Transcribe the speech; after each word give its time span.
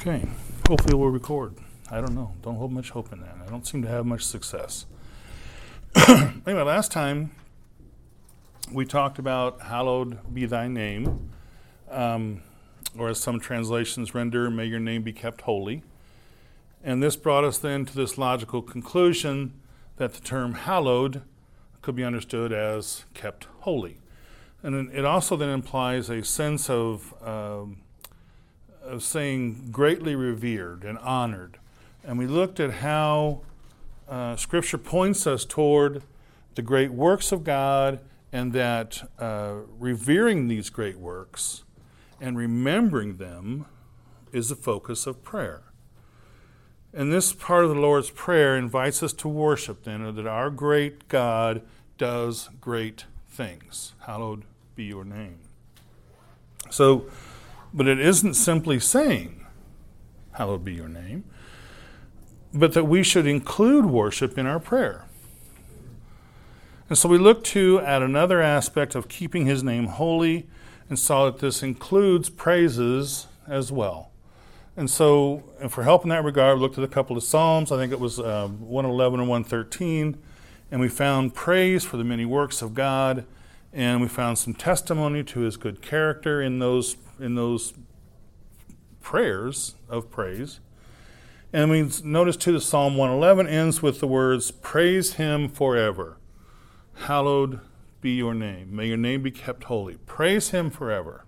Okay. 0.00 0.24
Hopefully 0.68 0.94
we'll 0.94 1.08
record. 1.08 1.56
I 1.90 2.00
don't 2.00 2.14
know. 2.14 2.32
Don't 2.42 2.54
hold 2.54 2.70
much 2.70 2.90
hope 2.90 3.12
in 3.12 3.20
that. 3.20 3.34
I 3.44 3.50
don't 3.50 3.66
seem 3.66 3.82
to 3.82 3.88
have 3.88 4.06
much 4.06 4.22
success. 4.24 4.86
anyway, 6.46 6.62
last 6.62 6.92
time 6.92 7.32
we 8.70 8.84
talked 8.84 9.18
about 9.18 9.60
hallowed 9.62 10.32
be 10.32 10.46
thy 10.46 10.68
name, 10.68 11.30
um, 11.90 12.42
or 12.96 13.08
as 13.08 13.18
some 13.18 13.40
translations 13.40 14.14
render, 14.14 14.48
may 14.50 14.66
your 14.66 14.78
name 14.78 15.02
be 15.02 15.12
kept 15.12 15.40
holy. 15.40 15.82
And 16.84 17.02
this 17.02 17.16
brought 17.16 17.42
us 17.42 17.58
then 17.58 17.84
to 17.86 17.96
this 17.96 18.16
logical 18.16 18.62
conclusion 18.62 19.52
that 19.96 20.14
the 20.14 20.20
term 20.20 20.54
hallowed 20.54 21.22
could 21.82 21.96
be 21.96 22.04
understood 22.04 22.52
as 22.52 23.04
kept 23.14 23.48
holy. 23.62 23.98
And 24.62 24.92
it 24.92 25.04
also 25.04 25.34
then 25.34 25.48
implies 25.48 26.08
a 26.08 26.22
sense 26.22 26.70
of, 26.70 27.12
um, 27.20 27.78
of 28.88 29.02
saying 29.02 29.68
greatly 29.70 30.14
revered 30.14 30.84
and 30.84 30.98
honored. 30.98 31.58
And 32.04 32.18
we 32.18 32.26
looked 32.26 32.58
at 32.58 32.74
how 32.74 33.42
uh, 34.08 34.36
Scripture 34.36 34.78
points 34.78 35.26
us 35.26 35.44
toward 35.44 36.02
the 36.54 36.62
great 36.62 36.92
works 36.92 37.30
of 37.30 37.44
God, 37.44 38.00
and 38.32 38.52
that 38.52 39.08
uh, 39.18 39.54
revering 39.78 40.48
these 40.48 40.70
great 40.70 40.98
works 40.98 41.64
and 42.20 42.36
remembering 42.36 43.16
them 43.16 43.66
is 44.32 44.48
the 44.48 44.56
focus 44.56 45.06
of 45.06 45.22
prayer. 45.22 45.62
And 46.92 47.12
this 47.12 47.32
part 47.32 47.64
of 47.64 47.70
the 47.70 47.80
Lord's 47.80 48.10
Prayer 48.10 48.56
invites 48.56 49.02
us 49.02 49.12
to 49.14 49.28
worship, 49.28 49.84
then, 49.84 50.14
that 50.14 50.26
our 50.26 50.50
great 50.50 51.08
God 51.08 51.62
does 51.96 52.48
great 52.60 53.04
things. 53.28 53.92
Hallowed 54.06 54.44
be 54.74 54.84
your 54.84 55.04
name. 55.04 55.38
So, 56.70 57.06
but 57.72 57.86
it 57.86 57.98
isn't 57.98 58.34
simply 58.34 58.80
saying, 58.80 59.46
Hallowed 60.32 60.64
be 60.64 60.74
your 60.74 60.88
name, 60.88 61.24
but 62.54 62.72
that 62.74 62.84
we 62.84 63.02
should 63.02 63.26
include 63.26 63.86
worship 63.86 64.38
in 64.38 64.46
our 64.46 64.60
prayer. 64.60 65.06
And 66.88 66.96
so 66.96 67.08
we 67.08 67.18
look 67.18 67.44
to 67.44 67.80
at 67.80 68.02
another 68.02 68.40
aspect 68.40 68.94
of 68.94 69.08
keeping 69.08 69.46
his 69.46 69.62
name 69.62 69.86
holy 69.86 70.46
and 70.88 70.98
saw 70.98 71.26
that 71.26 71.40
this 71.40 71.62
includes 71.62 72.30
praises 72.30 73.26
as 73.46 73.70
well. 73.70 74.10
And 74.76 74.88
so, 74.88 75.42
and 75.60 75.72
for 75.72 75.82
help 75.82 76.04
in 76.04 76.08
that 76.10 76.24
regard, 76.24 76.56
we 76.56 76.62
looked 76.62 76.78
at 76.78 76.84
a 76.84 76.88
couple 76.88 77.16
of 77.16 77.24
Psalms. 77.24 77.72
I 77.72 77.76
think 77.76 77.92
it 77.92 77.98
was 77.98 78.20
um, 78.20 78.60
111 78.60 79.18
and 79.20 79.28
113. 79.28 80.16
And 80.70 80.80
we 80.80 80.88
found 80.88 81.34
praise 81.34 81.84
for 81.84 81.96
the 81.96 82.04
many 82.04 82.24
works 82.24 82.62
of 82.62 82.74
God. 82.74 83.26
And 83.72 84.00
we 84.00 84.06
found 84.06 84.38
some 84.38 84.54
testimony 84.54 85.24
to 85.24 85.40
his 85.40 85.56
good 85.56 85.82
character 85.82 86.40
in 86.40 86.60
those, 86.60 86.96
in 87.20 87.34
those 87.34 87.74
prayers 89.00 89.74
of 89.88 90.10
praise. 90.10 90.60
And 91.52 91.70
we 91.70 91.90
notice 92.04 92.36
too 92.36 92.52
that 92.52 92.60
Psalm 92.60 92.96
111 92.96 93.46
ends 93.46 93.80
with 93.80 94.00
the 94.00 94.06
words, 94.06 94.50
Praise 94.50 95.14
him 95.14 95.48
forever. 95.48 96.18
Hallowed 96.94 97.60
be 98.00 98.10
your 98.10 98.34
name. 98.34 98.74
May 98.74 98.88
your 98.88 98.96
name 98.96 99.22
be 99.22 99.30
kept 99.30 99.64
holy. 99.64 99.96
Praise 100.06 100.50
him 100.50 100.70
forever. 100.70 101.24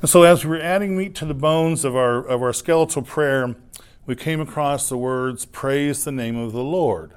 And 0.00 0.10
so, 0.10 0.24
as 0.24 0.44
we 0.44 0.50
were 0.50 0.60
adding 0.60 0.96
meat 0.96 1.14
to 1.16 1.24
the 1.24 1.34
bones 1.34 1.84
of 1.84 1.94
our, 1.94 2.18
of 2.26 2.42
our 2.42 2.52
skeletal 2.52 3.02
prayer, 3.02 3.54
we 4.04 4.16
came 4.16 4.40
across 4.40 4.88
the 4.88 4.98
words, 4.98 5.44
Praise 5.44 6.04
the 6.04 6.10
name 6.10 6.36
of 6.36 6.52
the 6.52 6.64
Lord. 6.64 7.12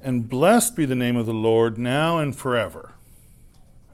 And 0.00 0.28
blessed 0.28 0.76
be 0.76 0.86
the 0.86 0.94
name 0.94 1.16
of 1.16 1.26
the 1.26 1.34
Lord 1.34 1.76
now 1.76 2.18
and 2.18 2.34
forever. 2.34 2.93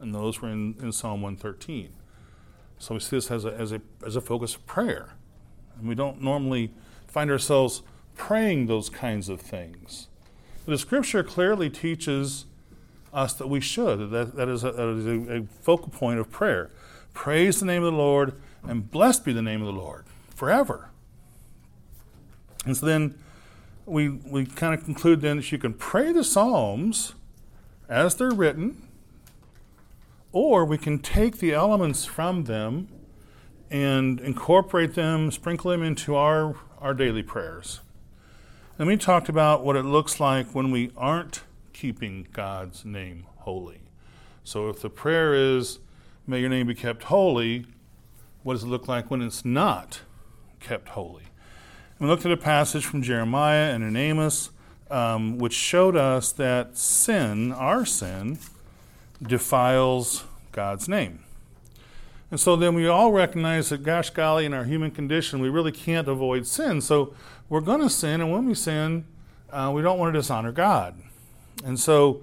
And 0.01 0.15
those 0.15 0.41
were 0.41 0.49
in, 0.49 0.75
in 0.81 0.93
Psalm 0.93 1.23
113. 1.23 1.91
So 2.79 2.95
we 2.95 3.01
see 3.01 3.17
this 3.17 3.31
as 3.31 3.45
a, 3.45 3.53
as, 3.53 3.73
a, 3.73 3.81
as 4.05 4.17
a 4.17 4.21
focus 4.21 4.55
of 4.55 4.67
prayer. 4.67 5.11
And 5.79 5.89
we 5.89 5.95
don't 5.95 6.23
normally 6.23 6.73
find 7.07 7.31
ourselves 7.31 7.83
praying 8.17 8.67
those 8.67 8.89
kinds 8.89 9.29
of 9.29 9.41
things. 9.41 10.09
But 10.65 10.73
the 10.73 10.79
scripture 10.79 11.23
clearly 11.23 11.69
teaches 11.71 12.47
us 13.13 13.35
that 13.35 13.49
we 13.49 13.61
should. 13.61 14.11
That, 14.11 14.37
that 14.37 14.49
is, 14.49 14.65
a, 14.65 14.73
that 14.73 14.89
is 14.89 15.07
a, 15.07 15.37
a 15.39 15.47
focal 15.63 15.89
point 15.89 16.21
of 16.21 16.31
prayer. 16.31 16.71
Praise 17.13 17.61
the 17.61 17.67
name 17.67 17.83
of 17.83 17.93
the 17.93 17.99
Lord, 17.99 18.35
and 18.63 18.91
blessed 18.91 19.25
be 19.25 19.33
the 19.33 19.43
name 19.43 19.61
of 19.61 19.67
the 19.67 19.79
Lord 19.81 20.05
forever. 20.35 20.91
And 22.65 22.77
so 22.77 22.87
then 22.87 23.19
we, 23.87 24.09
we 24.09 24.47
kind 24.47 24.75
of 24.75 24.85
conclude 24.85 25.21
then 25.21 25.39
that 25.39 25.51
you 25.51 25.59
can 25.59 25.75
pray 25.75 26.13
the 26.13 26.25
Psalms 26.25 27.15
as 27.89 28.15
they're 28.15 28.31
written, 28.31 28.87
or 30.33 30.65
we 30.65 30.79
can 30.79 30.99
take 30.99 31.39
the 31.39 31.53
elements 31.53 32.05
from 32.05 32.45
them 32.45 32.89
and 33.71 34.21
incorporate 34.21 34.95
them, 34.95 35.31
sprinkle 35.31 35.71
them 35.71 35.83
into 35.83 36.15
our, 36.15 36.57
our 36.79 36.95
daily 36.95 37.23
prayers. 37.23 37.81
And 38.79 38.89
we 38.89 38.97
talked 38.97 39.29
about 39.29 39.65
what 39.65 39.77
it 39.77 39.85
looks 39.85 40.19
like 40.19 40.55
when 40.55 40.71
we 40.71 40.91
aren't 40.97 41.43
keeping 41.73 42.27
God's 42.33 42.85
name 42.85 43.27
holy. 43.39 43.81
So 44.43 44.69
if 44.69 44.81
the 44.81 44.91
prayer 44.91 45.35
is, 45.35 45.79
May 46.31 46.39
your 46.39 46.49
name 46.49 46.69
be 46.69 46.77
kept 46.77 47.03
holy. 47.03 47.67
What 48.45 48.55
does 48.55 48.63
it 48.63 48.69
look 48.69 48.87
like 48.87 49.11
when 49.11 49.21
it's 49.21 49.45
not 49.45 50.03
kept 50.61 50.91
holy? 50.91 51.25
And 51.99 52.07
we 52.07 52.07
looked 52.07 52.25
at 52.25 52.31
a 52.31 52.37
passage 52.37 52.87
from 52.87 53.03
Jeremiah 53.03 53.75
and 53.75 53.83
in 53.83 53.97
Amos, 53.97 54.51
um, 54.93 55.39
which 55.39 55.55
showed 55.55 55.97
us 55.97 56.31
that 56.31 56.79
sin, 56.79 57.51
our 57.51 57.85
sin, 57.85 58.39
defiles 59.23 60.25
God's 60.53 60.89
name. 60.89 61.25
And 62.31 62.39
so 62.39 62.55
then 62.55 62.75
we 62.75 62.87
all 62.87 63.13
recognize 63.13 63.71
that, 63.71 63.83
gosh 63.83 64.11
golly, 64.11 64.45
in 64.45 64.55
our 64.55 64.65
human 64.65 64.91
condition, 64.91 65.41
we 65.41 65.49
really 65.49 65.73
can't 65.73 66.07
avoid 66.07 66.47
sin. 66.47 66.81
So 66.81 67.15
we're 67.49 67.61
going 67.61 67.81
to 67.81 67.91
sin, 67.91 68.21
and 68.21 68.31
when 68.31 68.47
we 68.47 68.55
sin, 68.55 69.05
uh, 69.51 69.73
we 69.75 69.83
don't 69.83 69.99
want 69.99 70.15
to 70.15 70.21
dishonor 70.21 70.53
God. 70.53 70.95
And 71.65 71.79
so 71.79 72.23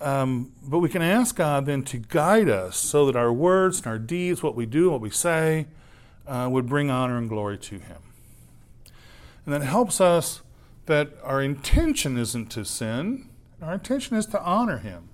um, 0.00 0.52
but 0.62 0.78
we 0.78 0.88
can 0.88 1.02
ask 1.02 1.36
God 1.36 1.66
then 1.66 1.82
to 1.84 1.98
guide 1.98 2.48
us 2.48 2.76
so 2.76 3.06
that 3.06 3.16
our 3.16 3.32
words 3.32 3.78
and 3.78 3.86
our 3.86 3.98
deeds, 3.98 4.42
what 4.42 4.54
we 4.54 4.64
do, 4.64 4.90
what 4.90 5.00
we 5.00 5.10
say, 5.10 5.66
uh, 6.26 6.48
would 6.50 6.66
bring 6.66 6.90
honor 6.90 7.18
and 7.18 7.28
glory 7.28 7.58
to 7.58 7.78
Him. 7.78 7.98
And 9.44 9.54
that 9.54 9.62
helps 9.62 10.00
us 10.00 10.42
that 10.86 11.12
our 11.22 11.42
intention 11.42 12.16
isn't 12.16 12.50
to 12.52 12.64
sin, 12.64 13.28
our 13.60 13.74
intention 13.74 14.16
is 14.16 14.26
to 14.26 14.42
honor 14.42 14.78
Him. 14.78 15.08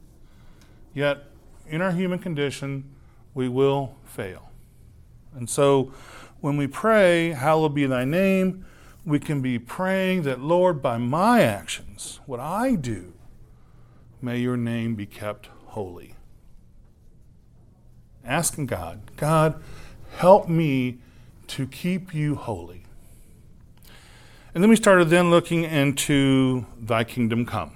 Yet, 0.97 1.25
in 1.69 1.83
our 1.83 1.93
human 1.93 2.19
condition, 2.19 2.91
we 3.35 3.51
will 3.51 3.97
fail. 4.07 4.51
And 5.35 5.51
so, 5.51 5.93
when 6.41 6.57
we 6.57 6.67
pray, 6.67 7.33
Hallowed 7.33 7.75
be 7.75 7.85
thy 7.85 8.07
name, 8.07 8.65
we 9.05 9.19
can 9.19 9.43
be 9.43 9.59
praying 9.59 10.23
that, 10.23 10.41
Lord, 10.41 10.81
by 10.81 10.97
my 10.97 11.43
actions, 11.43 12.21
what 12.25 12.41
I 12.41 12.77
do, 12.77 13.13
may 14.23 14.39
your 14.39 14.57
name 14.57 14.95
be 14.95 15.05
kept 15.05 15.51
holy. 15.67 16.15
Asking 18.25 18.65
God, 18.65 19.03
God, 19.19 19.63
help 20.17 20.49
me 20.49 20.97
to 21.49 21.67
keep 21.67 22.15
you 22.15 22.37
holy. 22.37 22.85
And 24.55 24.63
then 24.63 24.71
we 24.71 24.77
started 24.77 25.11
then 25.11 25.29
looking 25.31 25.65
into 25.65 26.65
thy 26.81 27.05
kingdom 27.05 27.45
come. 27.45 27.76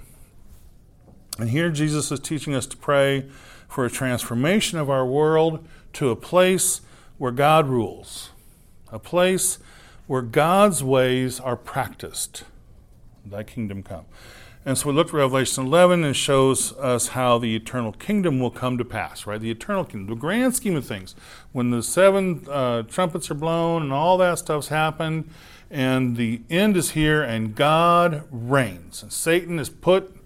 And 1.39 1.51
here 1.51 1.71
Jesus 1.71 2.11
is 2.11 2.21
teaching 2.21 2.55
us 2.55 2.67
to 2.67 2.77
pray 2.77 3.27
for 3.69 3.85
a 3.85 3.91
transformation 3.91 4.79
of 4.79 4.91
our 4.91 5.07
world 5.07 5.67
to 5.95 6.11
a 6.11 6.17
place 6.17 6.81
where 7.19 7.33
God 7.33 7.69
rules, 7.69 8.31
a 8.91 8.99
place 8.99 9.59
where 10.07 10.23
God's 10.23 10.83
ways 10.83 11.39
are 11.39 11.57
practiced. 11.57 12.45
Thy 13.25 13.43
kingdom 13.43 13.83
come. 13.83 14.07
And 14.67 14.77
so 14.77 14.89
we 14.89 14.95
looked 14.95 15.11
at 15.11 15.15
Revelation 15.15 15.67
11 15.67 16.05
and 16.05 16.15
shows 16.15 16.75
us 16.75 17.09
how 17.09 17.39
the 17.39 17.57
eternal 17.57 17.93
kingdom 17.93 18.41
will 18.41 18.51
come 18.51 18.77
to 18.77 18.85
pass, 18.85 19.27
right? 19.27 19.41
The 19.41 19.51
eternal 19.51 19.85
kingdom, 19.85 20.15
the 20.15 20.21
grand 20.21 20.55
scheme 20.55 20.77
of 20.77 20.85
things. 20.85 21.15
When 21.53 21.71
the 21.71 21.83
seven 21.83 22.47
uh, 22.49 22.83
trumpets 22.83 23.31
are 23.31 23.35
blown 23.35 23.83
and 23.83 23.93
all 23.93 24.19
that 24.19 24.39
stuff's 24.39 24.69
happened, 24.69 25.31
and 25.71 26.17
the 26.17 26.43
end 26.51 26.77
is 26.77 26.91
here, 26.91 27.23
and 27.23 27.55
God 27.55 28.25
reigns, 28.31 29.03
and 29.03 29.13
Satan 29.13 29.59
is 29.59 29.71
put 29.71 30.20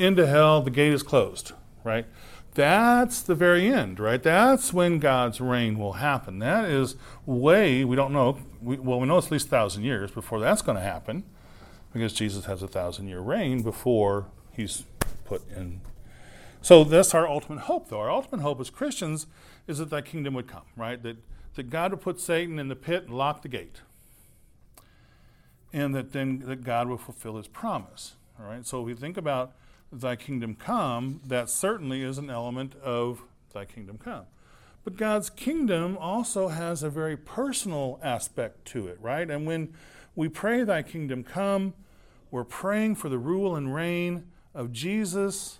into 0.00 0.26
hell, 0.26 0.62
the 0.62 0.70
gate 0.70 0.92
is 0.92 1.02
closed, 1.02 1.52
right? 1.84 2.06
That's 2.54 3.22
the 3.22 3.34
very 3.34 3.68
end, 3.68 4.00
right? 4.00 4.22
That's 4.22 4.72
when 4.72 4.98
God's 4.98 5.40
reign 5.40 5.78
will 5.78 5.94
happen. 5.94 6.40
That 6.40 6.64
is 6.64 6.96
way, 7.24 7.84
we 7.84 7.94
don't 7.94 8.12
know, 8.12 8.38
we, 8.60 8.76
well, 8.76 8.98
we 8.98 9.06
know 9.06 9.18
it's 9.18 9.28
at 9.28 9.32
least 9.32 9.46
a 9.46 9.50
thousand 9.50 9.84
years 9.84 10.10
before 10.10 10.40
that's 10.40 10.62
going 10.62 10.76
to 10.76 10.82
happen 10.82 11.24
because 11.92 12.12
Jesus 12.12 12.46
has 12.46 12.62
a 12.62 12.68
thousand 12.68 13.08
year 13.08 13.20
reign 13.20 13.62
before 13.62 14.26
he's 14.52 14.84
put 15.24 15.42
in. 15.56 15.80
So 16.62 16.84
that's 16.84 17.14
our 17.14 17.28
ultimate 17.28 17.60
hope, 17.60 17.88
though. 17.88 18.00
Our 18.00 18.10
ultimate 18.10 18.42
hope 18.42 18.60
as 18.60 18.68
Christians 18.68 19.26
is 19.66 19.78
that 19.78 19.90
that 19.90 20.04
kingdom 20.04 20.34
would 20.34 20.48
come, 20.48 20.64
right? 20.76 21.02
That, 21.02 21.18
that 21.54 21.70
God 21.70 21.92
would 21.92 22.00
put 22.00 22.20
Satan 22.20 22.58
in 22.58 22.68
the 22.68 22.76
pit 22.76 23.04
and 23.04 23.16
lock 23.16 23.42
the 23.42 23.48
gate. 23.48 23.80
And 25.72 25.94
that 25.94 26.12
then 26.12 26.40
that 26.46 26.64
God 26.64 26.88
will 26.88 26.98
fulfill 26.98 27.36
his 27.36 27.46
promise. 27.46 28.14
All 28.38 28.46
right. 28.46 28.66
So 28.66 28.80
if 28.80 28.86
we 28.86 28.94
think 28.94 29.16
about 29.16 29.52
thy 29.92 30.16
kingdom 30.16 30.54
come, 30.54 31.20
that 31.26 31.50
certainly 31.50 32.02
is 32.02 32.18
an 32.18 32.30
element 32.30 32.74
of 32.76 33.22
thy 33.52 33.64
kingdom 33.64 33.98
come. 33.98 34.24
But 34.84 34.96
God's 34.96 35.30
kingdom 35.30 35.98
also 35.98 36.48
has 36.48 36.82
a 36.82 36.90
very 36.90 37.16
personal 37.16 37.98
aspect 38.02 38.64
to 38.66 38.86
it, 38.86 38.98
right? 39.00 39.28
And 39.28 39.46
when 39.46 39.74
we 40.14 40.28
pray, 40.28 40.64
Thy 40.64 40.82
kingdom 40.82 41.22
come, 41.22 41.74
we're 42.30 42.44
praying 42.44 42.96
for 42.96 43.08
the 43.08 43.18
rule 43.18 43.56
and 43.56 43.74
reign 43.74 44.24
of 44.54 44.72
Jesus 44.72 45.58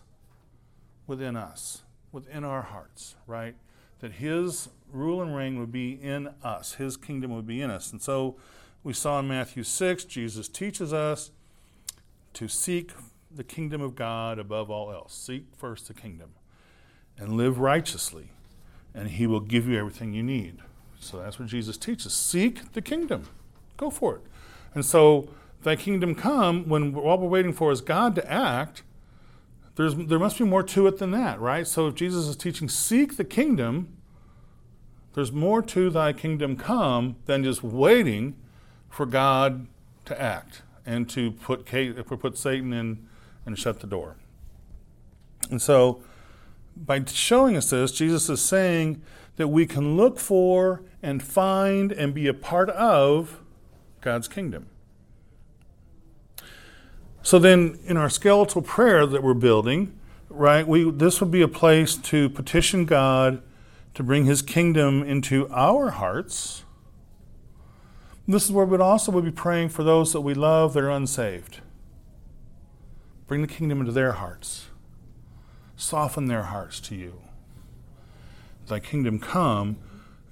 within 1.06 1.36
us, 1.36 1.82
within 2.12 2.44
our 2.44 2.62
hearts, 2.62 3.16
right? 3.26 3.54
That 4.00 4.12
His 4.12 4.68
rule 4.90 5.20
and 5.20 5.36
reign 5.36 5.58
would 5.58 5.72
be 5.72 5.92
in 5.92 6.30
us, 6.42 6.74
His 6.74 6.96
kingdom 6.96 7.34
would 7.34 7.46
be 7.46 7.60
in 7.60 7.70
us. 7.70 7.92
And 7.92 8.00
so 8.00 8.36
we 8.82 8.92
saw 8.92 9.18
in 9.18 9.28
Matthew 9.28 9.64
6, 9.64 10.04
Jesus 10.04 10.48
teaches 10.48 10.92
us 10.92 11.30
to 12.32 12.48
seek 12.48 12.92
the 13.34 13.44
kingdom 13.44 13.80
of 13.80 13.94
God 13.94 14.38
above 14.38 14.70
all 14.70 14.92
else. 14.92 15.14
Seek 15.14 15.44
first 15.56 15.88
the 15.88 15.94
kingdom 15.94 16.30
and 17.18 17.34
live 17.36 17.58
righteously, 17.58 18.30
and 18.94 19.08
He 19.08 19.26
will 19.26 19.40
give 19.40 19.68
you 19.68 19.78
everything 19.78 20.12
you 20.12 20.22
need. 20.22 20.58
So 20.98 21.18
that's 21.18 21.38
what 21.38 21.48
Jesus 21.48 21.76
teaches. 21.76 22.12
Seek 22.12 22.72
the 22.72 22.82
kingdom. 22.82 23.28
Go 23.76 23.90
for 23.90 24.16
it. 24.16 24.22
And 24.74 24.84
so, 24.84 25.28
thy 25.62 25.76
kingdom 25.76 26.14
come, 26.14 26.68
when 26.68 26.94
all 26.94 27.18
we're 27.18 27.28
waiting 27.28 27.52
for 27.52 27.72
is 27.72 27.80
God 27.80 28.14
to 28.16 28.30
act, 28.30 28.82
there's, 29.76 29.94
there 29.94 30.18
must 30.18 30.38
be 30.38 30.44
more 30.44 30.62
to 30.62 30.86
it 30.86 30.98
than 30.98 31.10
that, 31.12 31.40
right? 31.40 31.66
So 31.66 31.86
if 31.86 31.94
Jesus 31.94 32.26
is 32.26 32.36
teaching, 32.36 32.68
seek 32.68 33.16
the 33.16 33.24
kingdom, 33.24 33.96
there's 35.14 35.32
more 35.32 35.62
to 35.62 35.90
thy 35.90 36.12
kingdom 36.12 36.56
come 36.56 37.16
than 37.26 37.44
just 37.44 37.62
waiting 37.62 38.36
for 38.88 39.06
God 39.06 39.66
to 40.04 40.20
act 40.20 40.62
and 40.84 41.08
to 41.10 41.32
put, 41.32 41.64
put 41.64 42.36
Satan 42.36 42.72
in 42.72 43.08
and 43.46 43.58
shut 43.58 43.80
the 43.80 43.86
door. 43.86 44.16
And 45.50 45.60
so, 45.60 46.02
by 46.76 47.04
showing 47.04 47.56
us 47.56 47.70
this, 47.70 47.92
Jesus 47.92 48.28
is 48.28 48.40
saying 48.40 49.02
that 49.36 49.48
we 49.48 49.66
can 49.66 49.96
look 49.96 50.18
for 50.18 50.82
and 51.02 51.22
find 51.22 51.92
and 51.92 52.14
be 52.14 52.26
a 52.26 52.34
part 52.34 52.70
of 52.70 53.40
God's 54.00 54.28
kingdom. 54.28 54.66
So 57.22 57.38
then, 57.38 57.78
in 57.84 57.96
our 57.96 58.08
skeletal 58.08 58.62
prayer 58.62 59.06
that 59.06 59.22
we're 59.22 59.34
building, 59.34 59.98
right, 60.28 60.66
we, 60.66 60.90
this 60.90 61.20
would 61.20 61.30
be 61.30 61.42
a 61.42 61.48
place 61.48 61.96
to 61.96 62.30
petition 62.30 62.86
God 62.86 63.42
to 63.94 64.02
bring 64.02 64.24
His 64.24 64.40
kingdom 64.40 65.02
into 65.02 65.48
our 65.50 65.90
hearts. 65.90 66.64
This 68.26 68.44
is 68.44 68.52
where 68.52 68.64
we'd 68.64 68.80
also 68.80 69.12
would 69.12 69.24
be 69.24 69.32
praying 69.32 69.70
for 69.70 69.82
those 69.82 70.12
that 70.12 70.20
we 70.20 70.34
love 70.34 70.72
that 70.74 70.84
are 70.84 70.90
unsaved. 70.90 71.60
Bring 73.30 73.42
the 73.42 73.46
kingdom 73.46 73.78
into 73.78 73.92
their 73.92 74.14
hearts. 74.14 74.66
Soften 75.76 76.26
their 76.26 76.42
hearts 76.42 76.80
to 76.80 76.96
you. 76.96 77.20
Thy 78.66 78.80
kingdom 78.80 79.20
come 79.20 79.76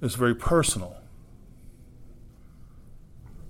is 0.01 0.15
very 0.15 0.35
personal. 0.35 0.97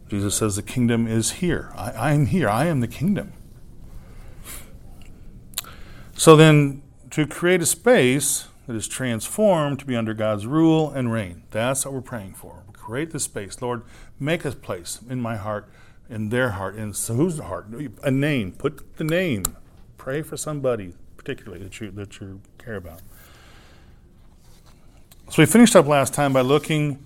Jesus 0.07 0.35
says, 0.35 0.55
The 0.55 0.61
kingdom 0.61 1.07
is 1.07 1.31
here. 1.31 1.73
I, 1.75 1.89
I 1.89 2.11
am 2.11 2.27
here. 2.27 2.47
I 2.47 2.65
am 2.65 2.81
the 2.81 2.87
kingdom. 2.87 3.33
So 6.15 6.35
then, 6.35 6.83
to 7.09 7.25
create 7.25 7.63
a 7.63 7.65
space 7.65 8.49
that 8.67 8.75
is 8.75 8.87
transformed 8.87 9.79
to 9.79 9.85
be 9.85 9.95
under 9.95 10.13
God's 10.13 10.45
rule 10.45 10.91
and 10.91 11.11
reign, 11.11 11.41
that's 11.49 11.85
what 11.85 11.95
we're 11.95 12.01
praying 12.01 12.35
for. 12.35 12.65
Create 12.73 13.09
the 13.09 13.19
space. 13.19 13.59
Lord, 13.63 13.81
make 14.19 14.45
a 14.45 14.51
place 14.51 14.99
in 15.09 15.19
my 15.19 15.37
heart, 15.37 15.67
in 16.09 16.29
their 16.29 16.51
heart, 16.51 16.75
And 16.75 16.95
so 16.95 17.13
whose 17.13 17.39
heart? 17.39 17.67
A 18.03 18.11
name. 18.11 18.51
Put 18.51 18.97
the 18.97 19.03
name. 19.03 19.43
Pray 19.97 20.21
for 20.21 20.37
somebody 20.37 20.93
particularly 21.29 21.63
that 21.63 21.79
you, 21.79 21.91
that 21.91 22.19
you 22.19 22.41
care 22.57 22.75
about. 22.75 23.01
So 25.29 25.41
we 25.43 25.45
finished 25.45 25.75
up 25.75 25.85
last 25.85 26.13
time 26.13 26.33
by 26.33 26.41
looking 26.41 27.05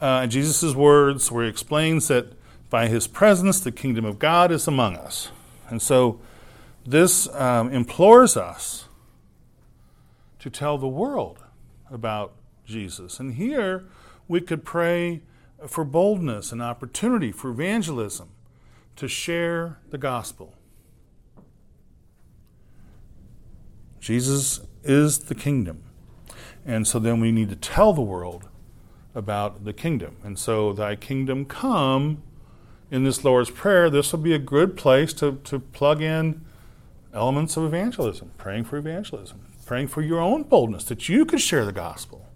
uh, 0.00 0.22
in 0.24 0.30
Jesus' 0.30 0.74
words, 0.74 1.32
where 1.32 1.44
he 1.44 1.50
explains 1.50 2.08
that 2.08 2.34
by 2.68 2.88
his 2.88 3.06
presence, 3.06 3.60
the 3.60 3.72
kingdom 3.72 4.04
of 4.04 4.18
God 4.18 4.50
is 4.50 4.68
among 4.68 4.96
us. 4.96 5.30
And 5.70 5.80
so 5.80 6.20
this 6.84 7.32
um, 7.34 7.72
implores 7.72 8.36
us 8.36 8.88
to 10.40 10.50
tell 10.50 10.76
the 10.76 10.88
world 10.88 11.38
about 11.90 12.34
Jesus. 12.66 13.18
And 13.18 13.34
here 13.34 13.86
we 14.28 14.42
could 14.42 14.64
pray 14.64 15.22
for 15.66 15.84
boldness 15.84 16.52
and 16.52 16.60
opportunity 16.60 17.32
for 17.32 17.50
evangelism 17.50 18.28
to 18.96 19.08
share 19.08 19.78
the 19.90 19.98
gospel. 19.98 20.54
Jesus 24.00 24.60
is 24.82 25.18
the 25.18 25.34
kingdom. 25.34 25.82
And 26.66 26.86
so 26.86 26.98
then 26.98 27.20
we 27.20 27.32
need 27.32 27.48
to 27.50 27.56
tell 27.56 27.92
the 27.92 28.02
world 28.02 28.48
about 29.14 29.64
the 29.64 29.72
kingdom. 29.72 30.16
And 30.22 30.38
so, 30.38 30.72
thy 30.72 30.96
kingdom 30.96 31.44
come 31.44 32.22
in 32.90 33.04
this 33.04 33.24
Lord's 33.24 33.50
Prayer, 33.50 33.88
this 33.88 34.12
will 34.12 34.20
be 34.20 34.34
a 34.34 34.38
good 34.38 34.76
place 34.76 35.12
to, 35.14 35.40
to 35.44 35.58
plug 35.58 36.02
in 36.02 36.44
elements 37.12 37.56
of 37.56 37.64
evangelism, 37.64 38.32
praying 38.36 38.64
for 38.64 38.76
evangelism, 38.76 39.40
praying 39.64 39.88
for 39.88 40.02
your 40.02 40.20
own 40.20 40.42
boldness 40.42 40.84
that 40.84 41.08
you 41.08 41.24
could 41.24 41.40
share 41.40 41.64
the 41.64 41.72
gospel. 41.72 42.26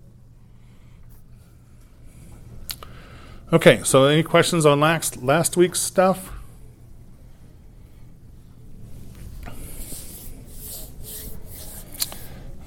Okay, 3.53 3.83
so 3.83 4.05
any 4.05 4.23
questions 4.23 4.67
on 4.67 4.79
last, 4.79 5.23
last 5.23 5.57
week's 5.57 5.81
stuff? 5.81 6.38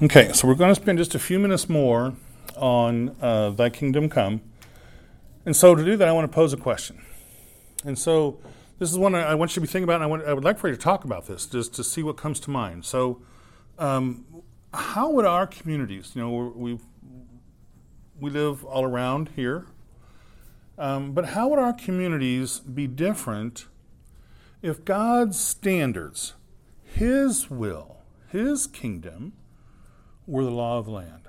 Okay, 0.04 0.34
so 0.34 0.48
we're 0.48 0.56
going 0.56 0.74
to 0.74 0.82
spend 0.82 0.98
just 0.98 1.14
a 1.14 1.20
few 1.20 1.38
minutes 1.38 1.70
more 1.70 2.16
on 2.58 3.16
uh, 3.22 3.52
Thy 3.52 3.70
Kingdom 3.70 4.10
Come. 4.10 4.42
And 5.46 5.56
so 5.56 5.76
to 5.76 5.86
do 5.86 5.96
that, 5.96 6.08
I 6.08 6.12
want 6.12 6.26
to 6.26 6.36
pose 6.36 6.54
a 6.54 6.58
question. 6.58 7.04
And 7.86 8.00
so 8.00 8.40
this 8.80 8.92
is 8.92 8.98
one 8.98 9.14
I 9.14 9.36
want 9.36 9.52
you 9.52 9.56
to 9.56 9.62
be 9.62 9.68
thinking 9.68 9.84
about, 9.84 9.98
and 9.98 10.04
I, 10.04 10.08
want, 10.08 10.26
I 10.26 10.34
would 10.34 10.44
like 10.44 10.58
for 10.58 10.70
you 10.70 10.76
to 10.76 10.82
talk 10.82 11.04
about 11.06 11.28
this 11.28 11.46
just 11.46 11.76
to 11.76 11.84
see 11.84 12.02
what 12.02 12.18
comes 12.18 12.40
to 12.40 12.50
mind. 12.50 12.84
So, 12.84 13.22
um, 13.78 14.26
how 14.74 15.12
would 15.12 15.26
our 15.26 15.46
communities, 15.46 16.14
you 16.16 16.22
know, 16.24 16.52
we 16.56 16.80
we 18.20 18.32
live 18.32 18.66
all 18.66 18.84
around 18.84 19.30
here, 19.36 19.68
um, 20.80 21.12
but 21.12 21.26
how 21.26 21.48
would 21.50 21.60
our 21.60 21.74
communities 21.74 22.60
be 22.60 22.88
different 22.88 23.68
if 24.64 24.84
God's 24.84 25.40
standards, 25.40 26.34
His 26.84 27.52
will, 27.52 27.98
His 28.32 28.66
kingdom, 28.66 29.34
were 30.28 30.44
the 30.44 30.52
law 30.52 30.78
of 30.78 30.88
land? 30.88 31.28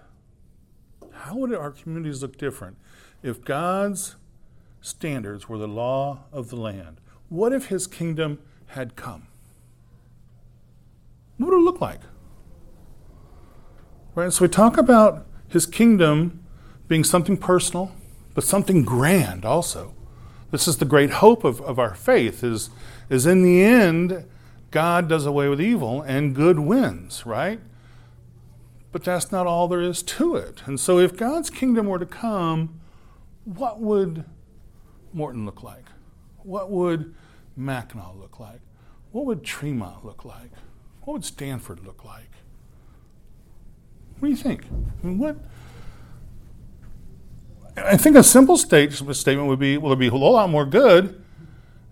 How 1.13 1.37
would 1.37 1.55
our 1.55 1.71
communities 1.71 2.23
look 2.23 2.37
different 2.37 2.77
if 3.23 3.45
God's 3.45 4.17
standards 4.81 5.49
were 5.49 5.59
the 5.59 5.69
law 5.69 6.25
of 6.33 6.51
the 6.51 6.57
land? 6.57 7.01
What 7.29 7.53
if 7.53 7.67
His 7.67 7.87
kingdom 7.87 8.39
had 8.69 8.97
come? 8.97 9.29
What 11.39 11.51
would 11.51 11.59
it 11.59 11.65
look 11.65 11.81
like? 11.81 12.01
Right? 14.15 14.33
So 14.33 14.45
we 14.45 14.49
talk 14.49 14.77
about 14.77 15.27
His 15.49 15.67
kingdom 15.67 16.45
being 16.89 17.05
something 17.05 17.37
personal 17.37 17.93
but 18.35 18.45
something 18.45 18.85
grand 18.85 19.45
also. 19.45 19.95
This 20.51 20.69
is 20.69 20.79
the 20.79 20.85
great 20.85 21.11
hope 21.11 21.45
of, 21.45 21.61
of 21.63 21.79
our 21.79 21.95
faith 21.95 22.45
is, 22.45 22.71
is 23.09 23.27
in 23.27 23.43
the 23.43 23.63
end, 23.63 24.27
God 24.71 25.09
does 25.09 25.27
away 25.27 25.49
with 25.49 25.61
evil 25.61 26.03
and 26.03 26.35
good 26.35 26.59
wins, 26.59 27.25
right? 27.25 27.61
But 28.93 29.05
that's 29.05 29.33
not 29.33 29.47
all 29.47 29.69
there 29.69 29.81
is 29.81 30.03
to 30.03 30.37
it. 30.37 30.63
And 30.67 30.79
so 30.79 30.99
if 30.99 31.17
God's 31.17 31.49
kingdom 31.49 31.87
were 31.87 31.99
to 31.99 32.07
come, 32.07 32.81
what 33.45 33.81
would 33.81 34.25
Morton 35.13 35.47
look 35.47 35.63
like? 35.63 35.87
What 36.43 36.71
would 36.71 37.15
Mackinaw 37.59 38.19
look 38.21 38.39
like? 38.39 38.61
What 39.11 39.25
would 39.27 39.45
Tremont 39.45 40.05
look 40.05 40.25
like? 40.25 40.51
What 41.03 41.15
would 41.15 41.25
Stanford 41.25 41.85
look 41.85 42.05
like? 42.05 42.31
What 44.19 44.29
do 44.29 44.31
you 44.31 44.37
think? 44.37 44.67
I 45.03 45.07
mean, 45.07 45.19
what, 45.19 45.37
I 47.77 47.97
think 47.97 48.15
a 48.15 48.23
simple 48.23 48.57
state, 48.57 48.93
statement 48.93 49.49
would 49.49 49.59
be, 49.59 49.79
well, 49.79 49.93
it 49.93 49.97
be 49.97 50.07
a 50.09 50.11
whole 50.11 50.33
lot 50.33 50.49
more 50.49 50.65
good 50.65 51.23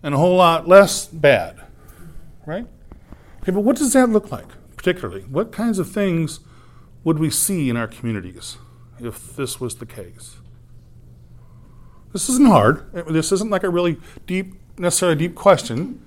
and 0.02 0.14
a 0.14 0.18
whole 0.18 0.36
lot 0.36 0.68
less 0.68 1.06
bad, 1.06 1.60
right? 2.46 2.66
Okay, 3.42 3.52
but 3.52 3.60
what 3.60 3.76
does 3.76 3.92
that 3.94 4.10
look 4.10 4.30
like, 4.30 4.46
particularly? 4.76 5.22
What 5.22 5.50
kinds 5.50 5.78
of 5.78 5.90
things 5.90 6.40
would 7.04 7.18
we 7.18 7.30
see 7.30 7.70
in 7.70 7.76
our 7.76 7.86
communities 7.86 8.58
if 8.98 9.34
this 9.36 9.60
was 9.60 9.76
the 9.76 9.86
case? 9.86 10.36
This 12.12 12.28
isn't 12.28 12.46
hard. 12.46 12.92
This 13.08 13.32
isn't 13.32 13.50
like 13.50 13.62
a 13.62 13.70
really 13.70 13.98
deep, 14.26 14.54
necessarily 14.78 15.16
deep 15.16 15.34
question. 15.34 16.04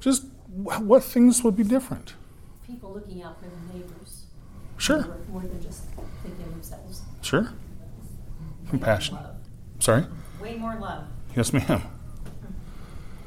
Just 0.00 0.24
what 0.48 1.04
things 1.04 1.44
would 1.44 1.56
be 1.56 1.62
different? 1.62 2.14
People 2.66 2.92
looking 2.94 3.22
out 3.22 3.38
for 3.38 3.46
their 3.46 3.58
neighbors. 3.74 4.24
Sure. 4.78 5.16
More 5.30 5.42
than 5.42 5.62
just 5.62 5.84
thinking 6.22 6.44
of 6.44 6.50
themselves. 6.52 7.02
Sure. 7.22 7.52
Compassion. 8.70 9.18
Sorry? 9.78 10.06
Way 10.40 10.56
more 10.56 10.76
love. 10.80 11.04
Yes, 11.36 11.52
ma'am. 11.52 11.82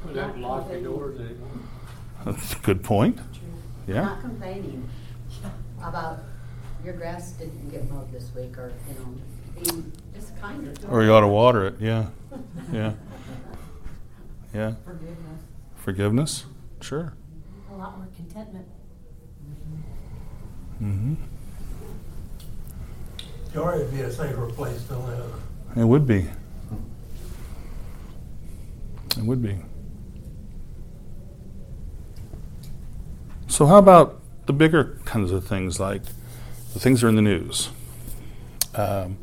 We 0.06 0.14
don't 0.14 0.40
lock 0.40 0.68
the 0.68 0.80
doors 0.80 1.20
anymore. 1.20 1.48
That's 2.24 2.54
a 2.54 2.58
good 2.58 2.82
point. 2.82 3.18
Yeah. 3.86 4.02
Not 4.02 4.20
complaining 4.20 4.88
about 5.82 6.18
your 6.84 6.94
grass 6.94 7.32
didn't 7.32 7.70
get 7.70 7.90
mowed 7.90 8.10
this 8.12 8.30
week, 8.34 8.56
or, 8.58 8.72
you 8.88 8.94
know, 8.94 9.82
be 9.82 9.92
just 10.14 10.38
kinder 10.40 10.72
to 10.72 10.88
Or 10.88 11.02
you 11.02 11.12
ought 11.12 11.20
to 11.20 11.28
water 11.28 11.66
it, 11.66 11.74
yeah. 11.80 12.06
Yeah. 12.72 12.92
Yeah. 14.54 14.74
Forgiveness. 14.84 15.40
Forgiveness? 15.76 16.44
Sure. 16.80 17.14
a 17.70 17.76
lot 17.76 17.98
more 17.98 18.08
contentment. 18.16 18.66
Mm-hmm. 20.82 21.14
Joy 23.52 23.78
would 23.78 23.92
be 23.92 24.00
a 24.00 24.10
safer 24.12 24.46
place 24.46 24.84
to 24.86 24.96
live. 24.96 25.32
It 25.76 25.84
would 25.84 26.06
be. 26.06 26.26
It 29.16 29.24
would 29.24 29.42
be. 29.42 29.58
So, 33.48 33.66
how 33.66 33.78
about 33.78 34.20
the 34.46 34.52
bigger 34.52 34.98
kinds 35.04 35.32
of 35.32 35.46
things 35.46 35.78
like 35.78 36.02
the 36.72 36.80
things 36.80 37.02
are 37.02 37.08
in 37.08 37.16
the 37.16 37.22
news? 37.22 37.70
Um, 38.74 39.18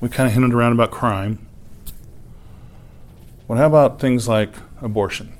we 0.00 0.08
kind 0.08 0.26
of 0.26 0.32
hinted 0.32 0.54
around 0.54 0.72
about 0.72 0.90
crime. 0.90 1.46
What 3.46 3.58
how 3.58 3.66
about 3.66 4.00
things 4.00 4.26
like 4.26 4.54
abortion? 4.80 5.34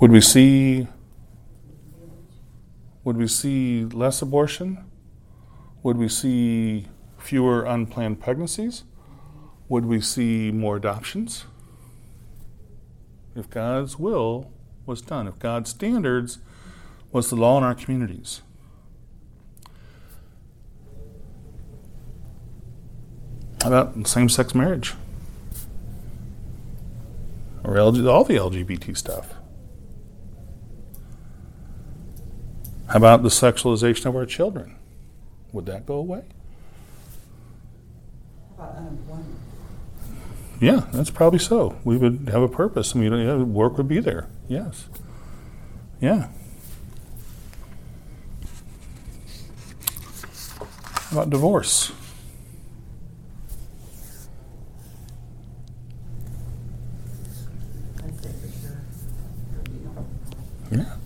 Would 0.00 0.12
we 0.12 0.20
see 0.20 0.86
would 3.02 3.16
we 3.16 3.26
see 3.26 3.84
less 3.86 4.20
abortion? 4.20 4.84
Would 5.82 5.96
we 5.96 6.08
see 6.08 6.86
fewer 7.16 7.64
unplanned 7.64 8.20
pregnancies? 8.20 8.84
Would 9.68 9.86
we 9.86 10.00
see 10.00 10.50
more 10.50 10.76
adoptions? 10.76 11.46
If 13.34 13.48
God's 13.48 13.98
will 13.98 14.52
was 14.88 15.02
done, 15.02 15.28
if 15.28 15.38
God's 15.38 15.70
standards 15.70 16.38
was 17.12 17.30
the 17.30 17.36
law 17.36 17.58
in 17.58 17.64
our 17.64 17.74
communities. 17.74 18.42
How 23.62 23.68
about 23.68 24.06
same 24.06 24.28
sex 24.28 24.54
marriage? 24.54 24.94
Or 27.62 27.74
LG, 27.74 28.10
all 28.10 28.24
the 28.24 28.34
LGBT 28.34 28.96
stuff? 28.96 29.34
How 32.88 32.96
about 32.96 33.22
the 33.22 33.28
sexualization 33.28 34.06
of 34.06 34.16
our 34.16 34.24
children? 34.24 34.76
Would 35.52 35.66
that 35.66 35.84
go 35.84 35.96
away? 35.96 36.22
How 38.56 38.64
about 38.64 38.76
unemployment? 38.76 39.38
Yeah, 40.60 40.86
that's 40.92 41.10
probably 41.10 41.38
so. 41.38 41.76
We 41.84 41.96
would 41.96 42.28
have 42.32 42.42
a 42.42 42.48
purpose. 42.48 42.94
I 42.94 42.98
mean, 42.98 43.12
yeah, 43.12 43.36
work 43.36 43.76
would 43.78 43.86
be 43.86 44.00
there. 44.00 44.28
Yes. 44.48 44.88
Yeah. 46.00 46.28
How 51.10 51.20
about 51.20 51.30
divorce? 51.30 51.92
Yeah. 60.70 60.96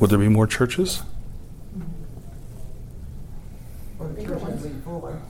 Would 0.00 0.10
there 0.10 0.18
be 0.18 0.28
more 0.28 0.46
churches? 0.46 1.02
Or 4.00 4.03
the 4.03 4.03
church 4.03 4.03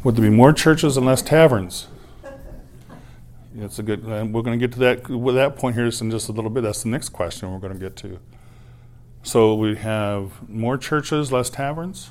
would 0.03 0.17
there 0.17 0.23
be 0.23 0.31
more 0.31 0.53
churches 0.53 0.97
and 0.97 1.07
less 1.07 1.23
taverns? 1.23 1.89
That's 3.55 3.79
a 3.79 3.83
good. 3.83 4.01
Uh, 4.01 4.27
we're 4.29 4.43
going 4.43 4.59
to 4.59 4.67
get 4.67 4.73
to 4.75 4.79
that 4.81 5.09
with 5.09 5.37
that 5.37 5.57
point 5.57 5.77
here 5.77 5.85
in 5.85 6.11
just 6.11 6.29
a 6.29 6.33
little 6.33 6.51
bit. 6.51 6.63
That's 6.63 6.83
the 6.83 6.89
next 6.89 7.11
question 7.11 7.53
we're 7.53 7.61
going 7.61 7.73
to 7.73 7.79
get 7.79 7.97
to. 7.97 8.19
So 9.23 9.55
we 9.55 9.77
have 9.77 10.49
more 10.49 10.77
churches, 10.77 11.31
less 11.31 11.51
taverns. 11.51 12.11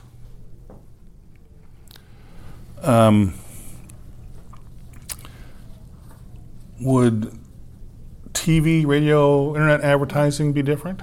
Um, 2.81 3.33
would 6.79 7.37
TV, 8.31 8.85
radio, 8.85 9.53
internet 9.53 9.81
advertising 9.81 10.53
be 10.53 10.61
different? 10.61 11.01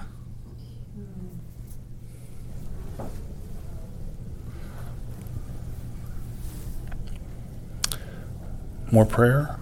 More 8.93 9.07
prayer? 9.07 9.57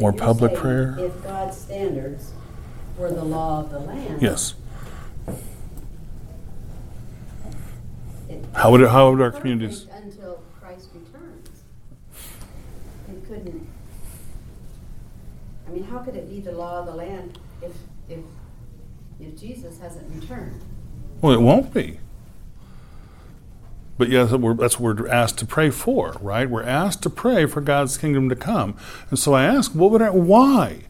More 0.00 0.10
You're 0.10 0.12
public 0.12 0.54
prayer? 0.54 0.96
If 0.98 1.22
God's 1.22 1.56
standards 1.56 2.32
were 2.96 3.10
the 3.10 3.24
law 3.24 3.60
of 3.60 3.70
the 3.70 3.80
land. 3.80 4.22
Yes. 4.22 4.54
How 8.54 8.70
would 8.70 8.80
it, 8.80 8.88
how 8.88 9.10
would 9.10 9.20
our 9.20 9.30
communities? 9.30 9.86
Until 9.92 10.42
Christ 10.60 10.88
returns. 10.94 11.50
It 13.08 13.28
couldn't, 13.28 13.68
I 15.66 15.70
mean, 15.70 15.84
how 15.84 15.98
could 15.98 16.16
it 16.16 16.28
be 16.30 16.40
the 16.40 16.52
law 16.52 16.80
of 16.80 16.86
the 16.86 16.94
land 16.94 17.38
if, 17.60 17.72
if, 18.08 18.20
if 19.20 19.38
Jesus 19.38 19.78
hasn't 19.78 20.12
returned? 20.14 20.62
Well, 21.20 21.34
it 21.34 21.40
won't 21.40 21.74
be. 21.74 21.98
But 23.96 24.08
we're, 24.08 24.54
that's 24.54 24.80
what 24.80 24.98
we're 24.98 25.08
asked 25.08 25.38
to 25.38 25.46
pray 25.46 25.70
for, 25.70 26.16
right? 26.20 26.50
We're 26.50 26.64
asked 26.64 27.02
to 27.04 27.10
pray 27.10 27.46
for 27.46 27.60
God's 27.60 27.96
kingdom 27.96 28.28
to 28.28 28.36
come. 28.36 28.76
And 29.10 29.18
so 29.18 29.34
I 29.34 29.44
ask, 29.44 29.72
what 29.72 29.90
would 29.92 30.02
I, 30.02 30.10
why? 30.10 30.82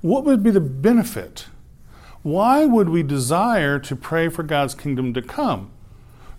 What 0.00 0.24
would 0.24 0.42
be 0.42 0.50
the 0.50 0.60
benefit? 0.60 1.46
Why 2.22 2.64
would 2.64 2.88
we 2.88 3.02
desire 3.02 3.80
to 3.80 3.96
pray 3.96 4.28
for 4.28 4.44
God's 4.44 4.74
kingdom 4.74 5.12
to 5.14 5.22
come? 5.22 5.70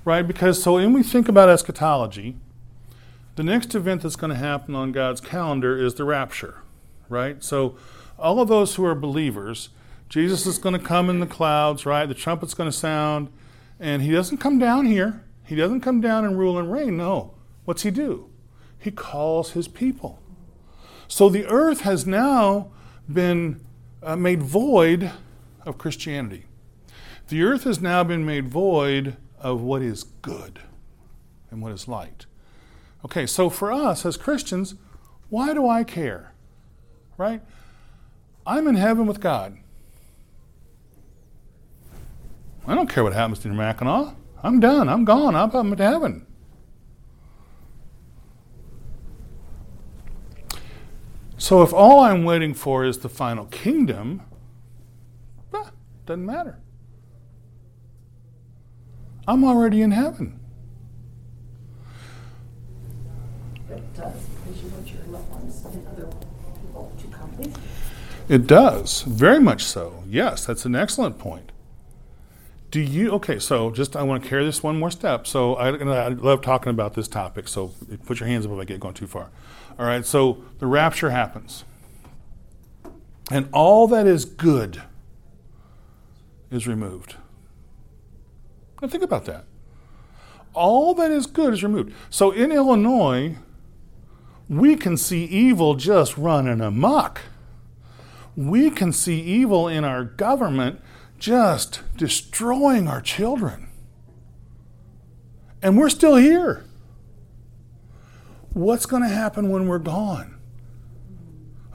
Right? 0.06 0.26
Because 0.26 0.64
so 0.64 0.76
when 0.76 0.94
we 0.94 1.04
think 1.04 1.28
about 1.28 1.50
eschatology, 1.50 2.38
the 3.36 3.44
next 3.44 3.74
event 3.76 4.04
that's 4.04 4.16
going 4.16 4.32
to 4.32 4.38
happen 4.38 4.76
on 4.76 4.92
God's 4.92 5.20
calendar 5.20 5.78
is 5.78 5.96
the 5.96 6.04
rapture, 6.04 6.60
right? 7.10 7.44
So 7.44 7.78
all 8.18 8.40
of 8.40 8.48
those 8.48 8.76
who 8.76 8.86
are 8.86 8.96
believers, 8.96 9.70
Jesus 10.08 10.46
is 10.46 10.58
going 10.58 10.78
to 10.78 10.86
come 10.86 11.10
in 11.10 11.20
the 11.20 11.26
clouds, 11.26 11.86
right? 11.86 12.06
The 12.06 12.14
trumpet's 12.14 12.54
going 12.54 12.70
to 12.70 12.78
sound, 12.78 13.30
and 13.80 14.02
he 14.02 14.12
doesn't 14.12 14.38
come 14.38 14.60
down 14.60 14.86
here. 14.86 15.24
He 15.46 15.56
doesn't 15.56 15.82
come 15.82 16.02
down 16.02 16.26
and 16.26 16.38
rule 16.38 16.58
and 16.58 16.72
reign. 16.72 16.98
No. 16.98 17.34
What's 17.66 17.84
he 17.84 17.92
do? 17.92 18.30
He 18.78 18.92
calls 18.92 19.52
his 19.52 19.68
people. 19.68 20.20
So 21.08 21.30
the 21.30 21.46
earth 21.46 21.82
has 21.82 22.06
now 22.08 22.72
been 23.12 23.64
uh, 24.02 24.16
made 24.16 24.42
void 24.42 25.12
of 25.66 25.78
Christianity. 25.78 26.46
The 27.28 27.44
earth 27.44 27.64
has 27.64 27.80
now 27.80 28.04
been 28.04 28.26
made 28.26 28.50
void 28.50 29.18
of 29.40 29.62
what 29.62 29.82
is 29.82 30.04
good 30.04 30.60
and 31.52 31.62
what 31.62 31.72
is 31.72 31.88
light. 31.88 32.26
Okay, 33.06 33.26
so 33.26 33.50
for 33.50 33.72
us 33.72 34.06
as 34.06 34.18
Christians, 34.18 34.76
why 35.30 35.54
do 35.54 35.68
I 35.68 35.84
care? 35.84 36.34
Right? 37.18 37.42
I'm 38.46 38.68
in 38.68 38.76
heaven 38.76 39.06
with 39.06 39.20
God. 39.20 39.58
I 42.66 42.76
don't 42.76 42.90
care 42.90 43.04
what 43.04 43.14
happens 43.14 43.40
to 43.40 43.50
Mackinaw. 43.50 44.16
I'm 44.44 44.60
done. 44.60 44.90
I'm 44.90 45.06
gone. 45.06 45.36
I'm 45.36 45.56
up 45.56 45.78
to 45.78 45.84
heaven. 45.84 46.28
So 51.38 51.62
if 51.62 51.74
all 51.74 52.02
I'm 52.02 52.24
waiting 52.26 52.54
for 52.54 52.86
is 52.86 53.00
the 53.00 53.10
final 53.10 53.46
kingdom, 53.46 54.22
bah, 55.52 55.70
doesn't 56.06 56.26
matter. 56.26 56.60
I'm 59.26 59.46
already 59.46 59.82
in 59.82 59.92
heaven. 59.92 60.40
It 63.70 63.94
does, 63.96 64.14
because 64.14 64.62
you 64.62 64.70
want 64.70 64.92
your 64.92 65.04
loved 65.06 65.32
ones 65.32 65.66
and 65.66 65.88
other 65.88 66.06
people 66.62 66.94
to 67.00 67.08
come 67.08 67.38
with 67.38 67.48
you. 67.48 68.36
It 68.36 68.46
does, 68.46 69.04
very 69.04 69.40
much 69.40 69.64
so. 69.64 70.04
Yes, 70.08 70.46
that's 70.46 70.66
an 70.66 70.76
excellent 70.76 71.18
point. 71.18 71.53
Do 72.74 72.82
you, 72.82 73.12
okay, 73.12 73.38
so 73.38 73.70
just 73.70 73.96
I 73.96 74.02
want 74.02 74.24
to 74.24 74.28
carry 74.28 74.44
this 74.44 74.64
one 74.64 74.80
more 74.80 74.90
step. 74.90 75.28
So 75.28 75.54
I, 75.54 75.78
I 75.78 76.08
love 76.08 76.42
talking 76.42 76.72
about 76.72 76.96
this 76.96 77.08
topic, 77.08 77.48
so 77.48 77.72
put 78.08 78.20
your 78.20 78.26
hands 78.26 78.48
up 78.48 78.52
if 78.52 78.58
I 78.58 78.64
get 78.64 78.80
going 78.80 78.96
too 78.96 79.06
far. 79.06 79.30
All 79.78 79.86
right, 79.86 80.04
so 80.04 80.44
the 80.58 80.66
rapture 80.66 81.12
happens. 81.12 81.66
And 83.30 83.48
all 83.54 83.88
that 83.90 84.08
is 84.08 84.26
good 84.26 84.82
is 86.50 86.66
removed. 86.66 87.16
Now 88.82 88.88
think 88.88 89.04
about 89.04 89.26
that. 89.26 89.46
All 90.56 90.96
that 90.96 91.12
is 91.12 91.28
good 91.28 91.54
is 91.54 91.62
removed. 91.62 91.94
So 92.10 92.32
in 92.32 92.52
Illinois, 92.52 93.36
we 94.50 94.78
can 94.78 94.98
see 94.98 95.26
evil 95.26 95.76
just 95.76 96.18
running 96.18 96.60
amok 96.60 97.22
we 98.36 98.70
can 98.70 98.92
see 98.92 99.22
evil 99.22 99.68
in 99.68 99.84
our 99.84 100.04
government 100.04 100.82
just 101.24 101.82
destroying 101.96 102.86
our 102.86 103.00
children. 103.00 103.70
And 105.62 105.78
we're 105.78 105.88
still 105.88 106.18
here. 106.18 106.66
What's 108.52 108.86
going 108.86 109.04
to 109.04 109.08
happen 109.08 109.50
when 109.50 109.70
we're 109.70 109.80
gone? 109.80 110.38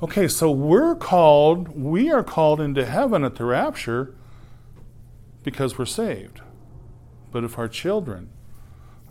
Okay, 0.02 0.28
so 0.28 0.50
we're 0.50 0.94
called, 0.94 1.68
we 1.68 2.12
are 2.12 2.22
called 2.22 2.60
into 2.60 2.84
heaven 2.84 3.24
at 3.24 3.36
the 3.36 3.46
rapture 3.46 4.14
because 5.42 5.78
we're 5.78 5.86
saved. 5.86 6.42
But 7.32 7.42
if 7.42 7.58
our 7.58 7.68
children, 7.68 8.28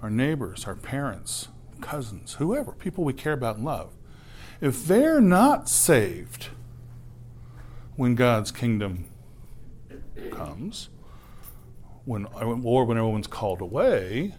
our 0.03 0.11
neighbors, 0.11 0.65
our 0.65 0.75
parents, 0.75 1.47
cousins, 1.81 2.33
whoever, 2.33 2.73
people 2.73 3.03
we 3.03 3.13
care 3.13 3.33
about 3.33 3.55
and 3.55 3.65
love, 3.65 3.91
if 4.61 4.85
they're 4.85 5.19
not 5.19 5.67
saved 5.67 6.49
when 7.95 8.13
God's 8.13 8.51
kingdom 8.51 9.09
comes, 10.31 10.89
when 12.05 12.25
or 12.25 12.85
when 12.85 12.97
everyone's 12.97 13.27
called 13.27 13.61
away, 13.61 14.35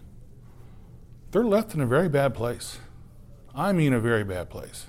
they're 1.31 1.43
left 1.43 1.73
in 1.73 1.81
a 1.81 1.85
very 1.85 2.09
bad 2.09 2.33
place. 2.33 2.79
I 3.53 3.71
mean, 3.71 3.93
a 3.93 3.99
very 3.99 4.23
bad 4.23 4.49
place. 4.49 4.87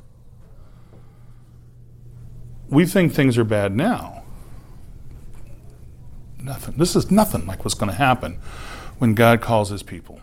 We 2.68 2.86
think 2.86 3.12
things 3.12 3.36
are 3.36 3.44
bad 3.44 3.74
now. 3.74 4.22
Nothing. 6.42 6.76
This 6.76 6.96
is 6.96 7.10
nothing 7.10 7.46
like 7.46 7.64
what's 7.64 7.74
going 7.74 7.90
to 7.90 7.96
happen 7.96 8.38
when 8.98 9.14
God 9.14 9.40
calls 9.40 9.70
his 9.70 9.82
people. 9.82 10.20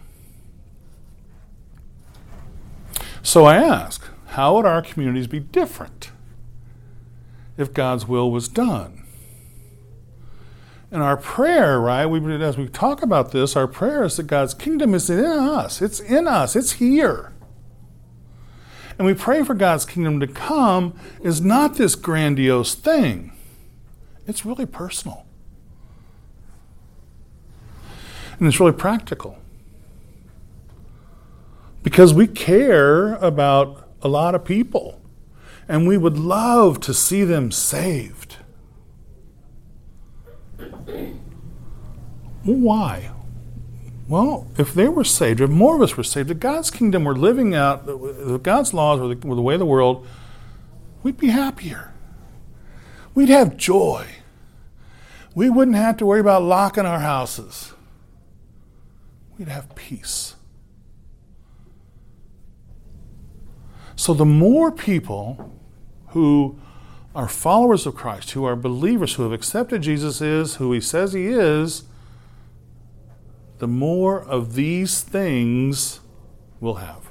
So 3.22 3.46
I 3.46 3.56
ask, 3.58 4.08
how 4.28 4.56
would 4.56 4.66
our 4.66 4.82
communities 4.82 5.28
be 5.28 5.40
different 5.40 6.12
if 7.58 7.74
God's 7.74 8.08
will 8.08 8.32
was 8.32 8.48
done? 8.48 9.04
And 10.92 11.04
our 11.04 11.18
prayer, 11.18 11.80
right, 11.82 12.06
we, 12.06 12.20
as 12.42 12.58
we 12.58 12.70
talk 12.70 13.02
about 13.02 13.32
this, 13.32 13.56
our 13.56 13.68
prayer 13.68 14.04
is 14.06 14.18
that 14.18 14.28
God's 14.28 14.54
kingdom 14.54 14.94
is 14.94 15.10
in 15.10 15.26
us. 15.26 15.82
It's 15.82 16.00
in 16.00 16.28
us. 16.28 16.56
It's 16.56 16.74
here. 16.74 17.34
And 18.98 19.06
we 19.06 19.14
pray 19.14 19.44
for 19.44 19.54
God's 19.54 19.86
kingdom 19.86 20.20
to 20.22 20.28
come 20.28 20.98
is 21.22 21.42
not 21.42 21.76
this 21.76 21.96
grandiose 21.96 22.74
thing. 22.74 23.34
It's 24.26 24.46
really 24.46 24.66
personal. 24.66 25.26
And 28.40 28.48
it's 28.48 28.60
really 28.60 28.72
practical. 28.72 29.38
Because 31.84 32.14
we 32.14 32.28
care 32.28 33.16
about 33.16 33.88
a 34.02 34.08
lot 34.08 34.36
of 34.36 34.46
people. 34.46 35.02
And 35.68 35.88
we 35.88 35.98
would 35.98 36.18
love 36.18 36.80
to 36.82 36.94
see 36.94 37.24
them 37.24 37.52
saved. 37.52 38.27
Why? 42.44 43.12
Well, 44.08 44.48
if 44.58 44.74
they 44.74 44.88
were 44.88 45.04
saved, 45.04 45.42
if 45.42 45.50
more 45.50 45.76
of 45.76 45.82
us 45.82 45.98
were 45.98 46.04
saved, 46.04 46.32
if 46.32 46.40
God's 46.40 46.72
kingdom 46.72 47.04
were 47.04 47.16
living 47.16 47.54
out, 47.54 47.84
if 47.88 48.42
God's 48.42 48.74
laws 48.74 49.02
were 49.02 49.14
the, 49.14 49.28
were 49.28 49.36
the 49.36 49.42
way 49.42 49.56
of 49.56 49.60
the 49.60 49.66
world, 49.66 50.08
we'd 51.04 51.18
be 51.18 51.28
happier. 51.28 51.94
We'd 53.14 53.30
have 53.30 53.58
joy. 53.58 54.08
We 55.36 55.50
wouldn't 55.50 55.76
have 55.76 55.98
to 55.98 56.06
worry 56.06 56.22
about 56.22 56.44
locking 56.44 56.86
our 56.86 57.00
houses. 57.00 57.74
We'd 59.38 59.50
have 59.50 59.76
peace. 59.76 60.36
So, 63.96 64.14
the 64.14 64.26
more 64.26 64.72
people 64.72 65.52
who 66.10 66.60
are 67.18 67.28
followers 67.28 67.88
of 67.88 67.96
Christ, 67.96 68.32
who 68.32 68.46
are 68.46 68.56
believers, 68.56 69.16
who 69.16 69.24
have 69.24 69.32
accepted 69.32 69.82
Jesus 69.82 70.22
is 70.22 70.58
who 70.58 70.72
he 70.72 70.80
says 70.80 71.14
he 71.14 71.26
is, 71.26 71.86
the 73.58 73.68
more 73.68 74.22
of 74.22 74.54
these 74.54 75.02
things 75.02 76.00
we'll 76.60 76.76
have. 76.76 77.10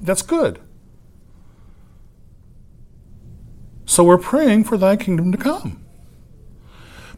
That's 0.00 0.22
good. 0.22 0.58
So 3.86 4.02
we're 4.02 4.18
praying 4.18 4.64
for 4.64 4.76
thy 4.76 4.96
kingdom 4.96 5.30
to 5.30 5.38
come 5.38 5.84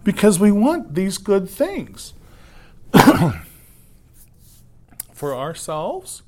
because 0.04 0.38
we 0.38 0.52
want 0.52 0.94
these 0.94 1.16
good 1.16 1.48
things 1.48 2.12
for 5.14 5.35
ourselves, 5.35 6.20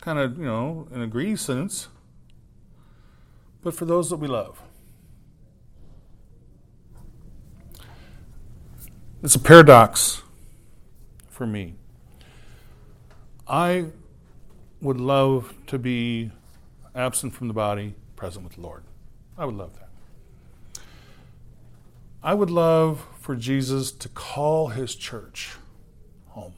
kind 0.00 0.18
of, 0.18 0.38
you 0.38 0.44
know, 0.44 0.88
in 0.92 1.00
a 1.00 1.06
greedy 1.06 1.36
sense, 1.36 1.86
but 3.62 3.74
for 3.74 3.84
those 3.84 4.10
that 4.10 4.16
we 4.16 4.26
love. 4.26 4.60
It's 9.22 9.34
a 9.34 9.38
paradox 9.38 10.22
for 11.28 11.46
me. 11.46 11.74
I 13.46 13.86
would 14.80 14.98
love 14.98 15.52
to 15.66 15.78
be 15.78 16.30
absent 16.94 17.34
from 17.34 17.48
the 17.48 17.52
body, 17.52 17.94
present 18.16 18.44
with 18.44 18.54
the 18.54 18.62
Lord. 18.62 18.82
I 19.36 19.44
would 19.44 19.56
love 19.56 19.74
that. 19.74 19.90
I 22.22 22.32
would 22.32 22.48
love 22.48 23.06
for 23.20 23.36
Jesus 23.36 23.92
to 23.92 24.08
call 24.08 24.68
his 24.68 24.94
church 24.94 25.56
home 26.28 26.54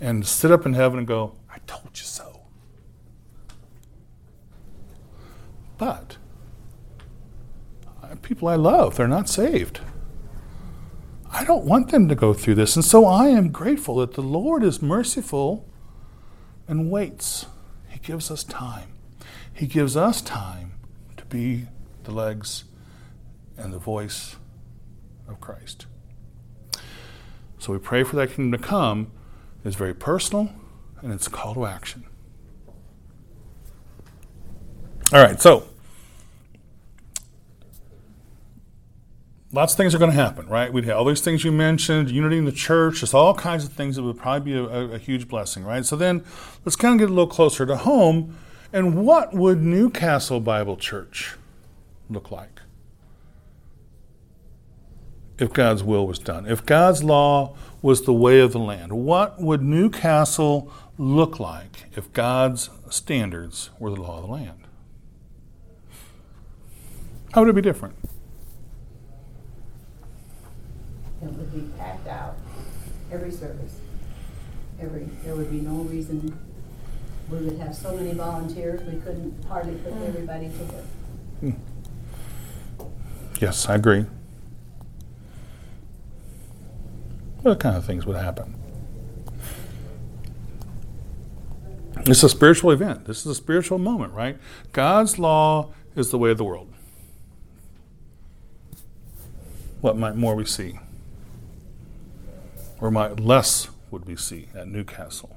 and 0.00 0.26
sit 0.26 0.50
up 0.50 0.66
in 0.66 0.74
heaven 0.74 0.98
and 0.98 1.06
go, 1.06 1.36
I 1.48 1.58
told 1.68 1.90
you 1.94 2.04
so. 2.04 2.40
But 5.78 6.16
uh, 8.02 8.16
people 8.22 8.48
I 8.48 8.56
love, 8.56 8.96
they're 8.96 9.06
not 9.06 9.28
saved. 9.28 9.80
I 11.36 11.44
don't 11.44 11.66
want 11.66 11.90
them 11.90 12.08
to 12.08 12.14
go 12.14 12.32
through 12.32 12.54
this. 12.54 12.76
And 12.76 12.84
so 12.84 13.04
I 13.04 13.26
am 13.26 13.50
grateful 13.50 13.96
that 13.96 14.14
the 14.14 14.22
Lord 14.22 14.64
is 14.64 14.80
merciful 14.80 15.68
and 16.66 16.90
waits. 16.90 17.44
He 17.90 17.98
gives 17.98 18.30
us 18.30 18.42
time. 18.42 18.92
He 19.52 19.66
gives 19.66 19.98
us 19.98 20.22
time 20.22 20.72
to 21.18 21.26
be 21.26 21.66
the 22.04 22.12
legs 22.12 22.64
and 23.58 23.70
the 23.70 23.78
voice 23.78 24.36
of 25.28 25.38
Christ. 25.38 25.84
So 27.58 27.70
we 27.70 27.78
pray 27.80 28.02
for 28.02 28.16
that 28.16 28.28
kingdom 28.32 28.58
to 28.58 28.66
come. 28.66 29.10
It's 29.62 29.76
very 29.76 29.94
personal 29.94 30.50
and 31.02 31.12
it's 31.12 31.26
a 31.26 31.30
call 31.30 31.52
to 31.52 31.66
action. 31.66 32.04
All 35.12 35.22
right, 35.22 35.38
so 35.38 35.68
lots 39.56 39.72
of 39.72 39.78
things 39.78 39.94
are 39.94 39.98
going 39.98 40.10
to 40.10 40.16
happen, 40.16 40.46
right? 40.46 40.72
We'd 40.72 40.84
have 40.84 40.98
all 40.98 41.04
these 41.06 41.22
things 41.22 41.42
you 41.42 41.50
mentioned, 41.50 42.10
unity 42.10 42.36
in 42.36 42.44
the 42.44 42.52
church, 42.52 43.00
just 43.00 43.14
all 43.14 43.34
kinds 43.34 43.64
of 43.64 43.72
things 43.72 43.96
that 43.96 44.02
would 44.02 44.18
probably 44.18 44.52
be 44.52 44.58
a, 44.58 44.64
a, 44.64 44.90
a 44.92 44.98
huge 44.98 45.26
blessing, 45.26 45.64
right? 45.64 45.84
So 45.84 45.96
then 45.96 46.22
let's 46.64 46.76
kind 46.76 46.94
of 46.94 46.98
get 47.00 47.10
a 47.10 47.14
little 47.14 47.26
closer 47.26 47.64
to 47.64 47.76
home. 47.76 48.38
And 48.72 49.04
what 49.04 49.32
would 49.32 49.62
Newcastle 49.62 50.40
Bible 50.40 50.76
Church 50.76 51.36
look 52.10 52.30
like 52.30 52.60
if 55.38 55.52
God's 55.52 55.82
will 55.82 56.06
was 56.06 56.18
done? 56.18 56.46
If 56.46 56.66
God's 56.66 57.02
law 57.02 57.56
was 57.80 58.02
the 58.02 58.12
way 58.12 58.40
of 58.40 58.52
the 58.52 58.58
land, 58.58 58.92
what 58.92 59.40
would 59.40 59.62
Newcastle 59.62 60.70
look 60.98 61.40
like 61.40 61.86
if 61.96 62.12
God's 62.12 62.68
standards 62.90 63.70
were 63.78 63.90
the 63.90 64.02
law 64.02 64.18
of 64.18 64.26
the 64.26 64.32
land? 64.32 64.66
How 67.32 67.40
would 67.40 67.48
it 67.48 67.54
be 67.54 67.62
different? 67.62 67.96
It 71.22 71.32
would 71.32 71.52
be 71.52 71.72
packed 71.78 72.06
out, 72.08 72.36
every 73.10 73.30
service. 73.30 73.80
Every, 74.80 75.04
there 75.24 75.34
would 75.34 75.50
be 75.50 75.60
no 75.60 75.82
reason, 75.82 76.38
we 77.30 77.38
would 77.38 77.58
have 77.58 77.74
so 77.74 77.96
many 77.96 78.12
volunteers, 78.12 78.80
we 78.82 79.00
couldn't 79.00 79.44
hardly 79.44 79.74
put 79.76 79.94
mm. 79.94 80.08
everybody 80.08 80.48
to 80.48 80.64
work. 80.64 80.84
Hmm. 81.40 81.50
Yes, 83.40 83.68
I 83.68 83.74
agree. 83.76 84.06
What 87.42 87.60
kind 87.60 87.76
of 87.76 87.84
things 87.84 88.04
would 88.06 88.16
happen? 88.16 88.54
It's 92.06 92.22
a 92.22 92.28
spiritual 92.28 92.70
event. 92.70 93.06
This 93.06 93.20
is 93.20 93.26
a 93.26 93.34
spiritual 93.34 93.78
moment, 93.78 94.12
right? 94.12 94.36
God's 94.72 95.18
law 95.18 95.72
is 95.94 96.10
the 96.10 96.18
way 96.18 96.30
of 96.30 96.38
the 96.38 96.44
world. 96.44 96.72
What 99.80 99.96
might 99.96 100.16
more 100.16 100.34
we 100.34 100.44
see? 100.44 100.78
Or 102.80 102.90
might 102.90 103.20
less 103.20 103.68
would 103.90 104.04
we 104.04 104.16
see 104.16 104.48
at 104.54 104.68
Newcastle? 104.68 105.36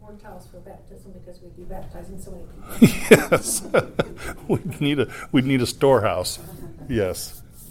More 0.00 0.12
towels 0.14 0.46
for 0.46 0.58
baptism 0.58 1.12
because 1.12 1.40
we'd 1.40 1.56
be 1.56 1.62
baptizing 1.62 2.20
so 2.20 2.32
many 2.32 2.44
people. 2.80 2.88
yes. 3.30 3.62
we'd 4.48 4.80
need 4.80 4.98
a 5.00 5.08
we'd 5.32 5.44
need 5.44 5.62
a 5.62 5.66
storehouse. 5.66 6.38
Yes. 6.88 7.42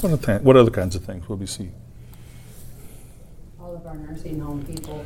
what, 0.00 0.12
other, 0.12 0.38
what 0.38 0.56
other 0.56 0.70
kinds 0.70 0.96
of 0.96 1.04
things 1.04 1.28
will 1.28 1.36
we 1.36 1.46
see? 1.46 1.70
All 3.60 3.76
of 3.76 3.86
our 3.86 3.94
nursing 3.94 4.40
home 4.40 4.64
people 4.64 5.04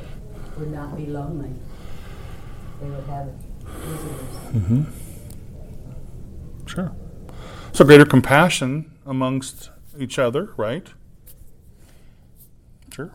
would 0.58 0.72
not 0.72 0.96
be 0.96 1.06
lonely. 1.06 1.50
They 2.80 2.88
would 2.88 3.04
have 3.04 3.32
visitors. 3.64 4.20
Mm-hmm. 4.52 5.03
Sure. 6.74 6.92
So 7.72 7.84
greater 7.84 8.04
compassion 8.04 8.90
amongst 9.06 9.70
each 9.98 10.18
other, 10.18 10.52
right? 10.56 10.88
Sure. 12.92 13.14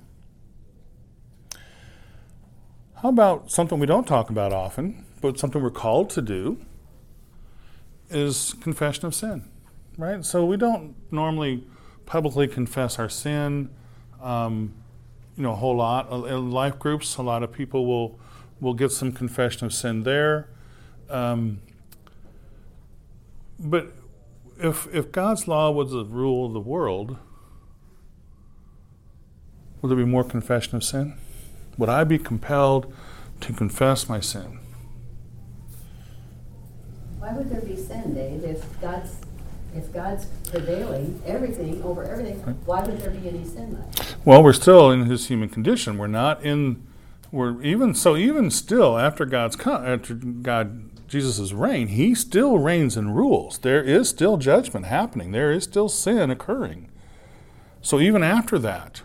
How 3.02 3.10
about 3.10 3.52
something 3.52 3.80
we 3.80 3.86
don't 3.86 4.08
talk 4.08 4.30
about 4.30 4.54
often, 4.54 5.06
but 5.22 5.38
something 5.40 5.62
we're 5.62 5.72
called 5.72 6.10
to 6.12 6.22
do 6.22 6.60
is 8.10 8.56
confession 8.62 9.06
of 9.06 9.14
sin, 9.14 9.50
right? 9.98 10.24
So 10.24 10.46
we 10.46 10.58
don't 10.58 10.96
normally 11.12 11.66
publicly 12.06 12.48
confess 12.48 12.98
our 12.98 13.10
sin, 13.10 13.70
um, 14.22 14.74
you 15.36 15.44
know, 15.44 15.52
a 15.52 15.56
whole 15.56 15.76
lot. 15.76 16.12
In 16.12 16.52
life 16.52 16.80
groups, 16.80 17.18
a 17.18 17.22
lot 17.22 17.44
of 17.44 17.52
people 17.52 17.86
will 17.86 18.20
will 18.62 18.74
get 18.74 18.92
some 18.92 19.12
confession 19.12 19.66
of 19.66 19.74
sin 19.74 20.04
there. 20.04 20.50
Um, 21.10 21.62
but 23.60 23.94
if 24.60 24.88
if 24.94 25.12
God's 25.12 25.48
law 25.48 25.72
was 25.72 25.92
the 25.92 26.06
rule 26.06 26.46
of 26.46 26.54
the 26.54 26.60
world, 26.60 27.18
would 29.82 29.90
there 29.90 29.98
be 29.98 30.06
more 30.06 30.24
confession 30.24 30.76
of 30.76 30.84
sin? 30.84 31.16
Would 31.78 31.90
I 31.90 32.04
be 32.04 32.18
compelled 32.18 32.94
to 33.42 33.54
confess 33.54 34.10
my 34.10 34.20
sin? 34.20 34.60
Why 37.20 37.34
would 37.34 37.50
there 37.50 37.62
be 37.62 37.76
sin, 37.76 38.14
Dave, 38.14 38.44
if 38.44 38.82
God's, 38.82 39.22
if 39.76 39.94
God's 39.94 40.26
prevailing 40.50 41.22
everything 41.26 41.82
over 41.84 42.04
everything? 42.04 42.40
Why 42.66 42.84
would 42.84 43.00
there 43.00 43.12
be 43.12 43.30
any 43.30 43.46
sin 43.46 43.74
left? 43.74 44.18
Well, 44.26 44.44
we're 44.44 44.54
still 44.54 44.92
in 44.92 45.06
his 45.06 45.28
human 45.28 45.50
condition. 45.50 45.98
We're 45.98 46.08
not 46.08 46.44
in. 46.44 46.86
We're 47.32 47.62
even 47.62 47.94
so. 47.94 48.18
Even 48.18 48.50
still, 48.50 48.98
after 48.98 49.26
God's 49.26 49.58
after 49.66 50.16
God 50.16 50.89
Jesus' 51.10 51.52
reign, 51.52 51.88
He 51.90 52.14
still 52.16 52.58
reigns 52.58 52.96
and 52.96 53.16
rules. 53.16 53.58
There 53.60 53.84
is 53.84 54.08
still 54.10 54.38
judgment 54.38 54.86
happening. 54.86 55.32
There 55.32 55.52
is 55.52 55.64
still 55.64 55.90
sin 55.90 56.30
occurring. 56.30 56.90
So 57.82 58.00
even 58.00 58.24
after 58.24 58.60
that, 58.60 59.02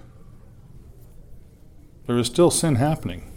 there 2.06 2.18
is 2.18 2.26
still 2.26 2.50
sin 2.50 2.76
happening. 2.76 3.30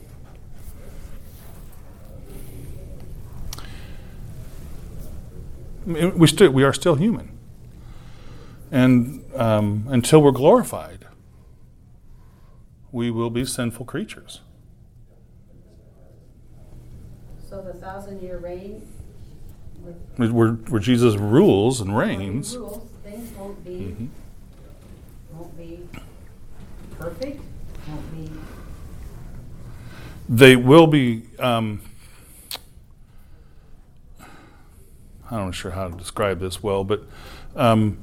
We 5.85 6.27
still 6.27 6.51
we 6.51 6.65
are 6.65 6.73
still 6.73 6.95
human, 6.95 7.37
and 8.71 9.23
um, 9.35 9.85
until 9.87 10.21
we're 10.21 10.31
glorified, 10.31 11.05
we 12.91 13.09
will 13.09 13.29
be 13.29 13.45
sinful 13.45 13.85
creatures. 13.85 14.41
So 17.57 17.63
the 17.63 17.73
thousand 17.73 18.21
year 18.21 18.37
reign, 18.37 18.87
with 19.83 20.29
Where, 20.31 20.49
where 20.51 20.79
Jesus 20.79 21.15
rules 21.15 21.81
and 21.81 21.97
reigns. 21.97 22.55
rules, 22.55 22.87
things 23.03 23.35
won't 23.35 23.65
be, 23.65 23.71
Mhm. 23.71 24.07
won't 25.33 25.57
be 25.57 25.79
perfect, 26.99 27.41
won't 27.89 28.11
be, 28.15 28.29
They 30.29 30.55
will 30.55 30.85
be. 30.85 31.23
Um, 31.39 31.81
I'm 35.31 35.45
not 35.45 35.55
sure 35.55 35.71
how 35.71 35.87
to 35.87 35.97
describe 35.97 36.39
this 36.39 36.61
well, 36.61 36.83
but 36.83 37.05
um, 37.55 37.97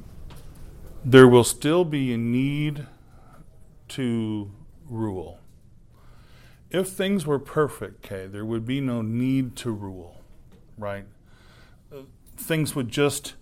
there 1.05 1.29
will 1.29 1.45
still 1.45 1.85
be 1.85 2.11
a 2.13 2.17
need 2.17 2.87
to 3.87 4.51
rule. 4.89 5.39
If 6.75 6.89
things 6.89 7.25
were 7.25 7.39
perfect, 7.39 8.01
Kay, 8.01 8.27
there 8.27 8.43
would 8.43 8.65
be 8.65 8.81
no 8.81 9.01
need 9.01 9.55
to 9.57 9.71
rule, 9.71 10.21
right? 10.77 11.05
Uh, 11.89 12.01
things 12.35 12.75
would 12.75 12.89
just 12.89 13.35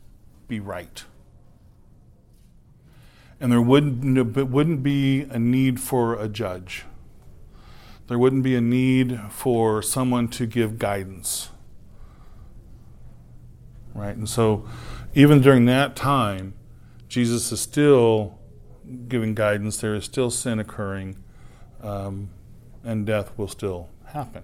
be 0.47 0.59
right. 0.59 1.03
And 3.39 3.51
there 3.51 3.59
wouldn't, 3.59 4.35
wouldn't 4.35 4.83
be 4.83 5.21
a 5.23 5.39
need 5.39 5.79
for 5.79 6.13
a 6.13 6.27
judge. 6.27 6.85
There 8.07 8.19
wouldn't 8.19 8.43
be 8.43 8.55
a 8.55 8.61
need 8.61 9.19
for 9.31 9.81
someone 9.81 10.27
to 10.27 10.45
give 10.45 10.77
guidance. 10.77 11.49
Right? 13.95 14.15
And 14.15 14.29
so, 14.29 14.69
even 15.15 15.41
during 15.41 15.65
that 15.65 15.95
time, 15.95 16.53
Jesus 17.07 17.51
is 17.51 17.61
still 17.61 18.37
giving 19.07 19.33
guidance. 19.33 19.77
There 19.77 19.95
is 19.95 20.05
still 20.05 20.29
sin 20.29 20.59
occurring, 20.59 21.17
um, 21.81 22.29
and 22.83 23.05
death 23.05 23.31
will 23.37 23.47
still 23.47 23.89
happen. 24.07 24.43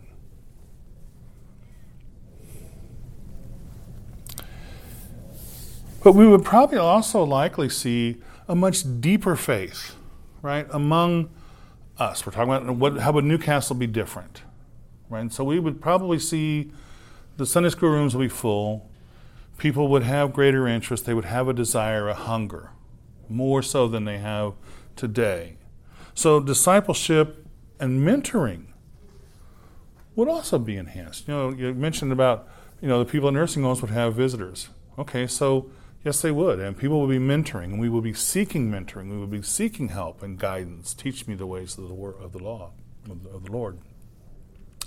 But 6.02 6.13
we 6.13 6.25
would 6.28 6.45
probably 6.45 6.78
also 6.78 7.23
likely 7.23 7.67
see 7.67 8.17
a 8.47 8.56
much 8.56 9.02
deeper 9.02 9.36
faith, 9.36 9.95
right, 10.41 10.65
among 10.71 11.30
us. 11.97 12.25
We're 12.25 12.32
talking 12.32 12.54
about 12.54 12.75
what, 12.75 12.99
how 12.99 13.12
would 13.12 13.25
Newcastle 13.25 13.75
be 13.75 13.88
different, 13.88 14.43
right? 15.10 15.19
And 15.19 15.34
so 15.34 15.43
we 15.43 15.60
would 15.60 15.82
probably 15.82 16.17
see 16.17 16.71
the 17.36 17.45
Sunday 17.45 17.69
school 17.69 17.89
rooms 17.89 18.15
will 18.15 18.21
be 18.21 18.30
full. 18.30 18.89
People 19.58 19.89
would 19.89 20.04
have 20.04 20.32
greater 20.32 20.67
interest. 20.67 21.06
They 21.06 21.13
would 21.13 21.25
have 21.25 21.49
a 21.49 21.54
desire, 21.54 22.08
a 22.08 22.13
hunger, 22.13 22.71
more 23.28 23.62
so 23.62 23.89
than 23.89 24.06
they 24.06 24.19
have 24.19 24.54
today. 24.95 25.58
So 26.13 26.39
discipleship 26.39 27.45
and 27.79 28.01
mentoring 28.01 28.65
would 30.15 30.27
also 30.27 30.59
be 30.59 30.75
enhanced. 30.75 31.27
You 31.27 31.33
know, 31.33 31.49
you 31.51 31.73
mentioned 31.73 32.11
about 32.11 32.47
you 32.81 32.87
know 32.87 32.99
the 32.99 33.09
people 33.09 33.29
in 33.29 33.35
nursing 33.35 33.63
homes 33.63 33.81
would 33.81 33.91
have 33.91 34.15
visitors. 34.15 34.69
Okay, 34.97 35.27
so 35.27 35.71
yes, 36.03 36.21
they 36.21 36.31
would, 36.31 36.59
and 36.59 36.77
people 36.77 36.99
would 37.01 37.09
be 37.09 37.19
mentoring, 37.19 37.65
and 37.65 37.79
we 37.79 37.89
would 37.89 38.03
be 38.03 38.13
seeking 38.13 38.69
mentoring. 38.69 39.09
We 39.09 39.17
would 39.17 39.31
be 39.31 39.41
seeking 39.41 39.89
help 39.89 40.21
and 40.21 40.37
guidance. 40.37 40.93
Teach 40.93 41.27
me 41.27 41.35
the 41.35 41.47
ways 41.47 41.77
of 41.77 41.87
the 41.87 41.95
of 41.95 42.31
the 42.33 42.39
law 42.39 42.71
of 43.09 43.23
the, 43.23 43.29
of 43.29 43.45
the 43.45 43.51
Lord. 43.51 43.79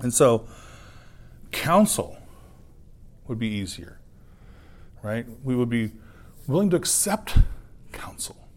And 0.01 0.13
so, 0.13 0.47
counsel 1.51 2.19
would 3.27 3.39
be 3.39 3.49
easier, 3.49 4.01
right? 5.03 5.27
We 5.43 5.55
would 5.55 5.69
be 5.71 5.93
willing 6.47 6.71
to 6.71 6.77
accept 6.77 7.39
counsel, 7.93 8.49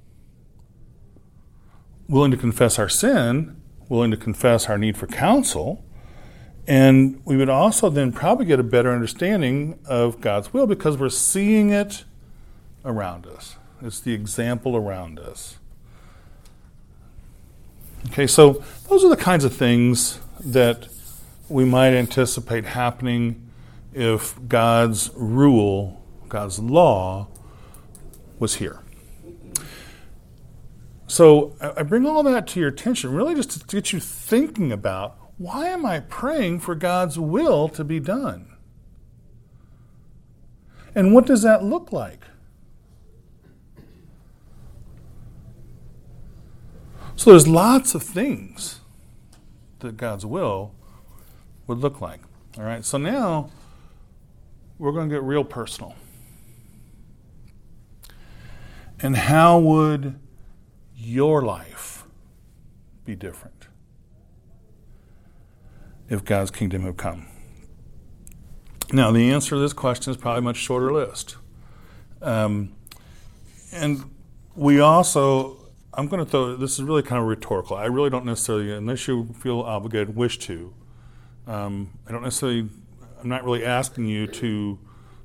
willing 2.07 2.31
to 2.31 2.37
confess 2.37 2.79
our 2.79 2.89
sin, 2.89 3.61
willing 3.89 4.11
to 4.11 4.17
confess 4.17 4.67
our 4.69 4.77
need 4.77 4.97
for 4.97 5.07
counsel. 5.07 5.83
And 6.67 7.21
we 7.25 7.37
would 7.37 7.49
also 7.49 7.89
then 7.89 8.11
probably 8.11 8.45
get 8.45 8.59
a 8.59 8.63
better 8.63 8.91
understanding 8.91 9.79
of 9.85 10.19
God's 10.19 10.51
will 10.51 10.65
because 10.65 10.97
we're 10.97 11.09
seeing 11.09 11.69
it 11.69 12.03
around 12.83 13.27
us. 13.27 13.57
It's 13.81 13.99
the 13.99 14.13
example 14.13 14.75
around 14.75 15.19
us. 15.19 15.57
Okay, 18.07 18.27
so 18.27 18.63
those 18.89 19.03
are 19.03 19.09
the 19.09 19.17
kinds 19.17 19.43
of 19.43 19.53
things 19.53 20.19
that 20.39 20.87
we 21.49 21.65
might 21.65 21.93
anticipate 21.93 22.65
happening 22.65 23.49
if 23.93 24.35
God's 24.47 25.11
rule, 25.15 26.01
God's 26.29 26.59
law, 26.59 27.27
was 28.39 28.55
here. 28.55 28.79
So 31.07 31.55
I 31.59 31.83
bring 31.83 32.05
all 32.05 32.23
that 32.23 32.47
to 32.47 32.59
your 32.59 32.69
attention, 32.69 33.13
really 33.13 33.35
just 33.35 33.51
to 33.51 33.65
get 33.67 33.93
you 33.93 33.99
thinking 33.99 34.71
about 34.71 35.17
why 35.37 35.67
am 35.67 35.85
I 35.85 35.99
praying 35.99 36.61
for 36.61 36.75
God's 36.75 37.19
will 37.19 37.67
to 37.69 37.83
be 37.83 37.99
done? 37.99 38.55
And 40.95 41.13
what 41.13 41.25
does 41.25 41.41
that 41.41 41.63
look 41.63 41.91
like? 41.91 42.23
So 47.17 47.31
there's 47.31 47.47
lots 47.47 47.95
of 47.95 48.03
things 48.03 48.79
that 49.79 49.97
God's 49.97 50.25
will 50.25 50.73
would 51.67 51.79
look 51.79 52.01
like. 52.01 52.21
All 52.57 52.63
right, 52.63 52.83
so 52.83 52.97
now 52.97 53.51
we're 54.79 54.91
going 54.91 55.09
to 55.09 55.15
get 55.15 55.23
real 55.23 55.43
personal. 55.43 55.95
And 59.01 59.17
how 59.17 59.59
would 59.59 60.17
your 61.05 61.41
life 61.41 62.03
be 63.05 63.15
different 63.15 63.67
if 66.09 66.25
God's 66.25 66.51
kingdom 66.51 66.83
had 66.83 66.97
come? 66.97 67.27
Now, 68.91 69.11
the 69.11 69.31
answer 69.31 69.51
to 69.51 69.59
this 69.59 69.73
question 69.73 70.11
is 70.11 70.17
probably 70.17 70.39
a 70.39 70.41
much 70.41 70.57
shorter 70.57 70.91
list. 70.91 71.37
Um, 72.21 72.75
and 73.71 74.09
we 74.55 74.79
also, 74.79 75.57
I'm 75.93 76.07
going 76.07 76.23
to 76.23 76.29
throw 76.29 76.55
this 76.55 76.73
is 76.73 76.83
really 76.83 77.03
kind 77.03 77.21
of 77.21 77.27
rhetorical. 77.27 77.75
I 77.75 77.85
really 77.85 78.09
don't 78.09 78.25
necessarily, 78.25 78.71
unless 78.71 79.07
you 79.07 79.33
feel 79.39 79.61
obligated, 79.61 80.15
wish 80.15 80.39
to. 80.39 80.73
Um, 81.47 81.97
I 82.07 82.11
don't 82.11 82.23
necessarily, 82.23 82.69
I'm 83.21 83.29
not 83.29 83.43
really 83.43 83.65
asking 83.65 84.05
you 84.05 84.27
to 84.27 84.79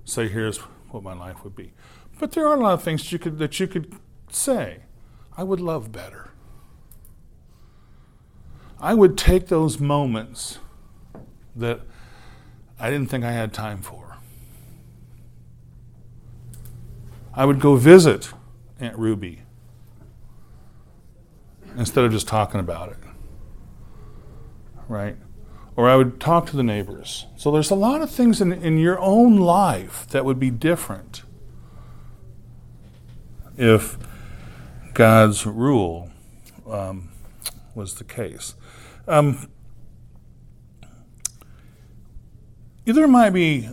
say, 0.05 0.29
here's 0.29 0.59
what 0.91 1.03
my 1.03 1.15
life 1.15 1.45
would 1.45 1.55
be. 1.55 1.73
But 2.19 2.33
there 2.33 2.47
are 2.47 2.55
a 2.55 2.61
lot 2.61 2.75
of 2.75 2.83
things 2.83 3.13
you 3.13 3.19
could, 3.19 3.39
that 3.39 3.59
you 3.61 3.67
could 3.67 3.95
say. 4.31 4.81
I 5.41 5.43
would 5.43 5.59
love 5.59 5.91
better. 5.91 6.33
I 8.79 8.93
would 8.93 9.17
take 9.17 9.47
those 9.47 9.81
moments 9.81 10.59
that 11.57 11.81
I 12.79 12.91
didn't 12.91 13.09
think 13.09 13.25
I 13.25 13.33
had 13.33 13.55
time 13.55 13.81
for. 13.81 14.19
I 17.33 17.47
would 17.47 17.59
go 17.59 17.77
visit 17.77 18.35
Aunt 18.81 18.99
Ruby 18.99 19.41
instead 21.75 22.05
of 22.05 22.13
just 22.13 22.29
talking 22.29 22.61
about 22.61 22.91
it. 22.91 22.99
Right? 24.89 25.17
or 25.75 25.89
I 25.89 25.97
would 25.97 26.21
talk 26.21 26.45
to 26.51 26.57
the 26.57 26.63
neighbors. 26.63 27.25
So 27.39 27.51
there's 27.51 27.71
a 27.71 27.75
lot 27.75 28.03
of 28.03 28.11
things 28.11 28.43
in, 28.43 28.53
in 28.53 28.77
your 28.77 28.99
own 28.99 29.39
life 29.39 30.07
that 30.09 30.27
would 30.27 30.39
be 30.39 30.51
different 30.51 31.23
if 33.57 33.97
God's 35.01 35.47
rule 35.47 36.11
um, 36.69 37.09
was 37.75 37.95
the 37.95 38.05
case. 38.05 38.53
Um, 39.09 39.49
there 42.85 43.09
might 43.09 43.31
be, 43.31 43.67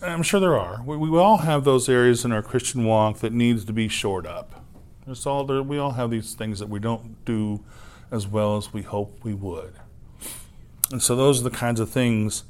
I'm 0.00 0.22
sure 0.22 0.40
there 0.40 0.58
are. 0.58 0.82
We, 0.82 0.96
we 0.96 1.18
all 1.18 1.36
have 1.36 1.64
those 1.64 1.86
areas 1.86 2.24
in 2.24 2.32
our 2.32 2.40
Christian 2.40 2.86
walk 2.86 3.18
that 3.18 3.30
needs 3.30 3.66
to 3.66 3.74
be 3.74 3.88
shored 3.88 4.26
up. 4.26 4.64
There's 5.04 5.26
all 5.26 5.44
there, 5.44 5.62
we 5.62 5.76
all 5.76 5.90
have 5.90 6.10
these 6.10 6.32
things 6.32 6.60
that 6.60 6.70
we 6.70 6.78
don't 6.78 7.22
do 7.26 7.62
as 8.10 8.26
well 8.26 8.56
as 8.56 8.72
we 8.72 8.80
hope 8.80 9.22
we 9.22 9.34
would. 9.34 9.74
And 10.90 11.02
so 11.02 11.14
those 11.14 11.42
are 11.42 11.44
the 11.44 11.54
kinds 11.54 11.78
of 11.78 11.90
things 11.90 12.44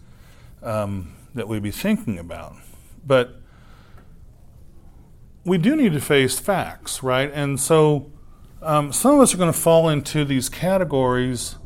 um, 0.63 1.17
that 1.35 1.49
we'd 1.49 1.65
be 1.65 1.73
thinking 1.73 2.21
about. 2.21 2.55
But 3.05 3.41
we 5.45 5.59
do 5.59 5.77
need 5.77 5.93
to 5.93 6.01
face 6.01 6.39
facts, 6.39 7.03
right? 7.03 7.31
And 7.33 7.61
so 7.61 8.11
um, 8.63 8.93
some 8.93 9.15
of 9.15 9.21
us 9.21 9.35
are 9.35 9.37
going 9.37 9.53
to 9.53 9.59
fall 9.59 9.89
into 9.89 10.25
these 10.25 10.49
categories 10.49 11.57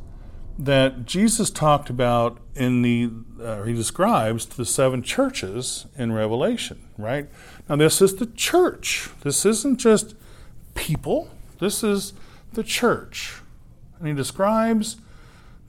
that 0.59 1.07
Jesus 1.07 1.51
talked 1.51 1.88
about 1.88 2.38
in 2.57 2.83
the, 2.83 3.11
uh, 3.41 3.62
he 3.62 3.73
describes 3.73 4.45
the 4.47 4.64
seven 4.64 5.03
churches 5.03 5.87
in 5.97 6.11
Revelation, 6.11 6.81
right? 6.99 7.29
Now, 7.69 7.77
this 7.77 8.03
is 8.03 8.17
the 8.17 8.27
church. 8.27 9.11
This 9.21 9.47
isn't 9.47 9.79
just 9.79 10.17
people, 10.75 11.31
this 11.61 11.85
is 11.85 12.12
the 12.55 12.64
church. 12.64 13.41
And 14.01 14.09
he 14.09 14.14
describes 14.14 14.97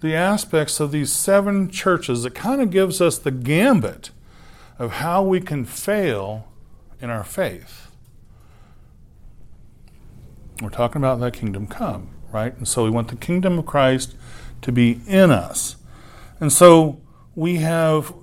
the 0.01 0.15
aspects 0.15 0.79
of 0.79 0.91
these 0.91 1.11
seven 1.11 1.69
churches 1.69 2.23
that 2.23 2.33
kind 2.33 2.61
of 2.61 2.71
gives 2.71 3.01
us 3.01 3.19
the 3.19 3.31
gambit 3.31 4.09
of 4.79 4.93
how 4.93 5.21
we 5.21 5.41
can 5.41 5.65
fail 5.65 6.47
in 6.99 7.11
our 7.11 7.23
faith. 7.23 7.88
We're 10.61 10.69
talking 10.69 11.01
about 11.01 11.19
that 11.21 11.33
kingdom 11.33 11.67
come, 11.67 12.09
right? 12.31 12.55
And 12.57 12.67
so 12.67 12.83
we 12.83 12.89
want 12.89 13.07
the 13.07 13.15
kingdom 13.15 13.59
of 13.59 13.65
Christ 13.65 14.15
to 14.61 14.71
be 14.71 14.99
in 15.07 15.31
us. 15.31 15.77
And 16.39 16.51
so 16.51 16.99
we 17.35 17.57
have, 17.57 18.13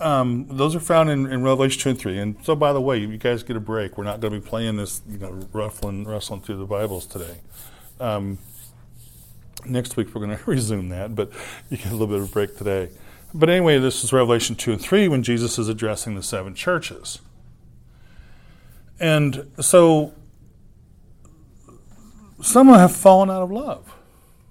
um, 0.00 0.46
those 0.48 0.74
are 0.74 0.80
found 0.80 1.10
in, 1.10 1.26
in, 1.26 1.42
Revelation 1.42 1.80
2 1.80 1.90
and 1.90 1.98
3. 1.98 2.18
And 2.18 2.36
so, 2.42 2.56
by 2.56 2.72
the 2.72 2.80
way, 2.80 2.98
you 2.98 3.16
guys 3.16 3.42
get 3.42 3.56
a 3.56 3.60
break. 3.60 3.96
We're 3.96 4.04
not 4.04 4.20
going 4.20 4.32
to 4.32 4.40
be 4.40 4.46
playing 4.46 4.76
this, 4.76 5.02
you 5.08 5.18
know, 5.18 5.46
ruffling, 5.52 6.04
rustling 6.04 6.40
through 6.40 6.56
the 6.56 6.66
Bibles 6.66 7.06
today. 7.06 7.36
Um, 8.00 8.38
next 9.64 9.96
week 9.96 10.14
we're 10.14 10.24
going 10.24 10.36
to 10.36 10.44
resume 10.44 10.88
that, 10.88 11.14
but 11.14 11.30
you 11.70 11.76
get 11.76 11.86
a 11.86 11.92
little 11.92 12.08
bit 12.08 12.18
of 12.18 12.24
a 12.24 12.32
break 12.32 12.56
today. 12.56 12.90
But 13.32 13.50
anyway, 13.50 13.78
this 13.78 14.04
is 14.04 14.12
Revelation 14.12 14.56
2 14.56 14.72
and 14.72 14.80
3 14.80 15.08
when 15.08 15.22
Jesus 15.22 15.58
is 15.58 15.68
addressing 15.68 16.14
the 16.14 16.22
seven 16.22 16.54
churches. 16.54 17.20
And 19.00 19.50
so 19.60 20.14
some 22.44 22.68
have 22.68 22.94
fallen 22.94 23.30
out 23.30 23.40
of 23.40 23.50
love 23.50 23.94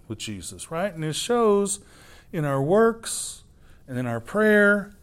with 0.08 0.18
Jesus, 0.18 0.72
right? 0.72 0.92
And 0.92 1.06
it 1.06 1.14
shows 1.14 1.80
in 2.32 2.44
our 2.44 2.60
works 2.60 3.44
and 3.88 4.00
in 4.00 4.08
our 4.08 4.20
prayer, 4.20 4.96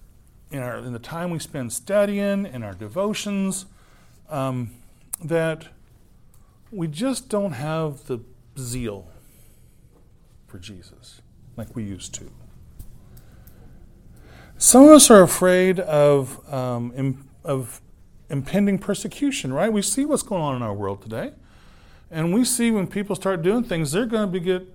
in, 0.50 0.58
our, 0.58 0.78
in 0.78 0.92
the 0.92 0.98
time 0.98 1.30
we 1.30 1.38
spend 1.38 1.72
studying, 1.72 2.46
in 2.46 2.64
our 2.64 2.74
devotions, 2.74 3.66
um, 4.28 4.72
that 5.22 5.68
we 6.72 6.88
just 6.88 7.28
don't 7.28 7.52
have 7.52 8.06
the 8.06 8.18
zeal 8.58 9.06
for 10.48 10.58
Jesus 10.58 11.22
like 11.56 11.76
we 11.76 11.84
used 11.84 12.12
to. 12.14 12.28
Some 14.58 14.82
of 14.82 14.90
us 14.90 15.12
are 15.12 15.22
afraid 15.22 15.78
of, 15.78 16.40
um, 16.52 17.28
of 17.44 17.80
impending 18.28 18.80
persecution, 18.80 19.52
right? 19.52 19.72
We 19.72 19.80
see 19.80 20.04
what's 20.04 20.24
going 20.24 20.42
on 20.42 20.56
in 20.56 20.62
our 20.62 20.74
world 20.74 21.02
today. 21.02 21.34
And 22.10 22.34
we 22.34 22.44
see 22.44 22.70
when 22.70 22.86
people 22.86 23.14
start 23.14 23.42
doing 23.42 23.62
things, 23.62 23.92
they're 23.92 24.06
going 24.06 24.26
to 24.26 24.32
be 24.32 24.40
get, 24.40 24.66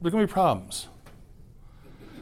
they're 0.00 0.10
going 0.10 0.22
to 0.22 0.26
be 0.26 0.32
problems. 0.32 0.88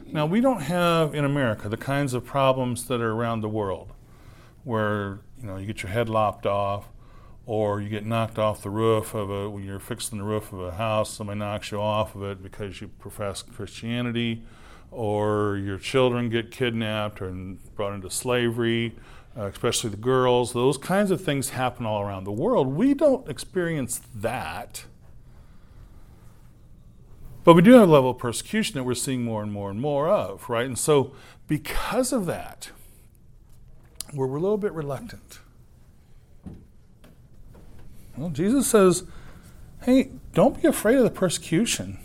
Now, 0.05 0.25
we 0.25 0.41
don't 0.41 0.61
have 0.61 1.15
in 1.15 1.23
America 1.23 1.69
the 1.69 1.77
kinds 1.77 2.13
of 2.13 2.25
problems 2.25 2.85
that 2.87 3.01
are 3.01 3.11
around 3.11 3.41
the 3.41 3.49
world 3.49 3.93
where, 4.63 5.19
you 5.39 5.47
know, 5.47 5.57
you 5.57 5.65
get 5.65 5.81
your 5.81 5.91
head 5.91 6.09
lopped 6.09 6.45
off 6.45 6.89
or 7.45 7.81
you 7.81 7.89
get 7.89 8.05
knocked 8.05 8.37
off 8.37 8.61
the 8.61 8.69
roof 8.69 9.15
of 9.15 9.29
a, 9.29 9.49
when 9.49 9.63
you're 9.63 9.79
fixing 9.79 10.17
the 10.19 10.23
roof 10.23 10.53
of 10.53 10.59
a 10.59 10.71
house, 10.71 11.09
somebody 11.11 11.39
knocks 11.39 11.71
you 11.71 11.81
off 11.81 12.13
of 12.13 12.23
it 12.23 12.43
because 12.43 12.81
you 12.81 12.87
profess 12.87 13.41
Christianity, 13.41 14.43
or 14.91 15.57
your 15.57 15.77
children 15.77 16.29
get 16.29 16.51
kidnapped 16.51 17.21
and 17.21 17.57
brought 17.75 17.93
into 17.93 18.09
slavery, 18.09 18.93
uh, 19.37 19.45
especially 19.45 19.89
the 19.89 19.97
girls. 19.97 20.53
Those 20.53 20.77
kinds 20.77 21.11
of 21.11 21.21
things 21.21 21.49
happen 21.49 21.85
all 21.85 22.01
around 22.01 22.23
the 22.23 22.31
world. 22.31 22.67
We 22.67 22.93
don't 22.93 23.27
experience 23.29 24.01
that. 24.15 24.85
But 27.43 27.55
we 27.55 27.61
do 27.61 27.71
have 27.71 27.89
a 27.89 27.91
level 27.91 28.11
of 28.11 28.17
persecution 28.17 28.75
that 28.75 28.83
we're 28.83 28.93
seeing 28.93 29.23
more 29.23 29.41
and 29.41 29.51
more 29.51 29.71
and 29.71 29.81
more 29.81 30.09
of, 30.09 30.47
right? 30.49 30.65
And 30.65 30.77
so, 30.77 31.13
because 31.47 32.13
of 32.13 32.25
that, 32.27 32.69
we're 34.13 34.27
a 34.27 34.39
little 34.39 34.57
bit 34.57 34.73
reluctant. 34.73 35.39
Well, 38.15 38.29
Jesus 38.29 38.67
says, 38.67 39.05
hey, 39.83 40.11
don't 40.33 40.61
be 40.61 40.67
afraid 40.67 40.97
of 40.97 41.03
the 41.03 41.09
persecution. 41.09 41.97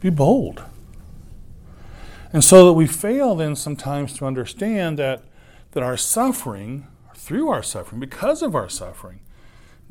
Be 0.00 0.10
bold. 0.10 0.62
And 2.32 2.44
so 2.44 2.66
that 2.66 2.74
we 2.74 2.86
fail 2.86 3.34
then 3.34 3.56
sometimes 3.56 4.16
to 4.18 4.26
understand 4.26 4.98
that, 4.98 5.24
that 5.72 5.82
our 5.82 5.96
suffering, 5.96 6.86
through 7.14 7.48
our 7.48 7.62
suffering, 7.62 8.00
because 8.00 8.42
of 8.42 8.54
our 8.54 8.68
suffering, 8.68 9.20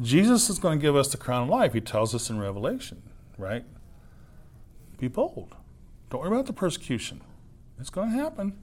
Jesus 0.01 0.49
is 0.49 0.59
going 0.59 0.79
to 0.79 0.81
give 0.81 0.95
us 0.95 1.11
the 1.11 1.17
crown 1.17 1.43
of 1.43 1.49
life. 1.49 1.73
He 1.73 1.81
tells 1.81 2.15
us 2.15 2.29
in 2.29 2.39
Revelation, 2.39 3.01
right? 3.37 3.65
Be 4.97 5.09
bold. 5.09 5.55
Don't 6.09 6.21
worry 6.21 6.31
about 6.31 6.45
the 6.45 6.53
persecution. 6.53 7.21
It's 7.79 7.89
going 7.89 8.11
to 8.11 8.17
happen. 8.17 8.57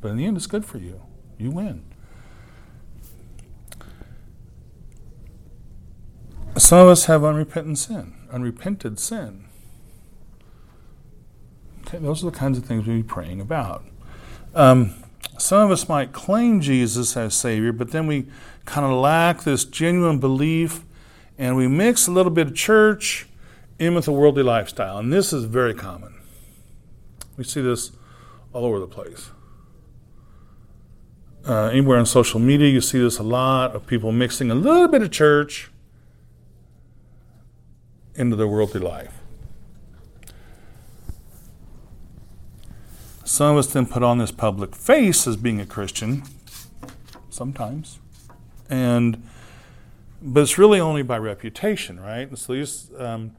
But 0.00 0.08
in 0.08 0.16
the 0.16 0.26
end, 0.26 0.36
it's 0.36 0.46
good 0.46 0.64
for 0.64 0.78
you. 0.78 1.02
You 1.38 1.50
win. 1.50 1.84
Some 6.56 6.78
of 6.78 6.88
us 6.88 7.06
have 7.06 7.24
unrepentant 7.24 7.78
sin, 7.78 8.14
unrepented 8.30 8.98
sin. 8.98 9.46
Those 11.92 12.22
are 12.22 12.30
the 12.30 12.36
kinds 12.36 12.58
of 12.58 12.64
things 12.64 12.86
we'd 12.86 12.96
be 12.96 13.02
praying 13.02 13.40
about. 13.40 13.84
Um, 14.54 14.94
some 15.38 15.64
of 15.64 15.70
us 15.70 15.88
might 15.88 16.12
claim 16.12 16.60
Jesus 16.60 17.16
as 17.16 17.34
Savior, 17.34 17.72
but 17.72 17.90
then 17.90 18.06
we 18.06 18.26
kind 18.64 18.84
of 18.84 18.92
lack 18.92 19.42
this 19.42 19.64
genuine 19.64 20.18
belief, 20.18 20.84
and 21.38 21.56
we 21.56 21.66
mix 21.66 22.06
a 22.06 22.10
little 22.10 22.30
bit 22.30 22.48
of 22.48 22.54
church 22.54 23.26
in 23.78 23.94
with 23.94 24.06
a 24.06 24.12
worldly 24.12 24.42
lifestyle. 24.42 24.98
And 24.98 25.12
this 25.12 25.32
is 25.32 25.44
very 25.44 25.74
common. 25.74 26.14
We 27.36 27.44
see 27.44 27.62
this 27.62 27.92
all 28.52 28.64
over 28.64 28.78
the 28.78 28.86
place. 28.86 29.30
Uh, 31.48 31.68
anywhere 31.68 31.98
on 31.98 32.04
social 32.04 32.38
media, 32.38 32.68
you 32.68 32.82
see 32.82 32.98
this 32.98 33.18
a 33.18 33.22
lot 33.22 33.74
of 33.74 33.86
people 33.86 34.12
mixing 34.12 34.50
a 34.50 34.54
little 34.54 34.88
bit 34.88 35.00
of 35.00 35.10
church 35.10 35.70
into 38.14 38.36
their 38.36 38.46
worldly 38.46 38.80
life. 38.80 39.19
Some 43.30 43.52
of 43.52 43.58
us 43.58 43.72
then 43.72 43.86
put 43.86 44.02
on 44.02 44.18
this 44.18 44.32
public 44.32 44.74
face 44.74 45.24
as 45.24 45.36
being 45.36 45.60
a 45.60 45.64
Christian, 45.64 46.24
sometimes, 47.30 48.00
and 48.68 49.22
but 50.20 50.40
it's 50.40 50.58
really 50.58 50.80
only 50.80 51.02
by 51.02 51.16
reputation, 51.16 52.00
right? 52.00 52.28
And 52.28 52.36
so 52.36 52.54
these, 52.54 52.90
um, 52.98 53.36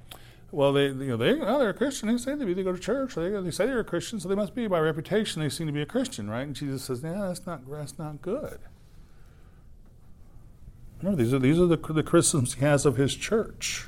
well, 0.49 0.71
they 0.71 0.85
you 0.85 0.93
know 0.93 1.17
they 1.17 1.33
oh, 1.33 1.59
they're 1.59 1.71
a 1.71 1.73
Christian. 1.73 2.07
They 2.07 2.17
say 2.17 2.35
they, 2.35 2.53
they 2.53 2.63
go 2.63 2.71
to 2.71 2.79
church. 2.79 3.15
They, 3.15 3.31
they 3.31 3.51
say 3.51 3.65
they're 3.65 3.81
a 3.81 3.83
Christian, 3.83 4.21
so 4.21 4.29
they 4.29 4.35
must 4.35 4.55
be 4.55 4.65
by 4.65 4.79
reputation. 4.79 5.41
They 5.41 5.49
seem 5.49 5.67
to 5.67 5.73
be 5.73 5.81
a 5.81 5.85
Christian, 5.85 6.29
right? 6.29 6.43
And 6.43 6.55
Jesus 6.55 6.85
says, 6.85 7.01
"Yeah, 7.03 7.27
that's 7.27 7.45
not 7.45 7.69
that's 7.69 7.99
not 7.99 8.21
good." 8.21 8.59
Remember, 11.01 11.21
these 11.21 11.33
are 11.33 11.39
these 11.39 11.59
are 11.59 11.67
the 11.67 11.75
the 11.75 12.01
criticisms 12.01 12.53
he 12.53 12.61
has 12.61 12.85
of 12.85 12.95
his 12.95 13.13
church 13.13 13.87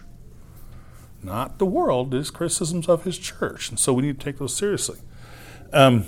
not 1.24 1.58
the 1.58 1.66
world, 1.66 2.12
his 2.12 2.30
criticisms 2.30 2.90
of 2.90 3.06
his 3.06 3.18
church. 3.18 3.70
And 3.70 3.80
so 3.80 3.94
we 3.94 4.02
need 4.02 4.20
to 4.20 4.26
take 4.26 4.40
those 4.40 4.54
seriously. 4.54 5.00
Um, 5.74 6.06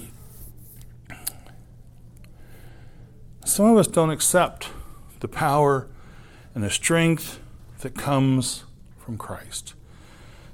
some 3.44 3.66
of 3.66 3.78
us 3.78 3.88
don't 3.88 4.12
accept 4.12 4.70
the 5.22 5.28
power 5.28 5.88
and 6.54 6.64
the 6.64 6.70
strength 6.70 7.40
that 7.80 7.96
comes 7.96 8.64
from 9.00 9.18
Christ. 9.18 9.74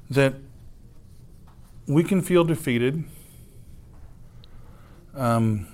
That 0.10 0.36
we 1.88 2.06
can 2.06 2.22
feel 2.22 2.46
defeated, 2.46 3.04
um, 5.14 5.68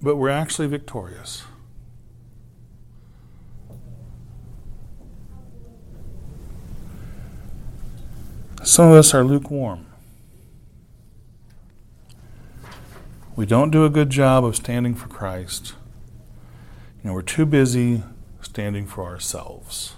but 0.00 0.16
we're 0.16 0.30
actually 0.30 0.66
victorious. 0.66 1.44
Some 8.64 8.88
of 8.88 8.94
us 8.94 9.14
are 9.14 9.22
lukewarm. 9.22 9.91
We 13.34 13.46
don't 13.46 13.70
do 13.70 13.84
a 13.84 13.90
good 13.90 14.10
job 14.10 14.44
of 14.44 14.56
standing 14.56 14.94
for 14.94 15.08
Christ. 15.08 15.74
You 17.02 17.08
know, 17.08 17.14
we're 17.14 17.22
too 17.22 17.46
busy 17.46 18.02
standing 18.42 18.86
for 18.86 19.04
ourselves. 19.04 19.94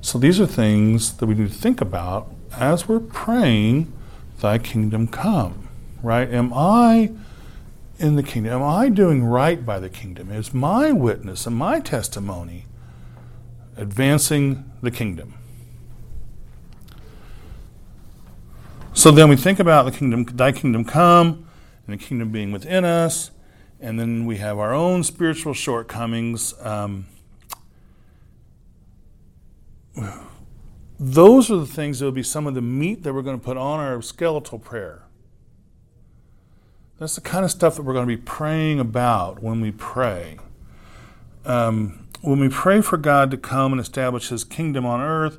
So 0.00 0.18
these 0.18 0.40
are 0.40 0.46
things 0.46 1.16
that 1.16 1.26
we 1.26 1.34
need 1.34 1.48
to 1.48 1.54
think 1.54 1.80
about 1.80 2.32
as 2.56 2.88
we're 2.88 3.00
praying, 3.00 3.92
Thy 4.40 4.58
kingdom 4.58 5.08
come. 5.08 5.68
Right? 6.02 6.28
Am 6.32 6.52
I 6.52 7.12
in 7.98 8.16
the 8.16 8.22
kingdom? 8.22 8.52
Am 8.52 8.62
I 8.62 8.88
doing 8.88 9.24
right 9.24 9.64
by 9.64 9.78
the 9.78 9.88
kingdom? 9.88 10.30
Is 10.30 10.52
my 10.52 10.92
witness 10.92 11.46
and 11.46 11.56
my 11.56 11.80
testimony 11.80 12.66
advancing 13.76 14.70
the 14.82 14.90
kingdom? 14.90 15.34
So 18.96 19.10
then 19.10 19.28
we 19.28 19.36
think 19.36 19.60
about 19.60 19.84
the 19.84 19.92
kingdom, 19.92 20.24
thy 20.24 20.52
kingdom 20.52 20.82
come, 20.82 21.46
and 21.86 22.00
the 22.00 22.02
kingdom 22.02 22.32
being 22.32 22.50
within 22.50 22.86
us, 22.86 23.30
and 23.78 24.00
then 24.00 24.24
we 24.24 24.38
have 24.38 24.58
our 24.58 24.72
own 24.72 25.04
spiritual 25.04 25.52
shortcomings. 25.52 26.54
Um, 26.62 27.06
those 30.98 31.50
are 31.50 31.58
the 31.58 31.66
things 31.66 31.98
that 31.98 32.06
will 32.06 32.12
be 32.12 32.22
some 32.22 32.46
of 32.46 32.54
the 32.54 32.62
meat 32.62 33.02
that 33.02 33.12
we're 33.12 33.20
going 33.20 33.38
to 33.38 33.44
put 33.44 33.58
on 33.58 33.80
our 33.80 34.00
skeletal 34.00 34.58
prayer. 34.58 35.02
That's 36.98 37.16
the 37.16 37.20
kind 37.20 37.44
of 37.44 37.50
stuff 37.50 37.76
that 37.76 37.82
we're 37.82 37.92
going 37.92 38.08
to 38.08 38.16
be 38.16 38.22
praying 38.22 38.80
about 38.80 39.42
when 39.42 39.60
we 39.60 39.72
pray. 39.72 40.38
Um, 41.44 42.08
when 42.22 42.40
we 42.40 42.48
pray 42.48 42.80
for 42.80 42.96
God 42.96 43.30
to 43.30 43.36
come 43.36 43.72
and 43.72 43.80
establish 43.80 44.30
His 44.30 44.42
kingdom 44.42 44.86
on 44.86 45.02
earth, 45.02 45.38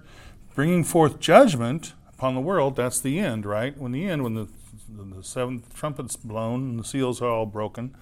bringing 0.54 0.84
forth 0.84 1.20
judgment 1.20 1.94
upon 2.18 2.34
the 2.34 2.42
world, 2.42 2.76
that's 2.76 3.00
the 3.00 3.20
end, 3.20 3.46
right? 3.46 3.78
When 3.78 3.92
the 3.92 4.06
end, 4.06 4.24
when 4.24 4.34
the, 4.34 4.48
the 4.90 5.24
seventh 5.24 5.76
trumpet's 5.76 6.16
blown 6.16 6.70
and 6.70 6.80
the 6.80 6.84
seals 6.84 7.22
are 7.22 7.30
all 7.30 7.46
broken. 7.46 7.96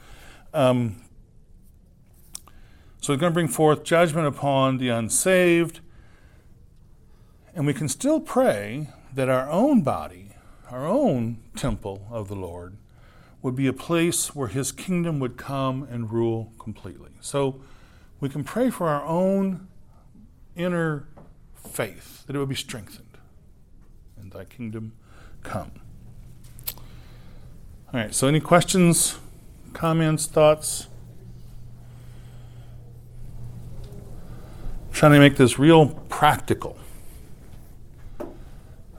Um, 0.53 1.01
so 3.01 3.11
He's 3.11 3.19
going 3.19 3.31
to 3.31 3.33
bring 3.33 3.49
forth 3.49 3.83
judgment 3.83 4.25
upon 4.25 4.77
the 4.77 4.87
unsaved. 4.87 5.81
And 7.53 7.67
we 7.67 7.73
can 7.73 7.89
still 7.89 8.21
pray 8.21 8.89
that 9.13 9.27
our 9.27 9.49
own 9.49 9.81
body, 9.81 10.31
our 10.71 10.87
own 10.87 11.39
temple 11.55 12.07
of 12.09 12.29
the 12.29 12.35
Lord, 12.35 12.77
would 13.41 13.55
be 13.55 13.67
a 13.67 13.73
place 13.73 14.33
where 14.33 14.47
his 14.47 14.71
kingdom 14.71 15.19
would 15.19 15.37
come 15.37 15.83
and 15.83 16.11
rule 16.11 16.53
completely. 16.57 17.11
So 17.19 17.61
we 18.19 18.29
can 18.29 18.43
pray 18.43 18.69
for 18.69 18.87
our 18.87 19.05
own 19.05 19.67
inner 20.55 21.07
faith, 21.53 22.25
that 22.25 22.35
it 22.35 22.39
would 22.39 22.49
be 22.49 22.55
strengthened, 22.55 23.04
thy 24.35 24.43
kingdom 24.43 24.91
come. 25.43 25.71
All 27.93 28.01
right, 28.01 28.13
so 28.13 28.27
any 28.27 28.41
questions, 28.41 29.17
comments, 29.71 30.25
thoughts? 30.25 30.87
I'm 33.79 34.93
trying 34.93 35.13
to 35.13 35.19
make 35.19 35.37
this 35.37 35.57
real 35.57 35.87
practical. 36.09 36.77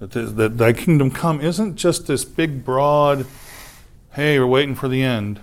That, 0.00 0.36
that 0.36 0.56
thy 0.56 0.72
kingdom 0.72 1.10
come 1.10 1.42
isn't 1.42 1.76
just 1.76 2.06
this 2.06 2.24
big, 2.24 2.64
broad, 2.64 3.26
hey, 4.12 4.38
we're 4.38 4.46
waiting 4.46 4.74
for 4.74 4.88
the 4.88 5.02
end. 5.02 5.38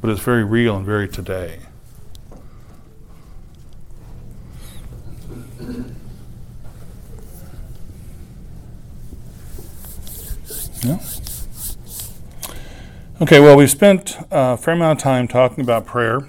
But 0.00 0.10
it's 0.10 0.20
very 0.20 0.44
real 0.44 0.76
and 0.76 0.86
very 0.86 1.08
today. 1.08 1.58
Yeah. 10.82 10.98
Okay, 13.20 13.38
well, 13.38 13.56
we've 13.56 13.70
spent 13.70 14.16
a 14.30 14.56
fair 14.56 14.74
amount 14.74 14.98
of 14.98 15.02
time 15.02 15.28
talking 15.28 15.62
about 15.62 15.84
prayer, 15.84 16.20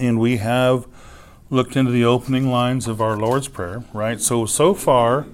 and 0.00 0.18
we 0.18 0.38
have 0.38 0.86
looked 1.50 1.76
into 1.76 1.90
the 1.90 2.04
opening 2.04 2.50
lines 2.50 2.88
of 2.88 3.02
our 3.02 3.18
Lord's 3.18 3.48
Prayer, 3.48 3.84
right? 3.92 4.18
So, 4.18 4.46
so 4.46 4.72
far, 4.72 5.26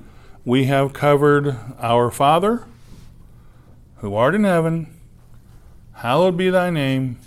we 0.45 0.65
have 0.65 0.93
covered 0.93 1.57
Our 1.79 2.11
Father, 2.11 2.65
who 3.99 4.15
art 4.17 4.35
in 4.35 4.43
heaven, 4.43 4.93
hallowed 5.93 6.37
be 6.37 6.51
thy 6.51 6.71
name. 6.71 7.19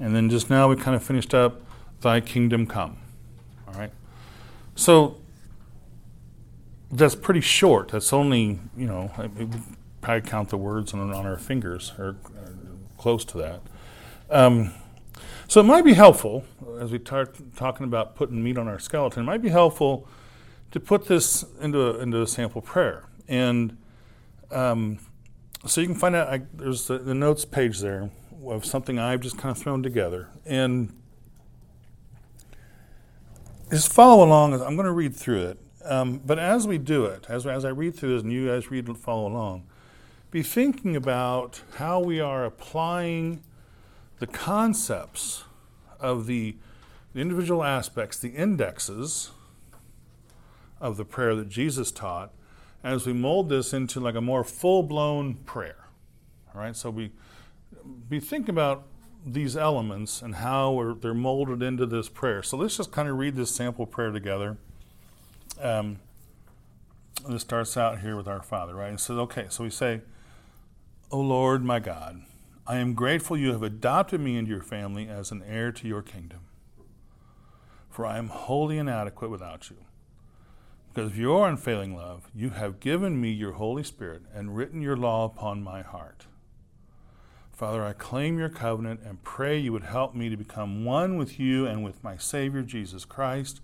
And 0.00 0.16
then 0.16 0.30
just 0.30 0.48
now 0.48 0.68
we 0.68 0.76
kind 0.76 0.96
of 0.96 1.02
finished 1.02 1.34
up, 1.34 1.60
thy 2.00 2.20
kingdom 2.20 2.66
come. 2.66 2.96
All 3.68 3.74
right? 3.74 3.92
So 4.74 5.18
that's 6.90 7.14
pretty 7.14 7.40
short. 7.40 7.88
That's 7.88 8.12
only, 8.12 8.58
you 8.76 8.86
know, 8.86 9.10
probably 10.02 10.28
count 10.28 10.50
the 10.50 10.58
words 10.58 10.92
on, 10.92 11.12
on 11.12 11.24
our 11.24 11.38
fingers 11.38 11.92
or, 11.98 12.16
close 12.98 13.24
to 13.24 13.38
that. 13.38 13.60
Um, 14.30 14.72
so 15.48 15.60
it 15.60 15.64
might 15.64 15.84
be 15.84 15.94
helpful, 15.94 16.44
as 16.78 16.92
we 16.92 17.00
start 17.00 17.36
talking 17.56 17.84
about 17.84 18.14
putting 18.14 18.42
meat 18.44 18.56
on 18.56 18.68
our 18.68 18.78
skeleton, 18.78 19.24
it 19.24 19.26
might 19.26 19.42
be 19.42 19.48
helpful 19.48 20.06
to 20.70 20.78
put 20.78 21.06
this 21.06 21.44
into 21.60 21.80
a, 21.80 21.98
into 21.98 22.22
a 22.22 22.26
sample 22.28 22.62
prayer. 22.62 23.08
And 23.26 23.76
um, 24.52 24.98
so 25.66 25.80
you 25.80 25.88
can 25.88 25.96
find 25.96 26.14
out, 26.14 26.28
I, 26.28 26.42
there's 26.54 26.86
the, 26.86 26.98
the, 26.98 27.14
notes 27.14 27.44
page 27.44 27.80
there 27.80 28.10
of 28.46 28.64
something 28.64 29.00
I've 29.00 29.20
just 29.20 29.36
kind 29.36 29.50
of 29.50 29.60
thrown 29.60 29.82
together. 29.82 30.28
And 30.46 30.94
just 33.68 33.92
follow 33.92 34.24
along. 34.24 34.54
I'm 34.54 34.76
going 34.76 34.86
to 34.86 34.92
read 34.92 35.16
through 35.16 35.42
it. 35.46 35.58
Um, 35.84 36.20
but 36.24 36.38
as 36.38 36.68
we 36.68 36.78
do 36.78 37.06
it, 37.06 37.26
as, 37.28 37.46
as 37.46 37.64
I 37.64 37.70
read 37.70 37.96
through 37.96 38.14
this 38.14 38.22
and 38.22 38.32
you 38.32 38.46
guys 38.46 38.70
read 38.70 38.86
and 38.86 38.96
follow 38.96 39.26
along, 39.26 39.64
be 40.32 40.42
thinking 40.42 40.96
about 40.96 41.60
how 41.74 42.00
we 42.00 42.18
are 42.18 42.46
applying 42.46 43.44
the 44.18 44.26
concepts 44.26 45.44
of 46.00 46.26
the, 46.26 46.56
individual 47.14 47.62
aspects, 47.62 48.18
the 48.18 48.30
indexes 48.30 49.30
of 50.80 50.96
the 50.96 51.04
prayer 51.04 51.34
that 51.34 51.50
Jesus 51.50 51.92
taught 51.92 52.32
as 52.82 53.06
we 53.06 53.12
mold 53.12 53.50
this 53.50 53.74
into 53.74 54.00
like 54.00 54.14
a 54.14 54.22
more 54.22 54.42
full-blown 54.42 55.34
prayer. 55.34 55.88
All 56.54 56.62
right, 56.62 56.74
so 56.74 56.88
we 56.88 57.12
be 58.08 58.18
thinking 58.18 58.48
about 58.48 58.84
these 59.26 59.54
elements 59.54 60.22
and 60.22 60.36
how 60.36 60.96
they're 61.02 61.12
molded 61.12 61.62
into 61.62 61.84
this 61.84 62.08
prayer. 62.08 62.42
So 62.42 62.56
let's 62.56 62.78
just 62.78 62.90
kind 62.90 63.10
of 63.10 63.18
read 63.18 63.36
this 63.36 63.54
sample 63.54 63.84
prayer 63.84 64.10
together. 64.10 64.56
Um, 65.60 65.98
it 67.28 67.38
starts 67.38 67.76
out 67.76 67.98
here 67.98 68.16
with 68.16 68.26
our 68.26 68.42
Father, 68.42 68.74
right? 68.74 68.88
And 68.88 68.98
so, 68.98 69.20
okay, 69.20 69.46
so 69.50 69.62
we 69.64 69.70
say, 69.70 70.00
O 71.14 71.20
Lord, 71.20 71.62
my 71.62 71.78
God, 71.78 72.22
I 72.66 72.78
am 72.78 72.94
grateful 72.94 73.36
you 73.36 73.52
have 73.52 73.62
adopted 73.62 74.18
me 74.18 74.38
into 74.38 74.50
your 74.50 74.62
family 74.62 75.10
as 75.10 75.30
an 75.30 75.42
heir 75.46 75.70
to 75.70 75.86
your 75.86 76.00
kingdom. 76.00 76.40
For 77.90 78.06
I 78.06 78.16
am 78.16 78.28
wholly 78.28 78.78
inadequate 78.78 79.30
without 79.30 79.68
you. 79.68 79.76
Because 80.88 81.10
of 81.10 81.18
your 81.18 81.46
unfailing 81.46 81.94
love, 81.94 82.30
you 82.34 82.48
have 82.48 82.80
given 82.80 83.20
me 83.20 83.30
your 83.30 83.52
Holy 83.52 83.82
Spirit 83.82 84.22
and 84.32 84.56
written 84.56 84.80
your 84.80 84.96
law 84.96 85.26
upon 85.26 85.62
my 85.62 85.82
heart. 85.82 86.24
Father, 87.52 87.84
I 87.84 87.92
claim 87.92 88.38
your 88.38 88.48
covenant 88.48 89.00
and 89.04 89.22
pray 89.22 89.58
you 89.58 89.74
would 89.74 89.84
help 89.84 90.14
me 90.14 90.30
to 90.30 90.36
become 90.38 90.86
one 90.86 91.18
with 91.18 91.38
you 91.38 91.66
and 91.66 91.84
with 91.84 92.02
my 92.02 92.16
Savior 92.16 92.62
Jesus 92.62 93.04
Christ. 93.04 93.60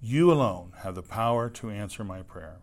You 0.00 0.32
alone 0.32 0.72
have 0.78 0.94
the 0.94 1.02
power 1.02 1.50
to 1.50 1.68
answer 1.68 2.02
my 2.02 2.22
prayer. 2.22 2.62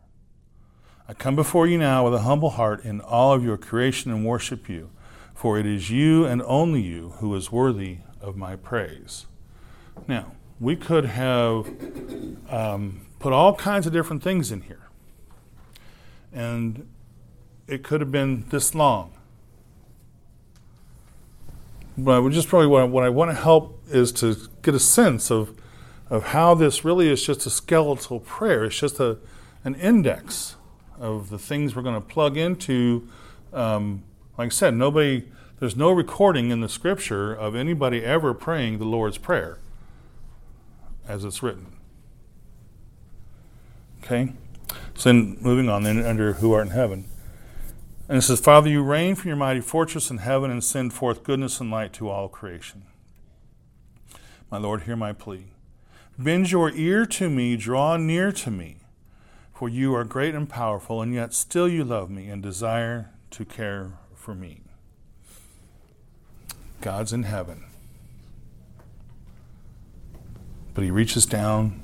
I 1.08 1.14
come 1.14 1.36
before 1.36 1.68
you 1.68 1.78
now 1.78 2.04
with 2.06 2.16
a 2.16 2.22
humble 2.22 2.52
heart 2.52 2.84
in 2.84 3.00
all 3.00 3.34
of 3.34 3.44
your 3.44 3.58
creation 3.58 4.12
and 4.12 4.26
worship 4.26 4.68
you, 4.68 4.90
for 5.36 5.60
it 5.60 5.66
is 5.66 5.92
you 5.92 6.26
and 6.26 6.42
only 6.44 6.82
you 6.82 7.10
who 7.20 7.36
is 7.36 7.52
worthy 7.52 8.00
of 8.22 8.36
my 8.36 8.56
praise. 8.56 9.28
Now, 10.08 10.32
we 10.60 10.76
could 10.76 11.06
have 11.06 11.68
um, 12.50 13.06
put 13.20 13.34
all 13.34 13.54
kinds 13.56 13.86
of 13.86 13.94
different 13.94 14.24
things 14.24 14.52
in 14.52 14.62
here. 14.62 14.88
And 16.34 16.88
it 17.68 17.84
could 17.84 18.02
have 18.02 18.12
been 18.12 18.46
this 18.50 18.74
long. 18.74 19.14
But 21.98 22.28
just 22.30 22.48
probably 22.48 22.68
what 22.68 22.82
I, 22.82 22.86
what 22.86 23.04
I 23.04 23.10
want 23.10 23.32
to 23.32 23.36
help 23.36 23.82
is 23.90 24.12
to 24.14 24.36
get 24.62 24.74
a 24.74 24.80
sense 24.80 25.32
of 25.32 25.56
of 26.08 26.28
how 26.28 26.54
this 26.54 26.86
really 26.86 27.10
is 27.10 27.26
just 27.26 27.48
a 27.48 27.50
skeletal 27.50 28.20
prayer. 28.20 28.66
It's 28.66 28.80
just 28.80 29.00
a 29.00 29.18
an 29.64 29.76
index 29.76 30.56
of 31.00 31.30
the 31.30 31.38
things 31.38 31.76
we're 31.76 31.82
going 31.82 32.02
to 32.02 32.08
plug 32.08 32.38
into. 32.38 33.08
Um, 33.54 34.04
like 34.38 34.48
I 34.48 34.50
said, 34.50 34.74
nobody 34.74 35.26
there's 35.60 35.76
no 35.76 35.92
recording 35.92 36.52
in 36.52 36.60
the 36.60 36.68
scripture 36.68 37.34
of 37.34 37.56
anybody 37.56 38.04
ever 38.04 38.34
praying 38.34 38.78
the 38.78 38.86
Lord's 38.86 39.18
Prayer 39.18 39.58
as 41.08 41.24
it's 41.24 41.42
written. 41.42 41.68
Okay? 44.04 44.34
So 44.96 45.10
then 45.10 45.38
moving 45.40 45.70
on 45.70 45.84
then 45.84 46.04
under 46.06 46.34
who 46.34 46.52
art 46.52 46.68
in 46.68 46.74
heaven. 46.74 47.06
And 48.10 48.18
it 48.18 48.22
says, 48.22 48.40
Father, 48.40 48.70
you 48.70 48.84
reign 48.84 49.16
from 49.16 49.30
your 49.30 49.38
mighty 49.38 49.62
fortress 49.62 50.12
in 50.12 50.20
heaven 50.20 50.52
and 50.52 50.64
send 50.64 50.94
forth 50.94 51.24
goodness 51.24 51.60
and 51.60 51.72
light 51.72 51.94
to 51.94 52.10
all 52.10 52.28
creation. 52.28 52.84
My 54.52 54.58
Lord, 54.58 54.84
hear 54.84 54.96
my 54.96 55.14
plea. 55.14 55.46
Bend 56.20 56.52
your 56.52 56.70
ear 56.72 57.06
to 57.08 57.30
me, 57.30 57.58
draw 57.58 57.98
near 57.98 58.32
to 58.32 58.52
me, 58.52 58.78
for 59.56 59.70
you 59.70 59.96
are 59.96 60.04
great 60.04 60.36
and 60.36 60.50
powerful, 60.50 61.02
and 61.02 61.14
yet 61.14 61.34
still 61.34 61.68
you 61.68 61.86
love 61.86 62.10
me 62.10 62.28
and 62.28 62.44
desire 62.44 63.12
to 63.32 63.46
care 63.46 63.94
for 64.14 64.36
me. 64.36 64.62
God's 66.82 67.14
in 67.14 67.24
heaven. 67.24 67.64
But 70.74 70.84
he 70.84 70.92
reaches 70.92 71.26
down 71.26 71.82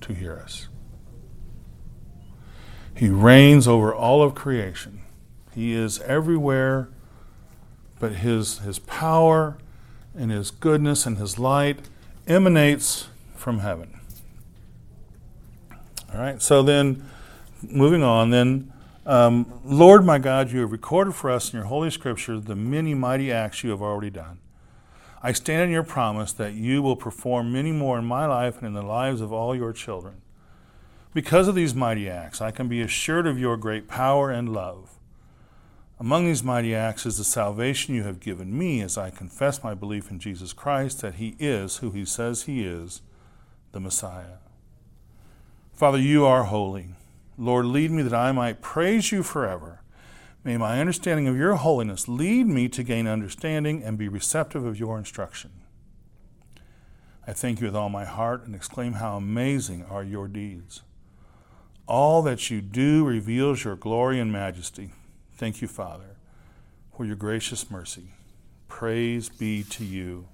to 0.00 0.14
hear 0.14 0.36
us. 0.36 0.68
He 2.94 3.08
reigns 3.08 3.66
over 3.66 3.92
all 3.92 4.22
of 4.22 4.36
creation. 4.36 5.02
He 5.54 5.72
is 5.72 6.00
everywhere, 6.02 6.88
but 7.98 8.12
his, 8.12 8.58
his 8.60 8.78
power 8.78 9.58
and 10.16 10.30
his 10.30 10.52
goodness 10.52 11.04
and 11.04 11.18
his 11.18 11.36
light 11.36 11.80
emanates 12.28 13.08
from 13.34 13.58
heaven. 13.58 13.97
All 16.12 16.20
right, 16.20 16.40
so 16.40 16.62
then 16.62 17.04
moving 17.62 18.02
on, 18.02 18.30
then, 18.30 18.72
um, 19.04 19.60
Lord 19.64 20.04
my 20.04 20.18
God, 20.18 20.50
you 20.50 20.60
have 20.60 20.72
recorded 20.72 21.14
for 21.14 21.30
us 21.30 21.52
in 21.52 21.58
your 21.58 21.66
holy 21.66 21.90
scripture 21.90 22.40
the 22.40 22.56
many 22.56 22.94
mighty 22.94 23.30
acts 23.30 23.62
you 23.62 23.70
have 23.70 23.82
already 23.82 24.10
done. 24.10 24.38
I 25.22 25.32
stand 25.32 25.64
in 25.64 25.70
your 25.70 25.82
promise 25.82 26.32
that 26.34 26.54
you 26.54 26.80
will 26.80 26.96
perform 26.96 27.52
many 27.52 27.72
more 27.72 27.98
in 27.98 28.04
my 28.04 28.24
life 28.26 28.58
and 28.58 28.66
in 28.66 28.74
the 28.74 28.82
lives 28.82 29.20
of 29.20 29.32
all 29.32 29.54
your 29.54 29.72
children. 29.72 30.22
Because 31.12 31.48
of 31.48 31.54
these 31.54 31.74
mighty 31.74 32.08
acts, 32.08 32.40
I 32.40 32.52
can 32.52 32.68
be 32.68 32.80
assured 32.80 33.26
of 33.26 33.38
your 33.38 33.56
great 33.56 33.88
power 33.88 34.30
and 34.30 34.52
love. 34.52 34.98
Among 36.00 36.26
these 36.26 36.44
mighty 36.44 36.74
acts 36.74 37.04
is 37.04 37.18
the 37.18 37.24
salvation 37.24 37.94
you 37.94 38.04
have 38.04 38.20
given 38.20 38.56
me 38.56 38.80
as 38.80 38.96
I 38.96 39.10
confess 39.10 39.64
my 39.64 39.74
belief 39.74 40.10
in 40.10 40.20
Jesus 40.20 40.52
Christ 40.52 41.00
that 41.00 41.16
he 41.16 41.34
is 41.40 41.78
who 41.78 41.90
he 41.90 42.04
says 42.04 42.44
he 42.44 42.64
is, 42.64 43.02
the 43.72 43.80
Messiah. 43.80 44.38
Father, 45.78 45.98
you 45.98 46.26
are 46.26 46.42
holy. 46.42 46.88
Lord, 47.36 47.66
lead 47.66 47.92
me 47.92 48.02
that 48.02 48.12
I 48.12 48.32
might 48.32 48.60
praise 48.60 49.12
you 49.12 49.22
forever. 49.22 49.80
May 50.42 50.56
my 50.56 50.80
understanding 50.80 51.28
of 51.28 51.36
your 51.36 51.54
holiness 51.54 52.08
lead 52.08 52.48
me 52.48 52.68
to 52.70 52.82
gain 52.82 53.06
understanding 53.06 53.84
and 53.84 53.96
be 53.96 54.08
receptive 54.08 54.64
of 54.64 54.80
your 54.80 54.98
instruction. 54.98 55.52
I 57.28 57.32
thank 57.32 57.60
you 57.60 57.68
with 57.68 57.76
all 57.76 57.90
my 57.90 58.04
heart 58.04 58.44
and 58.44 58.56
exclaim 58.56 58.94
how 58.94 59.16
amazing 59.16 59.84
are 59.84 60.02
your 60.02 60.26
deeds. 60.26 60.82
All 61.86 62.22
that 62.22 62.50
you 62.50 62.60
do 62.60 63.04
reveals 63.04 63.62
your 63.62 63.76
glory 63.76 64.18
and 64.18 64.32
majesty. 64.32 64.90
Thank 65.36 65.62
you, 65.62 65.68
Father, 65.68 66.16
for 66.96 67.06
your 67.06 67.14
gracious 67.14 67.70
mercy. 67.70 68.14
Praise 68.66 69.28
be 69.28 69.62
to 69.62 69.84
you. 69.84 70.26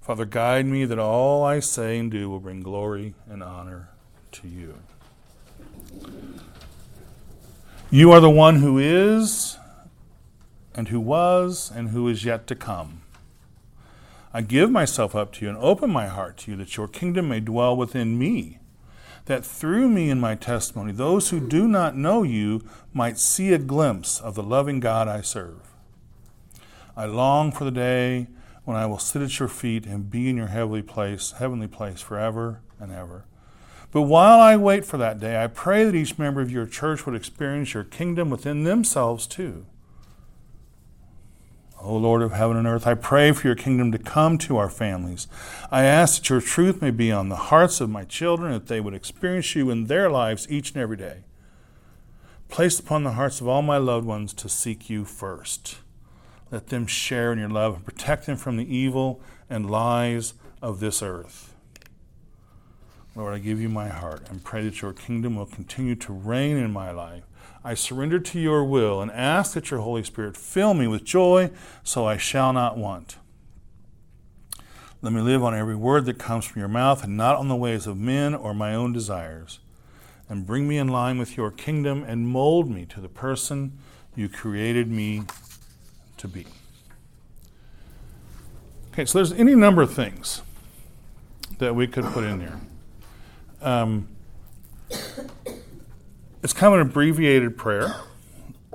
Father, 0.00 0.24
guide 0.24 0.66
me 0.66 0.84
that 0.84 1.00
all 1.00 1.42
I 1.42 1.58
say 1.58 1.98
and 1.98 2.08
do 2.08 2.30
will 2.30 2.38
bring 2.38 2.62
glory 2.62 3.14
and 3.28 3.42
honor 3.42 3.88
to 4.34 4.48
you. 4.48 4.74
You 7.90 8.12
are 8.12 8.20
the 8.20 8.30
one 8.30 8.56
who 8.56 8.78
is, 8.78 9.56
and 10.74 10.88
who 10.88 11.00
was, 11.00 11.72
and 11.74 11.90
who 11.90 12.08
is 12.08 12.24
yet 12.24 12.46
to 12.48 12.54
come. 12.54 13.02
I 14.32 14.40
give 14.40 14.70
myself 14.70 15.14
up 15.14 15.32
to 15.34 15.44
you 15.44 15.48
and 15.48 15.58
open 15.58 15.90
my 15.90 16.08
heart 16.08 16.36
to 16.38 16.50
you 16.50 16.56
that 16.58 16.76
your 16.76 16.88
kingdom 16.88 17.28
may 17.28 17.40
dwell 17.40 17.76
within 17.76 18.18
me 18.18 18.58
that 19.26 19.44
through 19.44 19.88
me 19.88 20.10
and 20.10 20.20
my 20.20 20.34
testimony, 20.34 20.92
those 20.92 21.30
who 21.30 21.40
do 21.40 21.66
not 21.66 21.96
know 21.96 22.22
you 22.22 22.62
might 22.92 23.18
see 23.18 23.52
a 23.52 23.58
glimpse 23.58 24.20
of 24.20 24.34
the 24.34 24.42
loving 24.42 24.80
God 24.80 25.08
I 25.08 25.22
serve. 25.22 25.60
I 26.96 27.06
long 27.06 27.50
for 27.50 27.64
the 27.64 27.70
day 27.70 28.28
when 28.64 28.76
I 28.76 28.86
will 28.86 28.98
sit 28.98 29.22
at 29.22 29.38
your 29.38 29.48
feet 29.48 29.86
and 29.86 30.10
be 30.10 30.28
in 30.28 30.36
your 30.36 30.48
heavenly 30.48 30.82
place, 30.82 31.32
heavenly 31.32 31.66
place 31.66 32.00
forever 32.00 32.60
and 32.78 32.92
ever. 32.92 33.24
But 33.94 34.02
while 34.02 34.40
I 34.40 34.56
wait 34.56 34.84
for 34.84 34.96
that 34.98 35.20
day, 35.20 35.40
I 35.40 35.46
pray 35.46 35.84
that 35.84 35.94
each 35.94 36.18
member 36.18 36.40
of 36.40 36.50
your 36.50 36.66
church 36.66 37.06
would 37.06 37.14
experience 37.14 37.74
your 37.74 37.84
kingdom 37.84 38.28
within 38.28 38.64
themselves 38.64 39.24
too. 39.24 39.66
O 41.80 41.94
Lord 41.94 42.20
of 42.20 42.32
heaven 42.32 42.56
and 42.56 42.66
earth, 42.66 42.88
I 42.88 42.94
pray 42.94 43.30
for 43.30 43.46
your 43.46 43.54
kingdom 43.54 43.92
to 43.92 43.98
come 43.98 44.36
to 44.38 44.56
our 44.56 44.68
families. 44.68 45.28
I 45.70 45.84
ask 45.84 46.16
that 46.16 46.28
your 46.28 46.40
truth 46.40 46.82
may 46.82 46.90
be 46.90 47.12
on 47.12 47.28
the 47.28 47.36
hearts 47.36 47.80
of 47.80 47.88
my 47.88 48.02
children, 48.02 48.50
that 48.50 48.66
they 48.66 48.80
would 48.80 48.94
experience 48.94 49.54
you 49.54 49.70
in 49.70 49.86
their 49.86 50.10
lives 50.10 50.50
each 50.50 50.72
and 50.72 50.82
every 50.82 50.96
day. 50.96 51.18
Place 52.48 52.80
upon 52.80 53.04
the 53.04 53.12
hearts 53.12 53.40
of 53.40 53.46
all 53.46 53.62
my 53.62 53.78
loved 53.78 54.08
ones 54.08 54.34
to 54.34 54.48
seek 54.48 54.90
you 54.90 55.04
first. 55.04 55.76
Let 56.50 56.66
them 56.66 56.88
share 56.88 57.32
in 57.32 57.38
your 57.38 57.48
love 57.48 57.76
and 57.76 57.84
protect 57.84 58.26
them 58.26 58.38
from 58.38 58.56
the 58.56 58.76
evil 58.76 59.20
and 59.48 59.70
lies 59.70 60.34
of 60.60 60.80
this 60.80 61.00
earth. 61.00 61.53
Lord, 63.16 63.34
I 63.34 63.38
give 63.38 63.60
you 63.60 63.68
my 63.68 63.88
heart 63.88 64.28
and 64.28 64.42
pray 64.42 64.64
that 64.64 64.82
your 64.82 64.92
kingdom 64.92 65.36
will 65.36 65.46
continue 65.46 65.94
to 65.96 66.12
reign 66.12 66.56
in 66.56 66.72
my 66.72 66.90
life 66.90 67.24
I 67.66 67.72
surrender 67.72 68.18
to 68.18 68.38
your 68.38 68.62
will 68.62 69.00
and 69.00 69.10
ask 69.10 69.54
that 69.54 69.70
your 69.70 69.80
Holy 69.80 70.04
Spirit 70.04 70.36
fill 70.36 70.74
me 70.74 70.86
with 70.86 71.02
joy 71.02 71.50
so 71.82 72.04
I 72.04 72.18
shall 72.18 72.52
not 72.52 72.76
want. 72.76 73.16
Let 75.00 75.14
me 75.14 75.22
live 75.22 75.42
on 75.42 75.54
every 75.54 75.74
word 75.74 76.04
that 76.04 76.18
comes 76.18 76.44
from 76.44 76.60
your 76.60 76.68
mouth 76.68 77.02
and 77.02 77.16
not 77.16 77.36
on 77.36 77.48
the 77.48 77.56
ways 77.56 77.86
of 77.86 77.96
men 77.96 78.34
or 78.34 78.52
my 78.52 78.74
own 78.74 78.92
desires. 78.92 79.60
And 80.28 80.46
bring 80.46 80.68
me 80.68 80.76
in 80.76 80.88
line 80.88 81.18
with 81.18 81.38
your 81.38 81.50
kingdom 81.50 82.04
and 82.06 82.28
mold 82.28 82.70
me 82.70 82.84
to 82.86 83.00
the 83.00 83.08
person 83.08 83.78
you 84.14 84.28
created 84.28 84.88
me 84.88 85.22
to 86.18 86.28
be. 86.28 86.46
Okay, 88.92 89.06
so 89.06 89.18
there's 89.18 89.32
any 89.32 89.54
number 89.54 89.80
of 89.80 89.92
things 89.92 90.42
that 91.58 91.74
we 91.74 91.86
could 91.86 92.04
put 92.04 92.24
in 92.24 92.38
there. 92.40 92.60
Um, 93.64 94.08
it's 96.42 96.52
kind 96.52 96.74
of 96.74 96.80
an 96.80 96.86
abbreviated 96.86 97.56
prayer. 97.56 97.96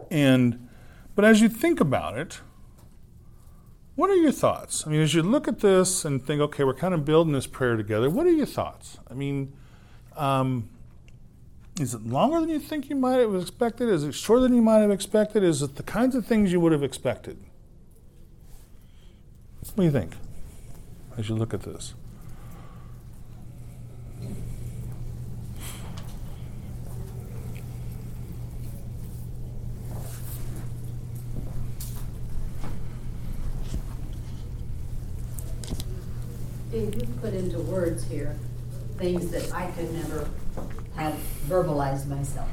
And 0.09 0.67
but 1.15 1.23
as 1.23 1.41
you 1.41 1.49
think 1.49 1.79
about 1.79 2.17
it, 2.17 2.41
what 3.95 4.09
are 4.09 4.15
your 4.15 4.31
thoughts? 4.31 4.87
I 4.87 4.89
mean, 4.89 5.01
as 5.01 5.13
you 5.13 5.21
look 5.21 5.47
at 5.47 5.59
this 5.59 6.05
and 6.05 6.25
think, 6.25 6.41
okay, 6.41 6.63
we're 6.63 6.73
kind 6.73 6.93
of 6.93 7.05
building 7.05 7.33
this 7.33 7.45
prayer 7.45 7.75
together, 7.75 8.09
what 8.09 8.25
are 8.25 8.31
your 8.31 8.45
thoughts? 8.45 8.97
I 9.09 9.13
mean, 9.13 9.53
um, 10.15 10.69
is 11.79 11.93
it 11.93 12.05
longer 12.05 12.39
than 12.39 12.49
you 12.49 12.59
think 12.59 12.89
you 12.89 12.95
might 12.95 13.19
have 13.19 13.35
expected? 13.35 13.89
Is 13.89 14.03
it 14.03 14.13
shorter 14.13 14.41
than 14.41 14.55
you 14.55 14.61
might 14.61 14.79
have 14.79 14.91
expected? 14.91 15.43
Is 15.43 15.61
it 15.61 15.75
the 15.75 15.83
kinds 15.83 16.15
of 16.15 16.25
things 16.25 16.51
you 16.51 16.59
would 16.59 16.71
have 16.71 16.83
expected? 16.83 17.37
What 19.75 19.75
do 19.75 19.83
you 19.83 19.91
think 19.91 20.13
as 21.17 21.29
you 21.29 21.35
look 21.35 21.53
at 21.53 21.61
this? 21.61 21.93
Dave, 36.79 36.95
you 36.95 37.07
put 37.19 37.33
into 37.33 37.59
words 37.59 38.05
here 38.05 38.37
things 38.97 39.31
that 39.31 39.53
I 39.53 39.69
could 39.71 39.91
never 39.93 40.29
have 40.95 41.13
verbalized 41.47 42.07
myself. 42.07 42.47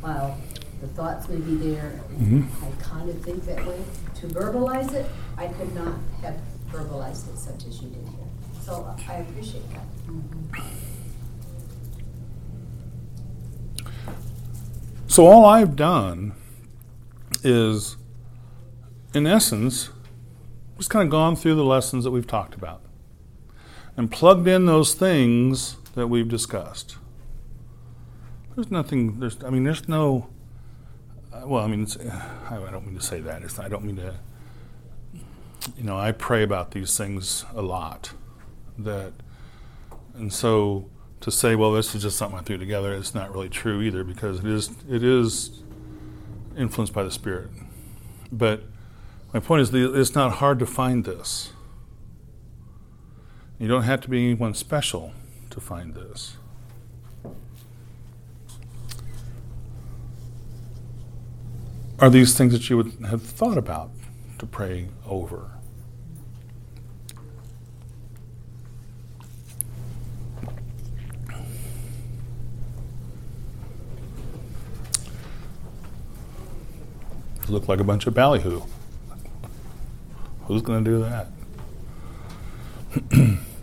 While 0.00 0.38
the 0.80 0.88
thoughts 0.88 1.28
may 1.28 1.36
be 1.36 1.56
there, 1.56 2.00
Mhm. 2.18 2.46
I 2.62 2.70
kind 2.82 3.08
of 3.10 3.20
think 3.20 3.44
that 3.46 3.66
way. 3.66 3.82
To 4.20 4.26
verbalize 4.28 4.92
it, 4.92 5.06
I 5.36 5.48
could 5.48 5.74
not 5.74 5.94
have 6.22 6.36
verbalized 6.70 7.28
it 7.32 7.38
such 7.38 7.66
as 7.66 7.82
you 7.82 7.88
did 7.88 8.08
here. 8.08 8.28
So 8.62 8.94
I 9.08 9.14
appreciate 9.16 9.64
that. 9.72 9.84
So 15.06 15.26
all 15.26 15.44
I've 15.44 15.76
done 15.76 16.32
is, 17.42 17.96
in 19.12 19.26
essence, 19.26 19.90
just 20.78 20.90
kind 20.90 21.06
of 21.06 21.10
gone 21.10 21.36
through 21.36 21.56
the 21.56 21.64
lessons 21.64 22.04
that 22.04 22.10
we've 22.10 22.26
talked 22.26 22.54
about 22.54 22.80
and 23.96 24.10
plugged 24.10 24.46
in 24.48 24.66
those 24.66 24.94
things 24.94 25.76
that 25.94 26.08
we've 26.08 26.28
discussed. 26.28 26.96
There's 28.54 28.70
nothing. 28.70 29.20
There's. 29.20 29.42
I 29.42 29.50
mean, 29.50 29.64
there's 29.64 29.88
no. 29.88 30.28
Uh, 31.32 31.42
well, 31.46 31.64
I 31.64 31.66
mean, 31.66 31.82
it's, 31.82 31.96
I 31.96 32.58
don't 32.70 32.86
mean 32.86 32.94
to 32.96 33.02
say 33.02 33.20
that. 33.20 33.42
It's, 33.42 33.58
I 33.58 33.68
don't 33.68 33.84
mean 33.84 33.96
to. 33.96 34.14
You 35.76 35.84
know, 35.84 35.98
I 35.98 36.12
pray 36.12 36.42
about 36.42 36.72
these 36.72 36.96
things 36.96 37.44
a 37.54 37.62
lot. 37.62 38.12
That, 38.78 39.12
and 40.14 40.32
so 40.32 40.90
to 41.20 41.30
say, 41.30 41.54
well, 41.54 41.72
this 41.72 41.94
is 41.94 42.02
just 42.02 42.16
something 42.18 42.38
I 42.38 42.42
threw 42.42 42.58
together, 42.58 42.92
it's 42.94 43.14
not 43.14 43.32
really 43.32 43.48
true 43.48 43.80
either 43.80 44.04
because 44.04 44.40
it 44.40 44.46
is. 44.46 44.70
It 44.88 45.02
is 45.02 45.62
influenced 46.56 46.92
by 46.92 47.02
the 47.02 47.10
Spirit. 47.10 47.50
But 48.30 48.62
my 49.32 49.40
point 49.40 49.62
is, 49.62 49.74
it's 49.74 50.14
not 50.14 50.34
hard 50.34 50.60
to 50.60 50.66
find 50.66 51.04
this. 51.04 51.50
You 53.64 53.68
don't 53.68 53.84
have 53.84 54.02
to 54.02 54.10
be 54.10 54.22
anyone 54.22 54.52
special 54.52 55.14
to 55.48 55.58
find 55.58 55.94
this. 55.94 56.36
Are 61.98 62.10
these 62.10 62.36
things 62.36 62.52
that 62.52 62.68
you 62.68 62.76
would 62.76 62.92
have 63.08 63.22
thought 63.22 63.56
about 63.56 63.90
to 64.38 64.44
pray 64.44 64.88
over? 65.06 65.50
look 77.48 77.66
like 77.66 77.80
a 77.80 77.84
bunch 77.84 78.06
of 78.06 78.12
ballyhoo. 78.12 78.60
Who's 80.48 80.60
going 80.60 80.84
to 80.84 80.90
do 80.90 81.00
that? 81.00 81.28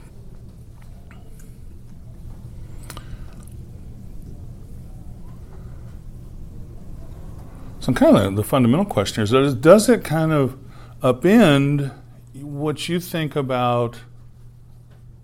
so, 7.81 7.93
kind 7.93 8.15
of 8.15 8.35
the, 8.35 8.43
fundamental 8.43 8.85
question 8.85 9.23
is 9.23 9.31
does, 9.31 9.55
does 9.55 9.89
it 9.89 10.03
kind 10.03 10.31
of 10.31 10.55
upend 11.01 11.91
what 12.35 12.87
you 12.87 12.99
think 12.99 13.35
about 13.35 14.01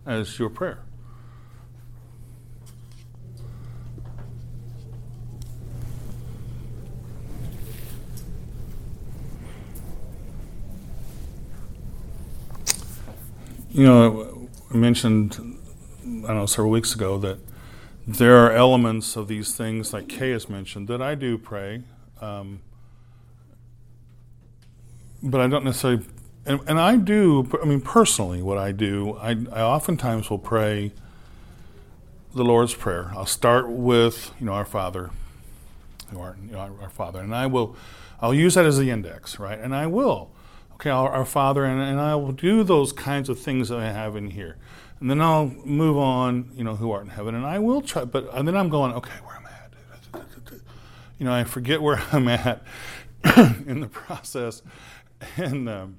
as 0.07 0.39
your 0.39 0.49
prayer? 0.49 0.79
You 13.69 13.83
know, 13.83 14.49
I 14.73 14.77
mentioned, 14.77 15.59
I 16.01 16.07
don't 16.07 16.37
know, 16.37 16.45
several 16.47 16.71
weeks 16.71 16.95
ago 16.95 17.19
that 17.19 17.37
there 18.07 18.35
are 18.37 18.51
elements 18.51 19.15
of 19.15 19.27
these 19.27 19.53
things, 19.53 19.93
like 19.93 20.09
Kay 20.09 20.31
has 20.31 20.49
mentioned, 20.49 20.87
that 20.87 21.03
I 21.03 21.13
do 21.13 21.37
pray, 21.37 21.83
um, 22.21 22.61
but 25.21 25.41
I 25.41 25.47
don't 25.47 25.65
necessarily, 25.65 26.05
and, 26.45 26.59
and 26.67 26.79
I 26.79 26.97
do, 26.97 27.49
I 27.61 27.65
mean, 27.65 27.81
personally, 27.81 28.41
what 28.41 28.57
I 28.57 28.71
do, 28.71 29.15
I, 29.17 29.31
I 29.51 29.61
oftentimes 29.61 30.29
will 30.29 30.39
pray 30.39 30.93
the 32.33 32.43
Lord's 32.43 32.73
Prayer. 32.73 33.11
I'll 33.15 33.25
start 33.25 33.69
with, 33.69 34.31
you 34.39 34.45
know, 34.45 34.53
our 34.53 34.65
Father, 34.65 35.09
who 36.11 36.19
art, 36.19 36.37
you 36.45 36.51
know, 36.51 36.59
our, 36.59 36.71
our 36.83 36.89
Father, 36.89 37.19
and 37.19 37.35
I 37.35 37.47
will, 37.47 37.75
I'll 38.21 38.33
use 38.33 38.55
that 38.55 38.65
as 38.65 38.77
the 38.77 38.89
index, 38.89 39.39
right? 39.39 39.59
And 39.59 39.75
I 39.75 39.87
will 39.87 40.31
okay, 40.77 40.91
our, 40.91 41.09
our 41.09 41.25
Father, 41.25 41.65
and, 41.65 41.81
and 41.81 41.99
I 41.99 42.13
will 42.15 42.31
do 42.31 42.63
those 42.63 42.93
kinds 42.93 43.29
of 43.29 43.39
things 43.39 43.69
that 43.69 43.79
I 43.79 43.91
have 43.91 44.15
in 44.15 44.29
here. 44.29 44.57
And 44.99 45.09
then 45.09 45.21
I'll 45.21 45.47
move 45.65 45.97
on, 45.97 46.51
you 46.55 46.63
know, 46.63 46.75
who 46.75 46.91
art 46.91 47.03
in 47.03 47.09
heaven. 47.09 47.33
And 47.33 47.45
I 47.45 47.57
will 47.59 47.81
try, 47.81 48.05
but 48.05 48.29
and 48.33 48.47
then 48.47 48.55
I'm 48.55 48.69
going, 48.69 48.93
okay, 48.93 49.13
where? 49.25 49.36
You 51.17 51.25
know, 51.25 51.33
I 51.33 51.43
forget 51.43 51.81
where 51.81 52.01
I'm 52.11 52.27
at 52.27 52.63
in 53.65 53.81
the 53.81 53.87
process. 53.87 54.61
And 55.35 55.67
um, 55.67 55.97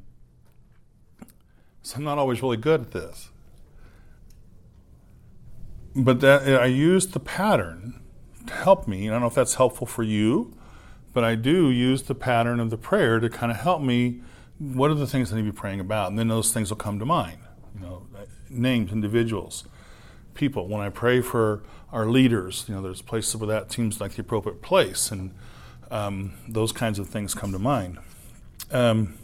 so 1.83 1.97
I'm 1.97 2.05
not 2.05 2.19
always 2.19 2.43
really 2.43 2.57
good 2.57 2.81
at 2.81 2.91
this. 2.93 3.31
But 5.97 6.21
that 6.21 6.61
I 6.61 6.67
use 6.67 7.09
the 7.09 7.21
pattern 7.21 8.01
to 8.47 8.55
help 8.55 8.87
me. 8.87 9.09
I 9.09 9.13
don't 9.13 9.21
know 9.21 9.27
if 9.27 9.35
that's 9.35 9.55
helpful 9.55 9.87
for 9.87 10.03
you, 10.03 10.57
but 11.13 11.25
I 11.25 11.35
do 11.35 11.71
use 11.71 12.03
the 12.03 12.15
pattern 12.15 12.61
of 12.61 12.71
the 12.71 12.77
prayer 12.77 13.19
to 13.19 13.29
kind 13.29 13.51
of 13.51 13.59
help 13.59 13.83
me 13.83 14.21
what 14.59 14.91
are 14.91 14.95
the 14.95 15.07
things 15.07 15.33
I 15.33 15.37
need 15.37 15.47
to 15.47 15.53
be 15.53 15.57
praying 15.57 15.81
about? 15.81 16.11
And 16.11 16.19
then 16.19 16.29
those 16.29 16.53
things 16.53 16.71
will 16.71 16.77
come 16.77 16.99
to 16.99 17.07
mind. 17.07 17.39
You 17.75 17.81
know, 17.81 18.07
names, 18.51 18.93
individuals, 18.93 19.65
people. 20.35 20.69
When 20.69 20.81
I 20.81 20.89
pray 20.89 21.21
for 21.21 21.63
our 21.93 22.07
leaders, 22.07 22.65
you 22.69 22.75
know, 22.75 22.83
there's 22.83 23.03
places 23.03 23.37
where 23.37 23.49
that 23.49 23.73
seems 23.73 24.01
like 24.01 24.13
the 24.13 24.21
appropriate 24.21 24.63
place, 24.63 25.11
and 25.11 25.35
um, 25.91 26.35
those 26.49 26.73
kinds 26.73 26.99
of 26.99 27.09
things 27.09 27.35
come 27.35 27.53
to 27.53 27.59
mind. 27.59 27.99
Um, 28.71 29.15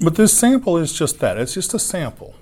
but 0.00 0.16
this 0.16 0.36
sample 0.36 0.76
is 0.76 0.92
just 0.92 1.20
that. 1.20 1.38
It's 1.38 1.54
just 1.54 1.72
a 1.72 1.78
sample. 1.78 2.34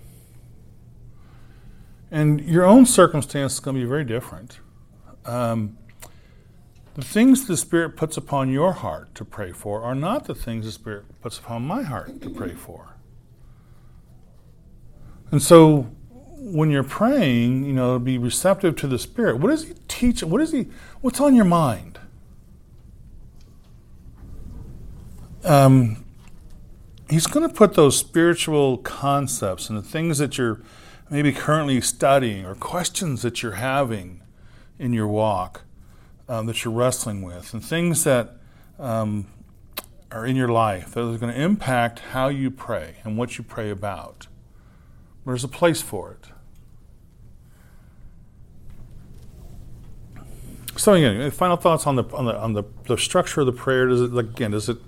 And 2.11 2.41
your 2.41 2.65
own 2.65 2.87
circumstance 2.87 3.55
is 3.55 3.61
going 3.61 3.77
to 3.77 3.83
be 3.83 3.89
very 3.89 4.05
different. 4.05 4.59
Um, 5.25 5.79
the 6.95 7.03
things 7.03 7.47
the 7.47 7.57
Spirit 7.57 7.97
puts 7.97 8.17
upon 8.17 8.51
your 8.51 8.73
heart 8.73 9.15
to 9.17 9.25
pray 9.25 9.53
for 9.53 9.83
are 9.83 9.97
not 9.97 10.27
the 10.27 10.35
things 10.35 10.65
the 10.65 10.73
Spirit 10.73 11.21
puts 11.21 11.39
upon 11.39 11.67
my 11.67 11.83
heart 11.83 12.21
to 12.23 12.31
pray 12.31 12.55
for. 12.55 12.94
And 15.35 15.43
so 15.43 15.91
when 16.39 16.71
you're 16.71 16.85
praying, 16.85 17.65
you 17.65 17.73
know, 17.73 17.99
be 17.99 18.19
receptive 18.19 18.77
to 18.77 18.87
the 18.87 19.01
Spirit. 19.01 19.41
What 19.41 19.51
is 19.51 19.65
He 19.65 19.75
teaching? 19.89 20.31
What 20.31 20.41
is 20.41 20.53
He, 20.53 20.69
what's 21.01 21.21
on 21.21 21.35
your 21.35 21.45
mind? 21.45 21.99
Um, 25.43 26.05
he's 27.11 27.27
going 27.27 27.49
to 27.49 27.53
put 27.53 27.75
those 27.75 27.99
spiritual 27.99 28.79
concepts 28.79 29.69
and 29.69 29.77
the 29.77 29.83
things 29.83 30.19
that 30.19 30.39
you're 30.39 30.61
maybe 31.11 31.33
currently 31.33 31.81
studying 31.81 32.47
or 32.47 32.55
questions 32.55 33.23
that 33.23 33.43
you're 33.43 33.55
having 33.55 34.23
in 34.79 34.93
your 34.93 35.09
walk 35.09 35.63
um, 36.29 36.47
that 36.47 36.65
you're 36.65 36.73
wrestling 36.73 37.23
with 37.23 37.53
and 37.53 37.65
things 37.65 38.05
that 38.05 38.37
um, 38.79 39.27
are 40.13 40.25
in 40.25 40.37
your 40.37 40.51
life 40.51 40.93
that 40.93 41.01
are 41.01 41.19
going 41.19 41.35
to 41.35 41.43
impact 41.43 41.99
how 42.13 42.29
you 42.29 42.53
pray 42.53 42.99
and 43.03 43.19
what 43.19 43.37
you 43.37 43.43
pray 43.43 43.69
about. 43.69 44.29
There's 45.25 45.45
a 45.45 45.49
place 45.49 45.81
for 45.81 46.13
it. 46.13 46.29
So 50.77 50.95
again, 50.95 51.31
final 51.31 51.57
thoughts 51.57 51.87
on 51.87 51.97
the 51.97 52.05
on 52.13 52.27
the 52.27 52.37
on 52.37 52.53
the, 52.53 52.65
the 52.87 52.99
structure 52.99 53.41
of 53.41 53.47
the 53.47 53.53
prayer. 53.53 53.87
Does 53.87 54.03
it 54.03 54.13
like, 54.13 54.27
again? 54.27 54.51
Does 54.51 54.69
it 54.69 54.79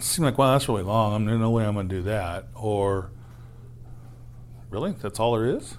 seem 0.00 0.24
like 0.24 0.38
wow, 0.38 0.52
that's 0.52 0.68
really 0.68 0.82
long? 0.82 1.14
I'm 1.14 1.26
mean, 1.26 1.40
no 1.40 1.50
way 1.50 1.64
I'm 1.64 1.74
going 1.74 1.88
to 1.88 1.94
do 1.94 2.02
that. 2.02 2.46
Or 2.54 3.10
really, 4.70 4.92
that's 5.00 5.18
all 5.18 5.32
there 5.32 5.46
is? 5.46 5.76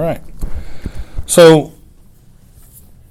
All 0.00 0.06
right. 0.06 0.22
So, 1.26 1.74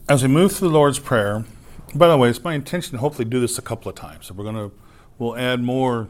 as 0.08 0.24
we 0.24 0.28
move 0.28 0.54
through 0.54 0.70
the 0.70 0.74
Lord's 0.74 0.98
Prayer, 0.98 1.46
by 1.94 2.08
the 2.08 2.18
way, 2.18 2.32
it's 2.32 2.44
my 2.44 2.56
intention 2.56 2.94
to 2.94 2.98
hopefully 2.98 3.30
do 3.30 3.40
this 3.40 3.60
a 3.60 3.62
couple 3.62 3.90
of 3.90 3.96
times. 3.96 4.26
So 4.26 4.34
we're 4.34 4.44
going 4.44 4.56
to 4.56 4.72
we'll 5.20 5.38
add 5.38 5.62
more 5.62 6.08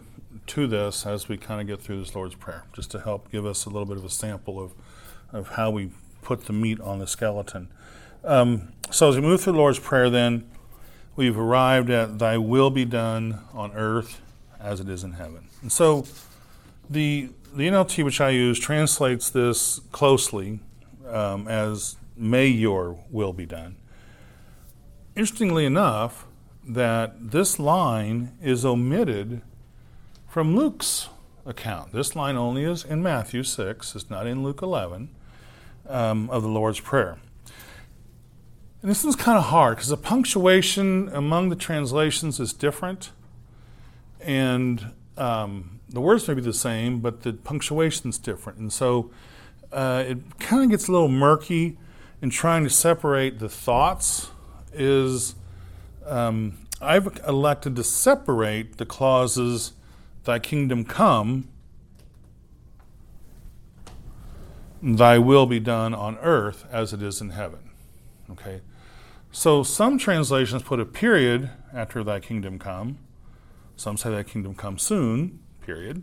to 0.48 0.68
this 0.68 1.06
as 1.06 1.28
we 1.28 1.36
kind 1.36 1.60
of 1.60 1.68
get 1.68 1.86
through 1.86 2.00
this 2.00 2.16
Lord's 2.16 2.36
Prayer, 2.36 2.64
just 2.72 2.92
to 2.92 3.02
help 3.02 3.30
give 3.30 3.46
us 3.46 3.66
a 3.66 3.70
little 3.70 3.86
bit 3.86 3.98
of 3.98 4.06
a 4.06 4.10
sample 4.10 4.58
of 4.58 4.72
of 5.34 5.50
how 5.50 5.70
we 5.70 5.92
put 6.22 6.46
the 6.46 6.54
meat 6.54 6.80
on 6.80 7.00
the 7.00 7.08
skeleton. 7.08 7.68
Um, 8.24 8.72
so 8.90 9.10
as 9.10 9.18
we 9.18 9.22
move 9.22 9.42
through 9.42 9.54
the 9.54 9.60
Lord's 9.60 9.80
Prayer, 9.80 10.10
then 10.10 10.50
we've 11.18 11.38
arrived 11.38 11.90
at 11.90 12.20
"Thy 12.20 12.38
will 12.38 12.70
be 12.70 12.86
done 12.86 13.42
on 13.54 13.74
earth 13.74 14.22
as 14.62 14.80
it 14.80 14.88
is 14.88 15.04
in 15.04 15.12
heaven." 15.12 15.50
And 15.62 15.74
so 15.74 16.06
the 16.90 17.32
the 17.54 17.68
NLT 17.68 18.06
which 18.06 18.22
I 18.22 18.30
use 18.30 18.58
translates 18.58 19.30
this 19.30 19.82
closely 19.92 20.62
um, 21.10 21.48
as 21.48 21.98
"May 22.16 22.48
your 22.48 23.04
will 23.10 23.34
be 23.34 23.46
done." 23.46 23.78
Interestingly 25.16 25.66
enough, 25.66 26.26
that 26.70 27.32
this 27.32 27.60
line 27.60 28.34
is 28.42 28.64
omitted 28.64 29.42
from 30.28 30.56
Luke's 30.56 31.10
account. 31.46 31.92
This 31.92 32.16
line 32.16 32.38
only 32.38 32.64
is 32.64 32.86
in 32.86 33.02
Matthew 33.02 33.44
6, 33.44 33.96
it's 33.96 34.10
not 34.10 34.28
in 34.28 34.44
Luke 34.44 34.62
11 34.62 35.10
um, 35.88 36.30
of 36.30 36.44
the 36.44 36.50
Lord's 36.50 36.80
Prayer. 36.80 37.18
And 38.82 38.90
this 38.90 39.04
one's 39.04 39.16
kind 39.16 39.38
of 39.38 39.46
hard 39.46 39.76
because 39.76 39.90
the 39.90 39.98
punctuation 39.98 41.10
among 41.10 41.50
the 41.50 41.56
translations 41.56 42.40
is 42.40 42.54
different. 42.54 43.12
And 44.22 44.94
um, 45.18 45.82
the 45.90 46.00
words 46.00 46.28
may 46.28 46.36
be 46.36 46.42
the 46.42 46.54
same, 46.54 47.00
but 47.00 47.24
the 47.24 47.34
punctuation's 47.34 48.18
different. 48.18 48.60
And 48.60 48.72
so 48.72 49.12
uh, 49.72 50.04
it 50.08 50.40
kind 50.40 50.64
of 50.64 50.70
gets 50.70 50.88
a 50.88 50.92
little 50.92 51.08
murky 51.08 51.78
in 52.22 52.30
trying 52.30 52.64
to 52.64 52.70
separate 52.70 53.40
the 53.40 53.50
thoughts 53.50 54.32
is 54.74 55.36
um, 56.06 56.58
I've 56.82 57.20
elected 57.28 57.76
to 57.76 57.84
separate 57.84 58.78
the 58.78 58.86
clauses 58.86 59.74
thy 60.24 60.40
kingdom 60.40 60.86
come 60.86 61.48
thy 64.82 65.18
will 65.18 65.46
be 65.46 65.60
done 65.60 65.94
on 65.94 66.18
earth 66.20 66.66
as 66.72 66.94
it 66.94 67.02
is 67.02 67.20
in 67.20 67.32
heaven 67.32 67.72
okay 68.32 68.62
so 69.32 69.62
some 69.62 69.98
translations 69.98 70.64
put 70.64 70.80
a 70.80 70.86
period 70.86 71.50
after 71.74 72.04
thy 72.04 72.20
kingdom 72.20 72.58
come 72.60 72.98
some 73.76 73.98
say 73.98 74.10
thy 74.10 74.24
kingdom 74.24 74.56
come 74.56 74.78
soon 74.78 75.40
period. 75.70 76.02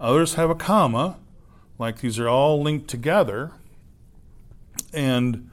Others 0.00 0.34
have 0.34 0.50
a 0.50 0.56
comma, 0.56 1.18
like 1.78 2.00
these 2.00 2.18
are 2.18 2.28
all 2.28 2.62
linked 2.62 2.88
together. 2.88 3.52
And 4.92 5.50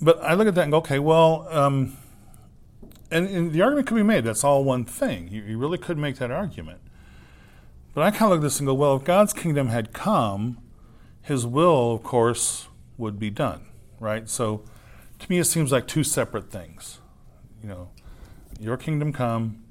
but 0.00 0.22
I 0.22 0.34
look 0.34 0.46
at 0.46 0.54
that 0.54 0.62
and 0.62 0.72
go, 0.72 0.78
okay, 0.78 0.98
well, 0.98 1.46
um, 1.50 1.96
and, 3.10 3.26
and, 3.28 3.52
the 3.52 3.62
argument 3.62 3.86
could 3.86 3.94
be 3.94 4.02
made 4.02 4.24
that's 4.24 4.44
all 4.44 4.62
one 4.62 4.84
thing. 4.84 5.28
You, 5.28 5.42
you 5.42 5.58
really 5.58 5.78
could 5.78 5.96
make 5.96 6.16
that 6.16 6.30
argument. 6.30 6.80
But 7.94 8.02
I 8.02 8.10
kind 8.10 8.24
of 8.24 8.30
look 8.30 8.38
at 8.38 8.42
this 8.42 8.60
and 8.60 8.66
go, 8.66 8.74
well, 8.74 8.96
if 8.96 9.04
God's 9.04 9.32
kingdom 9.32 9.68
had 9.68 9.92
come, 9.92 10.58
His 11.22 11.46
will, 11.46 11.94
of 11.94 12.02
course, 12.02 12.68
would 12.98 13.18
be 13.18 13.30
done, 13.30 13.66
right? 13.98 14.28
So 14.28 14.64
to 15.18 15.30
me, 15.30 15.38
it 15.38 15.44
seems 15.44 15.72
like 15.72 15.86
two 15.86 16.04
separate 16.04 16.50
things. 16.50 17.00
You 17.62 17.68
know, 17.68 17.88
your 18.60 18.76
kingdom 18.76 19.12
come, 19.12 19.62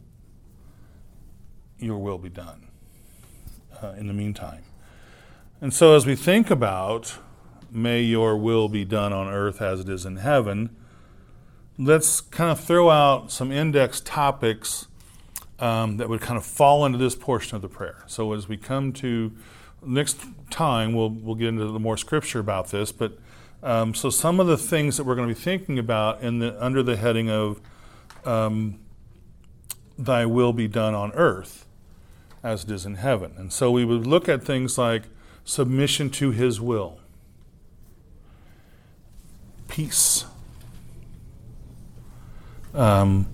your 1.78 2.00
will 2.00 2.18
be 2.18 2.30
done 2.30 2.68
uh, 3.82 3.94
in 3.98 4.08
the 4.08 4.14
meantime. 4.14 4.64
And 5.62 5.74
so 5.74 5.96
as 5.96 6.06
we 6.06 6.16
think 6.16 6.52
about, 6.52 7.18
may 7.72 8.02
your 8.02 8.38
will 8.38 8.68
be 8.68 8.84
done 8.84 9.14
on 9.14 9.28
earth 9.28 9.62
as 9.62 9.80
it 9.80 9.90
is 9.90 10.06
in 10.06 10.18
heaven, 10.18 10.76
let's 11.78 12.22
kind 12.22 12.52
of 12.52 12.60
throw 12.60 12.90
out 12.90 13.32
some 13.32 13.52
index 13.52 14.02
topics 14.02 14.88
um, 15.60 15.98
that 15.98 16.10
would 16.10 16.22
kind 16.22 16.38
of 16.38 16.46
fall 16.46 16.86
into 16.86 16.98
this 16.98 17.16
portion 17.16 17.56
of 17.56 17.62
the 17.62 17.70
prayer. 17.70 18.04
So 18.08 18.34
as 18.34 18.48
we 18.48 18.58
come 18.58 18.92
to 18.94 19.32
next 19.86 20.20
time, 20.50 20.94
we'll 20.94 21.10
we'll 21.10 21.36
get 21.36 21.50
into 21.50 21.66
the 21.66 21.80
more 21.80 21.98
scripture 21.98 22.40
about 22.40 22.72
this. 22.72 22.92
But 22.92 23.18
um, 23.64 23.94
so 23.94 24.10
some 24.10 24.40
of 24.40 24.48
the 24.48 24.58
things 24.58 24.98
that 24.98 25.06
we're 25.06 25.16
going 25.16 25.30
to 25.30 25.34
be 25.34 25.40
thinking 25.40 25.80
about 25.80 26.22
in 26.22 26.40
the 26.40 26.64
under 26.64 26.84
the 26.84 26.98
heading 26.98 27.30
of 27.30 27.62
um, 28.26 28.80
"Thy 29.98 30.26
will 30.26 30.54
be 30.54 30.68
done 30.68 30.94
on 30.94 31.14
earth, 31.14 31.66
as 32.44 32.66
it 32.66 32.72
is 32.72 32.86
in 32.86 32.96
heaven," 32.96 33.34
and 33.38 33.54
so 33.54 33.72
we 33.72 33.86
would 33.86 34.06
look 34.06 34.28
at 34.28 34.44
things 34.44 34.78
like 34.78 35.04
submission 35.46 36.10
to 36.10 36.32
His 36.32 36.60
will, 36.60 37.00
peace. 39.70 40.26
Um, 42.74 43.28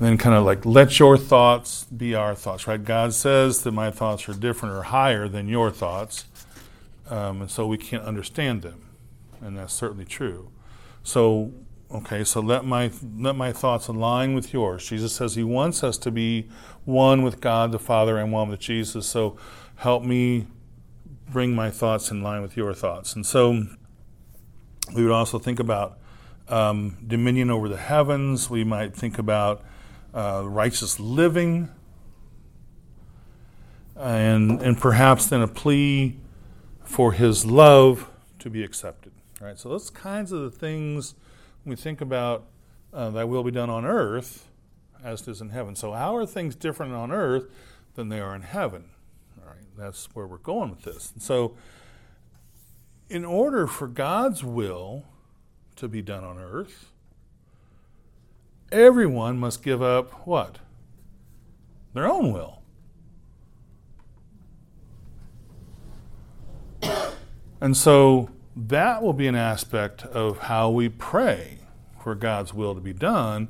then 0.00 0.16
kind 0.16 0.36
of 0.36 0.44
like 0.44 0.64
let 0.64 0.98
your 0.98 1.18
thoughts 1.18 1.84
be 1.84 2.14
our 2.14 2.34
thoughts, 2.34 2.66
right? 2.66 2.82
God 2.82 3.12
says 3.12 3.62
that 3.62 3.72
my 3.72 3.90
thoughts 3.90 4.28
are 4.28 4.34
different 4.34 4.74
or 4.74 4.84
higher 4.84 5.28
than 5.28 5.48
your 5.48 5.70
thoughts, 5.70 6.24
um, 7.10 7.42
and 7.42 7.50
so 7.50 7.66
we 7.66 7.76
can't 7.76 8.04
understand 8.04 8.62
them, 8.62 8.80
and 9.40 9.58
that's 9.58 9.74
certainly 9.74 10.04
true. 10.04 10.50
So, 11.02 11.52
okay, 11.92 12.22
so 12.22 12.40
let 12.40 12.64
my 12.64 12.92
let 13.16 13.34
my 13.34 13.52
thoughts 13.52 13.88
align 13.88 14.34
with 14.34 14.52
yours. 14.52 14.88
Jesus 14.88 15.12
says 15.14 15.34
He 15.34 15.44
wants 15.44 15.82
us 15.82 15.98
to 15.98 16.10
be 16.10 16.48
one 16.84 17.22
with 17.22 17.40
God 17.40 17.72
the 17.72 17.78
Father 17.78 18.18
and 18.18 18.32
one 18.32 18.48
with 18.48 18.60
Jesus. 18.60 19.06
So, 19.06 19.36
help 19.76 20.04
me 20.04 20.46
bring 21.30 21.54
my 21.54 21.70
thoughts 21.70 22.10
in 22.10 22.22
line 22.22 22.42
with 22.42 22.56
your 22.56 22.72
thoughts, 22.74 23.14
and 23.14 23.24
so 23.24 23.66
we 24.94 25.02
would 25.02 25.12
also 25.12 25.38
think 25.38 25.60
about 25.60 25.98
um, 26.48 26.96
dominion 27.06 27.50
over 27.50 27.68
the 27.68 27.76
heavens. 27.76 28.48
We 28.48 28.64
might 28.64 28.94
think 28.94 29.18
about 29.18 29.62
uh, 30.14 30.42
righteous 30.44 30.98
living, 30.98 31.68
and, 33.96 34.62
and 34.62 34.78
perhaps 34.78 35.26
then 35.26 35.42
a 35.42 35.48
plea 35.48 36.16
for 36.84 37.12
his 37.12 37.44
love 37.44 38.08
to 38.38 38.48
be 38.48 38.64
accepted. 38.64 39.12
Right? 39.40 39.58
So, 39.58 39.68
those 39.68 39.90
kinds 39.90 40.32
of 40.32 40.40
the 40.40 40.50
things 40.50 41.14
we 41.64 41.76
think 41.76 42.00
about 42.00 42.46
uh, 42.92 43.10
that 43.10 43.28
will 43.28 43.44
be 43.44 43.50
done 43.50 43.70
on 43.70 43.84
earth 43.84 44.48
as 45.04 45.22
it 45.22 45.28
is 45.28 45.40
in 45.40 45.50
heaven. 45.50 45.76
So, 45.76 45.92
how 45.92 46.16
are 46.16 46.26
things 46.26 46.54
different 46.54 46.94
on 46.94 47.12
earth 47.12 47.44
than 47.94 48.08
they 48.08 48.20
are 48.20 48.34
in 48.34 48.42
heaven? 48.42 48.84
That's 49.78 50.08
where 50.14 50.26
we're 50.26 50.38
going 50.38 50.70
with 50.70 50.82
this. 50.82 51.12
And 51.12 51.22
so, 51.22 51.54
in 53.08 53.24
order 53.24 53.66
for 53.66 53.86
God's 53.86 54.42
will 54.42 55.04
to 55.76 55.88
be 55.88 56.02
done 56.02 56.24
on 56.24 56.38
earth, 56.38 56.90
everyone 58.72 59.38
must 59.38 59.62
give 59.62 59.80
up 59.80 60.26
what? 60.26 60.58
Their 61.94 62.06
own 62.06 62.32
will. 62.32 62.62
And 67.60 67.76
so 67.76 68.30
that 68.54 69.02
will 69.02 69.12
be 69.12 69.26
an 69.26 69.34
aspect 69.34 70.04
of 70.04 70.38
how 70.38 70.70
we 70.70 70.88
pray 70.88 71.58
for 72.00 72.14
God's 72.14 72.54
will 72.54 72.72
to 72.76 72.80
be 72.80 72.92
done. 72.92 73.48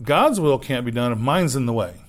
God's 0.00 0.38
will 0.38 0.60
can't 0.60 0.84
be 0.84 0.92
done 0.92 1.10
if 1.10 1.18
mine's 1.18 1.56
in 1.56 1.66
the 1.66 1.72
way. 1.72 2.05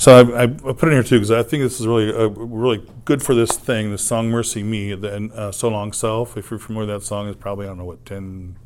So 0.00 0.16
I, 0.34 0.44
I 0.44 0.46
put 0.46 0.84
it 0.84 0.86
in 0.86 0.92
here 0.92 1.02
too 1.02 1.16
because 1.16 1.30
I 1.30 1.42
think 1.42 1.62
this 1.62 1.78
is 1.78 1.86
really 1.86 2.10
uh, 2.10 2.28
really 2.28 2.82
good 3.04 3.22
for 3.22 3.34
this 3.34 3.58
thing. 3.58 3.90
The 3.90 3.98
song 3.98 4.30
"MercyMe" 4.30 5.04
and 5.04 5.30
uh, 5.32 5.52
"So 5.52 5.68
Long 5.68 5.92
Self." 5.92 6.38
If 6.38 6.50
you're 6.50 6.58
familiar 6.58 6.90
with 6.90 7.02
that 7.02 7.06
song, 7.06 7.28
is 7.28 7.36
probably 7.36 7.66
I 7.66 7.68
don't 7.68 7.76
know 7.76 7.84
what 7.84 8.06
10, 8.06 8.56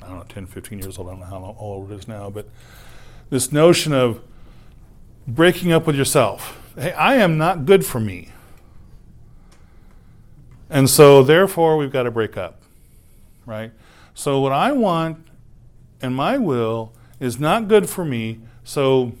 I 0.00 0.06
don't 0.06 0.18
know 0.18 0.24
10, 0.28 0.46
15 0.46 0.78
years 0.78 0.96
old. 0.96 1.08
I 1.08 1.10
don't 1.10 1.20
know 1.22 1.26
how 1.26 1.56
old 1.58 1.90
it 1.90 1.96
is 1.96 2.06
now, 2.06 2.30
but 2.30 2.48
this 3.30 3.50
notion 3.50 3.92
of 3.92 4.20
breaking 5.26 5.72
up 5.72 5.88
with 5.88 5.96
yourself. 5.96 6.56
Hey, 6.76 6.92
I 6.92 7.16
am 7.16 7.36
not 7.36 7.66
good 7.66 7.84
for 7.84 7.98
me, 7.98 8.28
and 10.70 10.88
so 10.88 11.24
therefore 11.24 11.76
we've 11.76 11.90
got 11.90 12.04
to 12.04 12.12
break 12.12 12.36
up, 12.36 12.62
right? 13.44 13.72
So 14.14 14.38
what 14.40 14.52
I 14.52 14.70
want 14.70 15.18
and 16.00 16.14
my 16.14 16.38
will 16.38 16.92
is 17.18 17.40
not 17.40 17.66
good 17.66 17.90
for 17.90 18.04
me. 18.04 18.38
So 18.62 19.14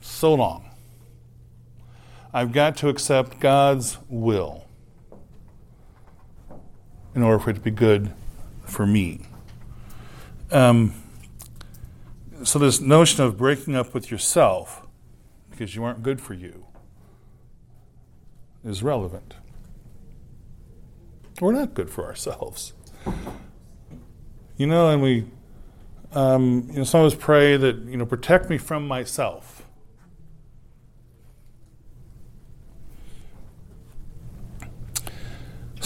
so 0.00 0.32
long. 0.32 0.69
I've 2.32 2.52
got 2.52 2.76
to 2.78 2.88
accept 2.88 3.40
God's 3.40 3.98
will 4.08 4.64
in 7.14 7.22
order 7.22 7.38
for 7.38 7.50
it 7.50 7.54
to 7.54 7.60
be 7.60 7.70
good 7.70 8.12
for 8.64 8.86
me. 8.86 9.22
Um, 10.50 10.94
so, 12.44 12.58
this 12.58 12.80
notion 12.80 13.24
of 13.24 13.36
breaking 13.36 13.76
up 13.76 13.92
with 13.92 14.10
yourself 14.10 14.86
because 15.50 15.74
you 15.74 15.84
aren't 15.84 16.02
good 16.02 16.20
for 16.20 16.34
you 16.34 16.66
is 18.64 18.82
relevant. 18.82 19.34
We're 21.40 21.52
not 21.52 21.74
good 21.74 21.90
for 21.90 22.04
ourselves. 22.06 22.72
You 24.56 24.66
know, 24.66 24.90
and 24.90 25.02
we, 25.02 25.26
um, 26.12 26.66
you 26.70 26.78
know, 26.78 26.84
some 26.84 27.00
of 27.00 27.12
us 27.12 27.18
pray 27.18 27.56
that, 27.56 27.76
you 27.76 27.96
know, 27.96 28.06
protect 28.06 28.50
me 28.50 28.58
from 28.58 28.86
myself. 28.86 29.59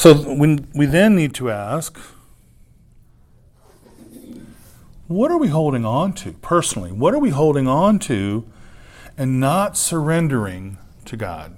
So 0.05 0.35
we, 0.35 0.59
we 0.75 0.85
then 0.85 1.17
need 1.17 1.33
to 1.37 1.51
ask 1.51 1.99
what 5.09 5.31
are 5.31 5.39
we 5.39 5.49
holding 5.49 5.87
on 5.87 6.13
to 6.17 6.33
personally? 6.33 6.93
What 6.93 7.15
are 7.15 7.19
we 7.19 7.31
holding 7.31 7.67
on 7.67 7.99
to 8.01 8.47
and 9.17 9.41
not 9.41 9.79
surrendering 9.79 10.77
to 11.07 11.17
God? 11.17 11.57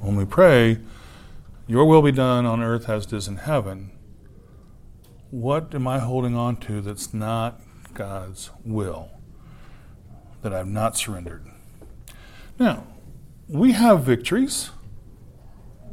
When 0.00 0.16
we 0.16 0.24
pray, 0.24 0.78
Your 1.66 1.84
will 1.84 2.00
be 2.00 2.12
done 2.12 2.46
on 2.46 2.62
earth 2.62 2.88
as 2.88 3.04
it 3.04 3.12
is 3.12 3.28
in 3.28 3.36
heaven, 3.36 3.90
what 5.30 5.74
am 5.74 5.86
I 5.86 5.98
holding 5.98 6.34
on 6.34 6.56
to 6.56 6.80
that's 6.80 7.12
not 7.12 7.60
God's 7.92 8.48
will, 8.64 9.10
that 10.40 10.54
I've 10.54 10.68
not 10.68 10.96
surrendered? 10.96 11.44
Now, 12.58 12.86
we 13.46 13.72
have 13.72 14.04
victories 14.04 14.70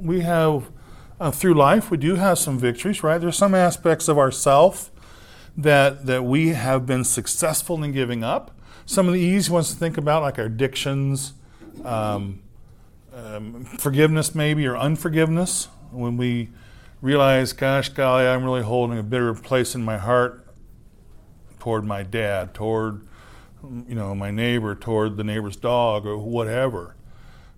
we 0.02 0.22
have 0.22 0.72
uh, 1.20 1.32
through 1.32 1.54
life 1.54 1.91
we 1.91 1.97
do 1.97 2.16
have 2.16 2.38
some 2.38 2.58
victories 2.58 3.04
right? 3.04 3.20
There's 3.20 3.38
some 3.38 3.54
aspects 3.54 4.08
of 4.08 4.18
ourself 4.18 4.91
that 5.58 6.06
that 6.06 6.24
we 6.24 6.50
have 6.50 6.86
been 6.86 7.04
successful 7.04 7.84
in 7.84 7.91
giving 7.91 8.24
up. 8.24 8.52
Some 8.86 9.08
of 9.08 9.14
the 9.14 9.20
easy 9.20 9.52
ones 9.52 9.72
to 9.72 9.78
think 9.78 9.97
about 9.97 10.22
like 10.22 10.39
our 10.39 10.45
addictions 10.45 11.34
um, 11.84 12.41
um, 13.14 13.66
forgiveness 13.66 14.34
maybe 14.34 14.66
or 14.66 14.78
unforgiveness. 14.78 15.68
When 15.91 16.18
we 16.18 16.50
realize 17.02 17.54
gosh 17.54 17.88
golly 17.88 18.28
i'm 18.28 18.43
really 18.43 18.62
holding 18.62 19.00
a 19.00 19.04
bitter 19.04 19.34
place 19.34 19.74
in 19.74 19.82
my 19.82 19.97
heart 19.97 20.45
toward 21.58 21.86
my 21.86 22.04
dad 22.04 22.54
toward 22.54 23.08
you 23.88 23.95
know 23.95 24.14
my 24.14 24.30
neighbor 24.30 24.76
toward 24.76 25.16
the 25.16 25.24
neighbor's 25.24 25.56
dog 25.56 26.06
or 26.06 26.18
whatever 26.18 26.97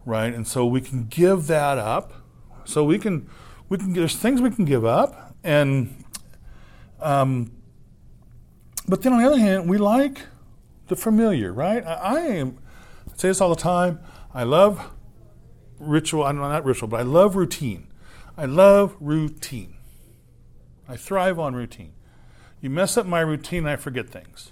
right? 0.06 0.34
And 0.34 0.48
so 0.48 0.66
we 0.66 0.82
can 0.82 1.06
give 1.06 1.48
that 1.48 1.78
up 1.78 2.14
so 2.66 2.84
we 2.84 2.97
can, 2.99 3.30
we 3.70 3.78
can. 3.78 3.93
There's 3.93 4.16
things 4.16 4.41
we 4.41 4.51
can 4.51 4.66
give 4.66 4.86
up, 4.86 5.36
and, 5.43 6.03
um, 6.99 7.51
but 8.88 9.01
then 9.01 9.14
on 9.14 9.22
the 9.22 9.28
other 9.28 9.39
hand, 9.39 9.70
we 9.70 9.78
like 9.78 10.22
the 10.88 10.95
familiar, 10.95 11.53
right? 11.53 11.86
I, 11.86 11.93
I 11.93 12.20
am. 12.20 12.57
I 13.12 13.18
say 13.18 13.28
this 13.30 13.41
all 13.41 13.49
the 13.49 13.62
time. 13.62 13.99
I 14.34 14.43
love 14.43 14.91
ritual. 15.80 16.24
I'm 16.24 16.38
not 16.38 16.64
ritual, 16.64 16.88
but 16.88 16.99
I 16.99 17.03
love 17.03 17.36
routine. 17.36 17.88
I 18.38 18.45
love 18.45 18.95
routine. 18.99 19.76
I 20.88 20.97
thrive 20.97 21.39
on 21.39 21.55
routine. 21.55 21.93
You 22.62 22.70
mess 22.70 22.97
up 22.97 23.05
my 23.05 23.22
routine, 23.22 23.66
I 23.66 23.76
forget 23.76 24.09
things. 24.09 24.51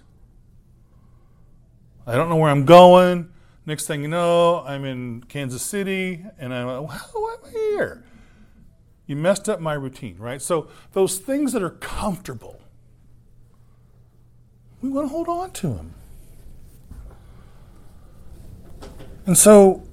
I 2.07 2.15
don't 2.15 2.29
know 2.29 2.37
where 2.37 2.49
I'm 2.49 2.65
going. 2.65 3.29
Next 3.69 3.85
thing 3.85 4.01
you 4.01 4.07
know, 4.07 4.63
I'm 4.65 4.83
in 4.83 5.21
Kansas 5.25 5.61
City, 5.61 6.25
and 6.39 6.55
I'm 6.55 6.65
like, 6.65 6.89
well, 6.89 6.99
why 7.13 7.35
am 7.35 7.45
I 7.45 7.51
here? 7.51 8.03
You 9.05 9.15
messed 9.15 9.47
up 9.47 9.59
my 9.59 9.73
routine, 9.73 10.15
right? 10.17 10.41
So 10.41 10.69
those 10.93 11.19
things 11.19 11.53
that 11.53 11.61
are 11.61 11.69
comfortable, 11.69 12.59
we 14.81 14.89
want 14.89 15.05
to 15.05 15.09
hold 15.09 15.27
on 15.27 15.51
to 15.51 15.67
them. 15.67 15.93
And 19.27 19.37
so, 19.37 19.83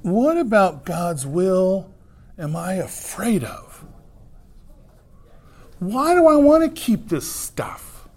what 0.00 0.38
about 0.38 0.86
God's 0.86 1.26
will 1.26 1.92
am 2.38 2.56
I 2.56 2.76
afraid 2.76 3.44
of? 3.44 3.84
Why 5.80 6.14
do 6.14 6.26
I 6.26 6.36
want 6.36 6.64
to 6.64 6.70
keep 6.70 7.10
this 7.10 7.30
stuff? 7.30 8.08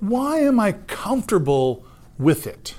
Why 0.00 0.40
am 0.40 0.58
I 0.58 0.72
comfortable 0.72 1.86
with 2.18 2.48
it? 2.48 2.74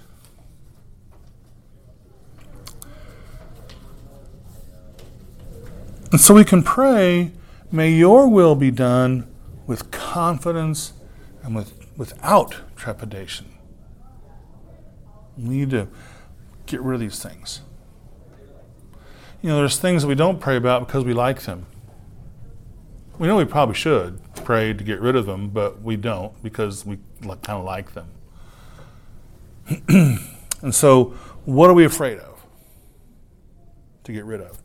And 6.12 6.20
so 6.20 6.34
we 6.34 6.44
can 6.44 6.62
pray, 6.62 7.32
may 7.72 7.92
your 7.92 8.28
will 8.28 8.56
be 8.56 8.70
done 8.70 9.28
with 9.66 9.92
confidence 9.92 10.92
and 11.42 11.56
with, 11.56 11.74
without 11.96 12.58
trepidation. 12.76 13.48
We 15.38 15.44
need 15.44 15.70
to 15.70 15.88
get 16.66 16.82
rid 16.82 16.96
of 16.96 17.00
these 17.00 17.24
things. 17.24 17.62
You 19.42 19.50
know, 19.50 19.56
there's 19.58 19.80
things 19.80 20.02
that 20.04 20.10
we 20.10 20.16
don't 20.16 20.40
pray 20.40 20.58
about 20.58 20.86
because 20.86 21.06
we 21.06 21.14
like 21.14 21.44
them. 21.44 21.66
We 23.18 23.28
know 23.28 23.38
we 23.38 23.46
probably 23.46 23.76
should 23.76 24.20
pray 24.44 24.74
to 24.74 24.84
get 24.84 25.00
rid 25.00 25.16
of 25.16 25.26
them, 25.26 25.50
but 25.50 25.82
we 25.82 25.96
don't 25.96 26.42
because 26.44 26.86
we 26.86 26.98
kind 27.22 27.40
of 27.50 27.64
like 27.64 27.94
them. 27.94 28.10
and 30.62 30.76
so, 30.76 31.06
what 31.46 31.70
are 31.70 31.74
we 31.74 31.86
afraid 31.86 32.20
of 32.20 32.46
to 34.04 34.12
get 34.12 34.26
rid 34.26 34.42
of? 34.42 34.61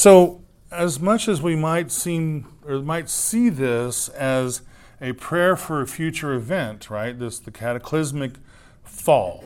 So, 0.00 0.40
as 0.70 0.98
much 0.98 1.28
as 1.28 1.42
we 1.42 1.56
might 1.56 1.90
seem 1.90 2.46
or 2.66 2.80
might 2.80 3.10
see 3.10 3.50
this 3.50 4.08
as 4.08 4.62
a 4.98 5.12
prayer 5.12 5.56
for 5.56 5.82
a 5.82 5.86
future 5.86 6.32
event, 6.32 6.88
right? 6.88 7.18
This 7.18 7.38
the 7.38 7.50
cataclysmic 7.50 8.36
fall. 8.82 9.44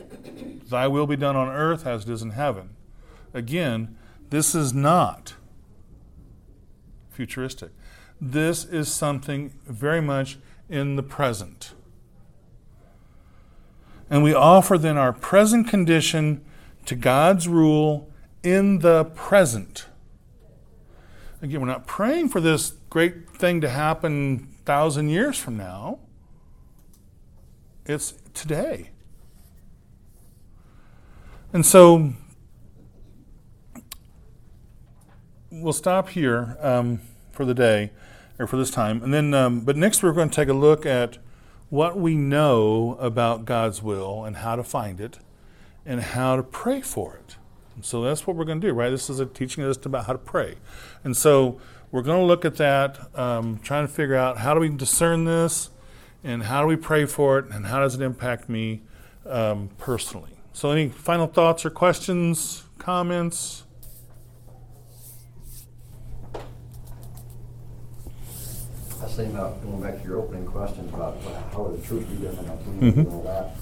Thy 0.69 0.87
will 0.87 1.07
be 1.07 1.17
done 1.17 1.35
on 1.35 1.49
earth 1.49 1.85
as 1.85 2.03
it 2.03 2.09
is 2.09 2.21
in 2.21 2.29
heaven. 2.29 2.69
Again, 3.33 3.97
this 4.29 4.55
is 4.55 4.73
not 4.73 5.33
futuristic. 7.09 7.71
This 8.21 8.63
is 8.63 8.89
something 8.89 9.53
very 9.67 10.01
much 10.01 10.37
in 10.69 10.95
the 10.95 11.03
present. 11.03 11.73
And 14.09 14.23
we 14.23 14.33
offer 14.33 14.77
then 14.77 14.95
our 14.95 15.11
present 15.11 15.67
condition 15.67 16.45
to 16.85 16.95
God's 16.95 17.45
rule 17.45 18.09
in 18.41 18.79
the 18.79 19.03
present. 19.03 19.87
Again, 21.41 21.61
we're 21.61 21.67
not 21.67 21.85
praying 21.85 22.29
for 22.29 22.39
this 22.39 22.73
great 22.89 23.29
thing 23.29 23.61
to 23.61 23.69
happen 23.69 24.47
thousand 24.65 25.09
years 25.09 25.37
from 25.37 25.57
now. 25.57 25.99
It's 27.85 28.13
today. 28.33 28.89
And 31.53 31.65
so 31.65 32.13
we'll 35.51 35.73
stop 35.73 36.09
here 36.09 36.57
um, 36.59 37.01
for 37.31 37.45
the 37.45 37.53
day 37.53 37.91
or 38.39 38.47
for 38.47 38.57
this 38.57 38.71
time. 38.71 39.03
And 39.03 39.13
then, 39.13 39.33
um, 39.33 39.61
but 39.61 39.77
next 39.77 40.03
we're 40.03 40.13
going 40.13 40.29
to 40.29 40.35
take 40.35 40.49
a 40.49 40.53
look 40.53 40.85
at 40.85 41.17
what 41.69 41.97
we 41.97 42.15
know 42.15 42.97
about 42.99 43.45
God's 43.45 43.81
will 43.81 44.23
and 44.23 44.37
how 44.37 44.55
to 44.55 44.63
find 44.63 44.99
it 44.99 45.19
and 45.85 46.01
how 46.01 46.35
to 46.35 46.43
pray 46.43 46.81
for 46.81 47.15
it. 47.17 47.35
So 47.81 48.01
that's 48.01 48.25
what 48.25 48.35
we're 48.35 48.45
going 48.45 48.61
to 48.61 48.67
do, 48.67 48.73
right? 48.73 48.89
This 48.89 49.09
is 49.09 49.19
a 49.19 49.25
teaching 49.25 49.63
us 49.63 49.77
about 49.85 50.05
how 50.05 50.13
to 50.13 50.19
pray. 50.19 50.55
And 51.03 51.15
so 51.15 51.59
we're 51.91 52.01
going 52.01 52.19
to 52.19 52.25
look 52.25 52.45
at 52.45 52.55
that, 52.57 53.15
um, 53.17 53.59
trying 53.59 53.85
to 53.85 53.93
figure 53.93 54.15
out 54.15 54.37
how 54.37 54.53
do 54.53 54.59
we 54.59 54.69
discern 54.69 55.25
this 55.25 55.69
and 56.23 56.43
how 56.43 56.61
do 56.61 56.67
we 56.67 56.75
pray 56.75 57.05
for 57.05 57.39
it 57.39 57.45
and 57.51 57.67
how 57.67 57.79
does 57.79 57.95
it 57.95 58.01
impact 58.01 58.49
me 58.49 58.81
um, 59.25 59.69
personally. 59.77 60.31
So, 60.53 60.71
any 60.71 60.89
final 60.89 61.27
thoughts 61.27 61.65
or 61.65 61.69
questions, 61.69 62.63
comments? 62.77 63.63
I 66.33 66.39
was 69.03 69.15
thinking 69.15 69.35
about 69.35 69.61
going 69.61 69.81
back 69.81 70.01
to 70.01 70.07
your 70.07 70.19
opening 70.19 70.45
questions 70.45 70.93
about 70.93 71.17
how 71.51 71.63
would 71.63 71.81
the 71.81 71.87
church 71.87 72.07
be 72.09 72.25
in 72.25 72.49
our 72.49 72.57
community 72.57 73.01
and 73.01 73.07
all 73.09 73.23
that. 73.23 73.55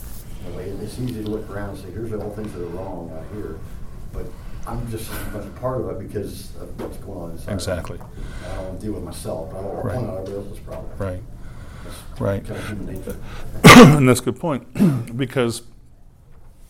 It's 0.83 0.99
easy 0.99 1.23
to 1.23 1.29
look 1.29 1.49
around 1.49 1.69
and 1.69 1.79
say, 1.79 1.91
here's 1.91 2.13
all 2.13 2.29
the 2.29 2.35
things 2.35 2.53
that 2.53 2.61
are 2.61 2.67
wrong 2.67 3.11
out 3.11 3.25
here. 3.33 3.59
But 4.13 4.25
I'm 4.65 4.89
just 4.89 5.11
as 5.11 5.33
much 5.33 5.45
a 5.45 5.49
part 5.59 5.81
of 5.81 5.89
it 5.89 6.07
because 6.07 6.55
of 6.55 6.79
what's 6.79 6.97
going 6.97 7.19
on 7.19 7.31
inside. 7.31 7.53
Exactly. 7.53 7.99
I 7.99 8.55
don't 8.55 8.67
want 8.67 8.79
to 8.79 8.85
deal 8.85 8.93
with 8.95 9.03
myself. 9.03 9.49
I 9.53 9.57
don't 9.57 9.65
want 9.65 9.81
to 9.81 9.87
Right. 9.87 9.97
out 9.97 10.03
everybody 10.19 10.33
else's 10.47 10.59
problem. 10.59 10.91
Right. 10.97 11.23
That's 11.83 12.21
Right. 12.21 12.45
Kind 12.45 12.59
of 12.59 12.67
human 12.67 12.85
nature. 12.95 13.17
and 13.97 14.07
that's 14.07 14.21
a 14.21 14.23
good 14.23 14.39
point 14.39 15.17
because 15.17 15.63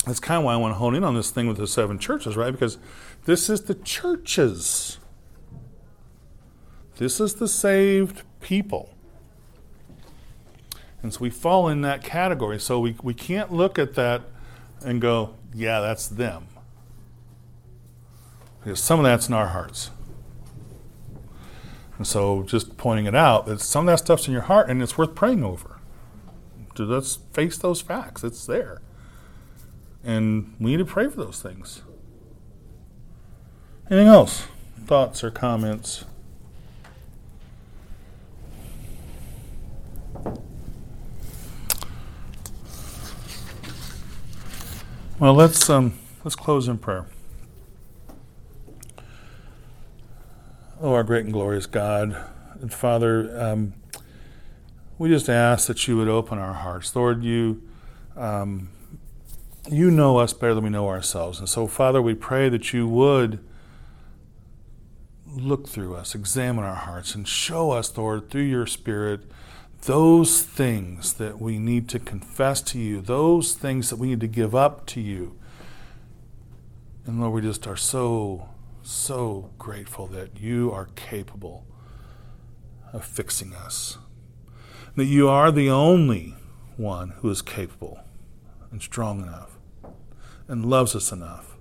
that's 0.06 0.20
kind 0.20 0.40
of 0.40 0.46
why 0.46 0.54
I 0.54 0.58
want 0.58 0.74
to 0.74 0.80
hone 0.80 0.96
in 0.96 1.04
on 1.04 1.14
this 1.16 1.30
thing 1.30 1.48
with 1.48 1.58
the 1.58 1.68
seven 1.68 2.00
churches, 2.00 2.36
right? 2.36 2.52
Because 2.52 2.78
this 3.26 3.50
is 3.50 3.64
the 3.64 3.76
churches. 3.76 4.98
This 6.98 7.20
is 7.20 7.36
the 7.36 7.48
saved 7.48 8.24
people. 8.42 8.90
And 11.02 11.14
so 11.14 11.20
we 11.20 11.30
fall 11.30 11.68
in 11.68 11.82
that 11.82 12.04
category. 12.04 12.60
So 12.60 12.80
we, 12.80 12.96
we 13.04 13.14
can't 13.14 13.52
look 13.52 13.78
at 13.78 13.94
that 13.96 14.22
and 14.86 15.02
go, 15.02 15.36
yeah, 15.54 15.80
that's 15.82 16.08
them. 16.08 16.48
Because 18.64 18.80
some 18.80 19.00
of 19.00 19.04
that's 19.04 19.28
in 19.28 19.34
our 19.34 19.48
hearts. 19.48 19.92
And 21.98 22.08
so 22.08 22.44
just 22.44 22.78
pointing 22.78 23.06
it 23.06 23.16
out 23.16 23.46
that 23.46 23.62
some 23.62 23.88
of 23.88 23.94
that 23.94 24.00
stuff's 24.04 24.28
in 24.28 24.34
your 24.34 24.44
heart 24.44 24.70
and 24.70 24.82
it's 24.82 24.98
worth 24.98 25.16
praying 25.16 25.44
over. 25.44 25.80
So 26.76 26.86
let's 26.86 27.18
face 27.34 27.58
those 27.58 27.82
facts. 27.82 28.24
It's 28.24 28.46
there. 28.46 28.82
And 30.04 30.56
we 30.60 30.72
need 30.72 30.78
to 30.78 30.86
pray 30.86 31.08
for 31.08 31.18
those 31.18 31.42
things. 31.42 31.82
Anything 33.90 34.08
else? 34.08 34.48
Thoughts 34.86 35.24
or 35.24 35.32
comments? 35.32 36.06
Well, 45.20 45.34
let's 45.34 45.70
um, 45.70 45.98
let's 46.26 46.36
close 46.36 46.68
in 46.68 46.80
prayer. 46.80 47.06
Oh, 50.86 50.96
our 50.96 51.04
great 51.06 51.24
and 51.24 51.32
glorious 51.32 51.66
God 51.66 52.14
and 52.60 52.74
Father, 52.74 53.42
um, 53.42 53.74
we 54.98 55.08
just 55.08 55.30
ask 55.30 55.68
that 55.68 55.88
you 55.88 55.96
would 55.96 56.10
open 56.10 56.40
our 56.40 56.56
hearts, 56.56 56.94
Lord. 56.94 57.24
You, 57.24 57.64
um, 58.18 58.68
you 59.72 59.90
know 59.90 60.18
us 60.18 60.34
better 60.34 60.54
than 60.54 60.66
we 60.66 60.70
know 60.70 60.90
ourselves, 60.90 61.40
and 61.40 61.48
so, 61.48 61.68
Father, 61.68 62.02
we 62.02 62.14
pray 62.14 62.50
that 62.50 62.74
you 62.74 62.86
would 62.86 63.40
look 65.26 65.70
through 65.70 65.96
us, 65.96 66.16
examine 66.16 66.66
our 66.66 66.76
hearts, 66.76 67.16
and 67.16 67.26
show 67.26 67.72
us, 67.72 67.98
Lord, 67.98 68.30
through 68.30 68.42
your 68.42 68.68
Spirit, 68.68 69.22
those 69.84 70.42
things 70.42 71.14
that 71.14 71.40
we 71.40 71.60
need 71.60 71.88
to 71.90 72.00
confess 72.00 72.62
to 72.64 72.78
you, 72.78 73.00
those 73.00 73.54
things 73.54 73.90
that 73.90 74.00
we 74.00 74.10
need 74.10 74.20
to 74.20 74.28
give 74.28 74.54
up 74.54 74.86
to 74.88 75.00
you. 75.00 75.40
And 77.06 77.22
Lord, 77.22 77.36
we 77.36 77.42
just 77.42 77.68
are 77.68 77.78
so, 77.78 78.50
so 78.84 79.50
grateful 79.58 80.08
that 80.08 80.40
you 80.40 80.72
are 80.72 80.90
capable 80.96 81.66
of 82.92 83.04
fixing 83.04 83.54
us. 83.54 83.98
That 84.96 85.06
you 85.06 85.28
are 85.28 85.52
the 85.52 85.70
only 85.70 86.36
one 86.78 87.10
who 87.18 87.30
is 87.30 87.42
capable 87.42 88.02
and 88.72 88.82
strong 88.82 89.22
enough 89.22 89.58
and 90.48 90.66
loves 90.66 90.96
us 90.96 91.12
enough 91.12 91.56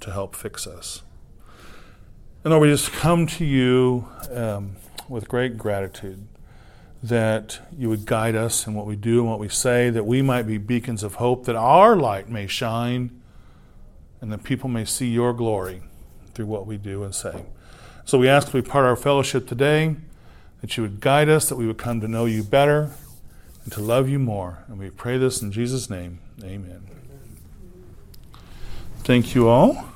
to 0.00 0.12
help 0.12 0.34
fix 0.34 0.66
us. 0.66 1.02
And 2.44 2.52
Lord, 2.52 2.62
we 2.62 2.68
just 2.68 2.92
come 2.92 3.26
to 3.26 3.44
you 3.44 4.08
um, 4.30 4.76
with 5.08 5.28
great 5.28 5.58
gratitude 5.58 6.26
that 7.02 7.60
you 7.76 7.88
would 7.88 8.06
guide 8.06 8.34
us 8.34 8.66
in 8.66 8.74
what 8.74 8.86
we 8.86 8.96
do 8.96 9.20
and 9.20 9.28
what 9.28 9.38
we 9.38 9.48
say, 9.48 9.90
that 9.90 10.04
we 10.04 10.22
might 10.22 10.42
be 10.42 10.58
beacons 10.58 11.02
of 11.02 11.16
hope, 11.16 11.44
that 11.46 11.56
our 11.56 11.96
light 11.96 12.28
may 12.28 12.46
shine, 12.46 13.20
and 14.20 14.32
that 14.32 14.42
people 14.42 14.68
may 14.68 14.84
see 14.84 15.08
your 15.08 15.32
glory 15.32 15.82
through 16.38 16.46
what 16.46 16.68
we 16.68 16.76
do 16.76 17.02
and 17.02 17.12
say. 17.12 17.44
So 18.04 18.16
we 18.16 18.28
ask 18.28 18.46
as 18.46 18.54
we 18.54 18.62
part 18.62 18.84
of 18.84 18.90
our 18.90 18.96
fellowship 18.96 19.48
today 19.48 19.96
that 20.60 20.76
you 20.76 20.84
would 20.84 21.00
guide 21.00 21.28
us, 21.28 21.48
that 21.48 21.56
we 21.56 21.66
would 21.66 21.78
come 21.78 22.00
to 22.00 22.06
know 22.06 22.26
you 22.26 22.44
better 22.44 22.92
and 23.64 23.72
to 23.72 23.80
love 23.80 24.08
you 24.08 24.20
more. 24.20 24.62
And 24.68 24.78
we 24.78 24.90
pray 24.90 25.18
this 25.18 25.42
in 25.42 25.50
Jesus' 25.50 25.90
name. 25.90 26.20
Amen. 26.44 26.86
Thank 29.02 29.34
you 29.34 29.48
all. 29.48 29.88